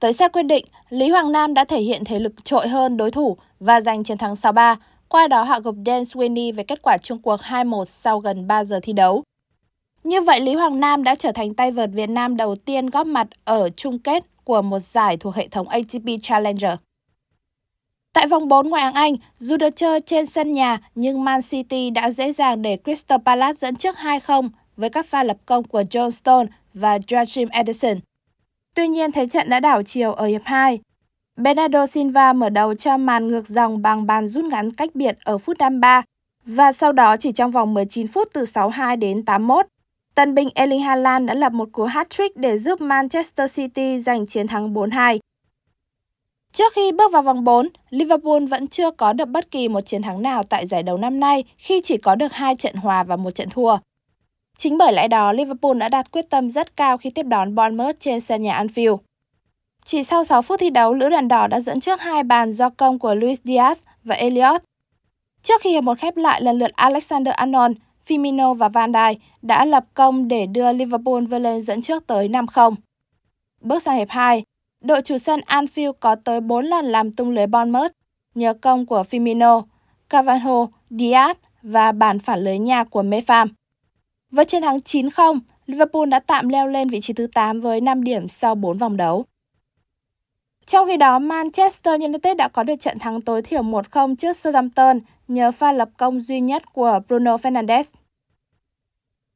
Tới 0.00 0.12
set 0.12 0.32
quyết 0.32 0.42
định, 0.42 0.64
Lý 0.88 1.08
Hoàng 1.08 1.32
Nam 1.32 1.54
đã 1.54 1.64
thể 1.64 1.80
hiện 1.80 2.04
thế 2.04 2.18
lực 2.18 2.44
trội 2.44 2.68
hơn 2.68 2.96
đối 2.96 3.10
thủ 3.10 3.36
và 3.60 3.80
giành 3.80 4.04
chiến 4.04 4.18
thắng 4.18 4.34
6-3, 4.34 4.76
qua 5.08 5.28
đó 5.28 5.42
hạ 5.42 5.60
gục 5.60 5.74
Dan 5.86 6.02
Sweeney 6.02 6.54
về 6.54 6.64
kết 6.64 6.82
quả 6.82 6.98
chung 6.98 7.22
cuộc 7.22 7.40
2-1 7.40 7.84
sau 7.84 8.20
gần 8.20 8.46
3 8.46 8.64
giờ 8.64 8.80
thi 8.82 8.92
đấu. 8.92 9.22
Như 10.04 10.20
vậy, 10.20 10.40
Lý 10.40 10.54
Hoàng 10.54 10.80
Nam 10.80 11.04
đã 11.04 11.14
trở 11.14 11.32
thành 11.32 11.54
tay 11.54 11.72
vợt 11.72 11.90
Việt 11.92 12.10
Nam 12.10 12.36
đầu 12.36 12.56
tiên 12.56 12.90
góp 12.90 13.06
mặt 13.06 13.28
ở 13.44 13.70
chung 13.70 13.98
kết 13.98 14.24
của 14.44 14.62
một 14.62 14.80
giải 14.80 15.16
thuộc 15.16 15.34
hệ 15.34 15.48
thống 15.48 15.68
ATP 15.68 16.22
Challenger. 16.22 16.72
Tại 18.14 18.26
vòng 18.26 18.48
4 18.48 18.68
ngoại 18.68 18.82
hạng 18.82 18.94
Anh, 18.94 19.16
dù 19.38 19.56
được 19.56 19.76
chơi 19.76 20.00
trên 20.00 20.26
sân 20.26 20.52
nhà 20.52 20.78
nhưng 20.94 21.24
Man 21.24 21.40
City 21.42 21.90
đã 21.90 22.10
dễ 22.10 22.32
dàng 22.32 22.62
để 22.62 22.78
Crystal 22.84 23.18
Palace 23.26 23.56
dẫn 23.56 23.76
trước 23.76 23.96
2-0 23.96 24.48
với 24.76 24.90
các 24.90 25.06
pha 25.06 25.22
lập 25.22 25.36
công 25.46 25.64
của 25.64 25.82
John 25.82 26.10
Stone 26.10 26.46
và 26.74 26.98
Joachim 26.98 27.48
Edison. 27.50 28.00
Tuy 28.74 28.88
nhiên 28.88 29.12
thế 29.12 29.26
trận 29.28 29.48
đã 29.48 29.60
đảo 29.60 29.82
chiều 29.82 30.12
ở 30.12 30.26
hiệp 30.26 30.42
2. 30.44 30.80
Bernardo 31.36 31.86
Silva 31.86 32.32
mở 32.32 32.48
đầu 32.48 32.74
cho 32.74 32.96
màn 32.96 33.28
ngược 33.28 33.48
dòng 33.48 33.82
bằng 33.82 34.06
bàn 34.06 34.26
rút 34.28 34.44
ngắn 34.44 34.72
cách 34.72 34.90
biệt 34.94 35.18
ở 35.24 35.38
phút 35.38 35.58
53 35.58 36.02
và 36.46 36.72
sau 36.72 36.92
đó 36.92 37.16
chỉ 37.16 37.32
trong 37.32 37.50
vòng 37.50 37.74
19 37.74 38.06
phút 38.06 38.28
từ 38.32 38.44
62 38.44 38.96
đến 38.96 39.24
81. 39.24 39.66
Tân 40.14 40.34
binh 40.34 40.48
Erling 40.54 40.80
Haaland 40.80 41.28
đã 41.28 41.34
lập 41.34 41.52
một 41.52 41.68
cú 41.72 41.86
hat-trick 41.86 42.30
để 42.34 42.58
giúp 42.58 42.80
Manchester 42.80 43.54
City 43.54 43.98
giành 43.98 44.26
chiến 44.26 44.46
thắng 44.46 44.74
4-2. 44.74 45.18
Trước 46.54 46.72
khi 46.72 46.92
bước 46.92 47.12
vào 47.12 47.22
vòng 47.22 47.44
4, 47.44 47.68
Liverpool 47.90 48.46
vẫn 48.46 48.68
chưa 48.68 48.90
có 48.90 49.12
được 49.12 49.28
bất 49.28 49.50
kỳ 49.50 49.68
một 49.68 49.80
chiến 49.80 50.02
thắng 50.02 50.22
nào 50.22 50.42
tại 50.42 50.66
giải 50.66 50.82
đấu 50.82 50.96
năm 50.96 51.20
nay 51.20 51.44
khi 51.58 51.80
chỉ 51.84 51.96
có 51.96 52.14
được 52.14 52.32
hai 52.32 52.56
trận 52.56 52.74
hòa 52.74 53.02
và 53.02 53.16
một 53.16 53.30
trận 53.30 53.48
thua. 53.50 53.78
Chính 54.58 54.78
bởi 54.78 54.92
lẽ 54.92 55.08
đó, 55.08 55.32
Liverpool 55.32 55.78
đã 55.78 55.88
đặt 55.88 56.10
quyết 56.10 56.30
tâm 56.30 56.50
rất 56.50 56.76
cao 56.76 56.98
khi 56.98 57.10
tiếp 57.10 57.22
đón 57.22 57.54
Bournemouth 57.54 57.96
trên 58.00 58.20
sân 58.20 58.42
nhà 58.42 58.64
Anfield. 58.64 58.98
Chỉ 59.84 60.04
sau 60.04 60.24
6 60.24 60.42
phút 60.42 60.60
thi 60.60 60.70
đấu, 60.70 60.94
Lữ 60.94 61.08
đoàn 61.08 61.28
đỏ 61.28 61.46
đã 61.46 61.60
dẫn 61.60 61.80
trước 61.80 62.00
hai 62.00 62.22
bàn 62.22 62.52
do 62.52 62.70
công 62.70 62.98
của 62.98 63.14
Luis 63.14 63.40
Diaz 63.44 63.74
và 64.04 64.14
Elliot. 64.14 64.62
Trước 65.42 65.60
khi 65.60 65.70
hiệp 65.70 65.84
một 65.84 65.98
khép 65.98 66.16
lại, 66.16 66.42
lần 66.42 66.58
lượt 66.58 66.70
Alexander 66.74 67.34
Arnold, 67.34 67.76
Firmino 68.08 68.54
và 68.54 68.68
Van 68.68 68.92
Dijk 68.92 69.14
đã 69.42 69.64
lập 69.64 69.84
công 69.94 70.28
để 70.28 70.46
đưa 70.46 70.72
Liverpool 70.72 71.24
vươn 71.24 71.42
lên 71.42 71.62
dẫn 71.62 71.82
trước 71.82 72.06
tới 72.06 72.28
5-0. 72.28 72.74
Bước 73.60 73.82
sang 73.82 73.96
hiệp 73.96 74.08
2, 74.10 74.42
đội 74.84 75.02
chủ 75.02 75.18
sân 75.18 75.40
Anfield 75.46 75.92
có 75.92 76.14
tới 76.14 76.40
4 76.40 76.64
lần 76.64 76.86
làm 76.86 77.12
tung 77.12 77.30
lưới 77.30 77.46
Bournemouth 77.46 77.92
nhờ 78.34 78.54
công 78.54 78.86
của 78.86 79.04
Firmino, 79.10 79.62
Cavani, 80.08 80.66
Diaz 80.90 81.34
và 81.62 81.92
bàn 81.92 82.18
phản 82.18 82.40
lưới 82.44 82.58
nhà 82.58 82.84
của 82.84 83.02
Mepham. 83.02 83.48
Với 84.30 84.44
chiến 84.44 84.62
thắng 84.62 84.78
9-0, 84.78 85.40
Liverpool 85.66 86.08
đã 86.08 86.20
tạm 86.20 86.48
leo 86.48 86.68
lên 86.68 86.88
vị 86.88 87.00
trí 87.00 87.12
thứ 87.12 87.26
8 87.34 87.60
với 87.60 87.80
5 87.80 88.04
điểm 88.04 88.28
sau 88.28 88.54
4 88.54 88.78
vòng 88.78 88.96
đấu. 88.96 89.24
Trong 90.66 90.86
khi 90.86 90.96
đó, 90.96 91.18
Manchester 91.18 92.00
United 92.00 92.36
đã 92.36 92.48
có 92.48 92.62
được 92.62 92.76
trận 92.80 92.98
thắng 92.98 93.20
tối 93.20 93.42
thiểu 93.42 93.62
1-0 93.62 94.16
trước 94.16 94.36
Southampton 94.36 94.98
nhờ 95.28 95.52
pha 95.52 95.72
lập 95.72 95.88
công 95.96 96.20
duy 96.20 96.40
nhất 96.40 96.72
của 96.72 97.00
Bruno 97.08 97.36
Fernandes. 97.36 97.84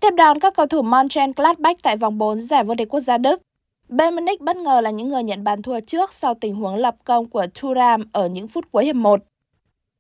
Tiếp 0.01 0.11
đón 0.17 0.41
các 0.41 0.55
cầu 0.57 0.67
thủ 0.67 0.83
Mönchengladbach 0.83 1.83
tại 1.83 1.97
vòng 1.97 2.19
4 2.19 2.41
giải 2.41 2.65
vô 2.65 2.75
địch 2.75 2.89
quốc 2.89 3.01
gia 3.01 3.19
Đức. 3.19 3.43
Bayern 3.89 4.15
Munich 4.15 4.41
bất 4.41 4.57
ngờ 4.57 4.81
là 4.81 4.91
những 4.91 5.09
người 5.09 5.23
nhận 5.23 5.45
bàn 5.45 5.63
thua 5.63 5.81
trước 5.81 6.13
sau 6.13 6.35
tình 6.35 6.55
huống 6.55 6.75
lập 6.75 6.97
công 7.05 7.27
của 7.27 7.47
Thuram 7.55 8.03
ở 8.13 8.29
những 8.29 8.49
phút 8.49 8.65
cuối 8.73 8.85
hiệp 8.85 8.97
1. 8.97 9.21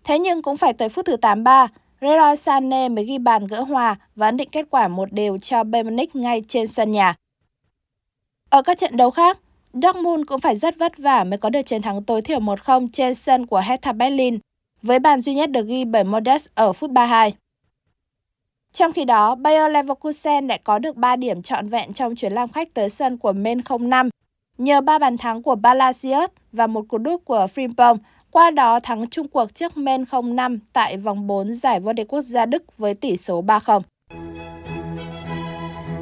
Thế 0.05 0.18
nhưng 0.18 0.43
cũng 0.43 0.57
phải 0.57 0.72
tới 0.72 0.89
phút 0.89 1.07
thứ 1.07 1.16
83, 1.16 1.68
Leroy 2.01 2.36
Sané 2.36 2.89
mới 2.89 3.05
ghi 3.05 3.18
bàn 3.18 3.47
gỡ 3.47 3.62
hòa 3.62 3.97
và 4.16 4.26
ấn 4.28 4.36
định 4.36 4.49
kết 4.53 4.66
quả 4.70 4.89
một 4.89 5.12
đều 5.12 5.39
cho 5.39 5.64
Bayern 5.64 5.89
Munich 5.89 6.16
ngay 6.16 6.43
trên 6.49 6.68
sân 6.68 6.93
nhà. 6.93 7.14
Ở 8.51 8.62
các 8.62 8.78
trận 8.78 8.97
đấu 8.97 9.11
khác, 9.11 9.39
Dortmund 9.72 10.26
cũng 10.26 10.41
phải 10.41 10.57
rất 10.57 10.78
vất 10.78 10.99
vả 10.99 11.24
mới 11.24 11.39
có 11.39 11.51
được 11.51 11.62
chiến 11.62 11.82
thắng 11.82 12.05
tối 12.05 12.22
thiểu 12.22 12.41
1-0 12.41 12.89
trên 12.93 13.14
sân 13.14 13.47
của 13.47 13.61
Hertha 13.61 13.93
Berlin, 13.93 14.39
với 14.82 14.99
bàn 14.99 15.20
duy 15.20 15.34
nhất 15.34 15.51
được 15.51 15.66
ghi 15.66 15.84
bởi 15.84 16.05
Modest 16.05 16.49
ở 16.55 16.72
phút 16.72 16.91
32. 16.91 17.34
Trong 18.73 18.93
khi 18.93 19.05
đó, 19.05 19.35
Bayer 19.35 19.73
Leverkusen 19.73 20.47
lại 20.49 20.61
có 20.64 20.79
được 20.79 20.97
3 20.97 21.16
điểm 21.16 21.43
trọn 21.43 21.69
vẹn 21.69 21.93
trong 21.93 22.16
chuyến 22.16 22.33
làm 22.33 22.49
khách 22.49 22.75
tới 22.75 22.91
sân 22.91 23.16
của 23.16 23.33
Men 23.33 23.61
05, 23.81 24.09
nhờ 24.59 24.81
3 24.81 24.99
bàn 24.99 25.16
thắng 25.16 25.43
của 25.43 25.57
Palacios 25.62 26.31
và 26.53 26.66
một 26.66 26.85
cú 26.89 26.99
đúp 26.99 27.23
của 27.25 27.47
Frimpong, 27.55 27.99
qua 28.31 28.51
đó 28.51 28.81
thắng 28.81 29.11
chung 29.11 29.29
cuộc 29.29 29.55
trước 29.55 29.77
Men 29.77 30.05
05 30.25 30.59
tại 30.73 30.97
vòng 30.97 31.27
4 31.27 31.55
giải 31.55 31.81
vô 31.81 31.93
địch 31.93 32.09
quốc 32.09 32.23
gia 32.23 32.47
Đức 32.47 32.79
với 32.79 32.95
tỷ 32.95 33.16
số 33.16 33.43
3-0. 33.43 33.81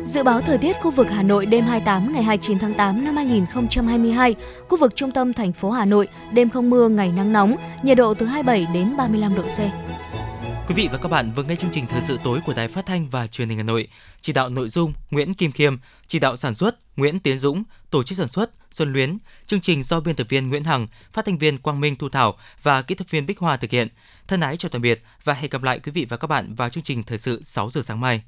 Dự 0.04 0.22
báo 0.22 0.40
thời 0.40 0.58
tiết 0.58 0.76
khu 0.80 0.90
vực 0.90 1.10
Hà 1.10 1.22
Nội 1.22 1.46
đêm 1.46 1.64
28 1.64 2.12
ngày 2.12 2.22
29 2.22 2.58
tháng 2.58 2.74
8 2.74 3.04
năm 3.04 3.16
2022, 3.16 4.34
khu 4.68 4.78
vực 4.78 4.96
trung 4.96 5.10
tâm 5.10 5.32
thành 5.32 5.52
phố 5.52 5.70
Hà 5.70 5.84
Nội 5.84 6.08
đêm 6.32 6.50
không 6.50 6.70
mưa, 6.70 6.88
ngày 6.88 7.12
nắng 7.16 7.32
nóng, 7.32 7.56
nhiệt 7.82 7.96
độ 7.96 8.14
từ 8.14 8.26
27 8.26 8.66
đến 8.74 8.96
35 8.96 9.34
độ 9.34 9.42
C. 9.42 9.58
Quý 10.68 10.74
vị 10.74 10.88
và 10.92 10.98
các 10.98 11.08
bạn 11.08 11.32
vừa 11.32 11.42
nghe 11.42 11.56
chương 11.56 11.70
trình 11.72 11.86
thời 11.86 12.02
sự 12.02 12.18
tối 12.24 12.40
của 12.46 12.54
Đài 12.54 12.68
Phát 12.68 12.86
thanh 12.86 13.10
và 13.10 13.26
Truyền 13.26 13.48
hình 13.48 13.58
Hà 13.58 13.64
Nội. 13.64 13.88
Chỉ 14.20 14.32
đạo 14.32 14.48
nội 14.48 14.68
dung 14.68 14.92
Nguyễn 15.10 15.34
Kim 15.34 15.52
Khiêm, 15.52 15.76
chỉ 16.06 16.18
đạo 16.18 16.36
sản 16.36 16.54
xuất 16.54 16.76
Nguyễn 16.96 17.20
Tiến 17.20 17.38
Dũng, 17.38 17.62
tổ 17.90 18.02
chức 18.02 18.18
sản 18.18 18.28
xuất 18.28 18.50
Xuân 18.70 18.92
Luyến, 18.92 19.18
chương 19.46 19.60
trình 19.60 19.82
do 19.82 20.00
biên 20.00 20.16
tập 20.16 20.26
viên 20.30 20.48
Nguyễn 20.48 20.64
Hằng, 20.64 20.86
phát 21.12 21.24
thanh 21.24 21.38
viên 21.38 21.58
Quang 21.58 21.80
Minh 21.80 21.96
Thu 21.96 22.08
Thảo 22.08 22.38
và 22.62 22.82
kỹ 22.82 22.94
thuật 22.94 23.10
viên 23.10 23.26
Bích 23.26 23.38
Hoa 23.38 23.56
thực 23.56 23.70
hiện. 23.70 23.88
Thân 24.28 24.40
ái 24.40 24.56
chào 24.56 24.68
tạm 24.68 24.82
biệt 24.82 25.02
và 25.24 25.34
hẹn 25.34 25.50
gặp 25.50 25.62
lại 25.62 25.78
quý 25.78 25.92
vị 25.92 26.06
và 26.08 26.16
các 26.16 26.26
bạn 26.26 26.54
vào 26.54 26.68
chương 26.68 26.84
trình 26.84 27.02
thời 27.02 27.18
sự 27.18 27.42
6 27.44 27.70
giờ 27.70 27.82
sáng 27.82 28.00
mai. 28.00 28.22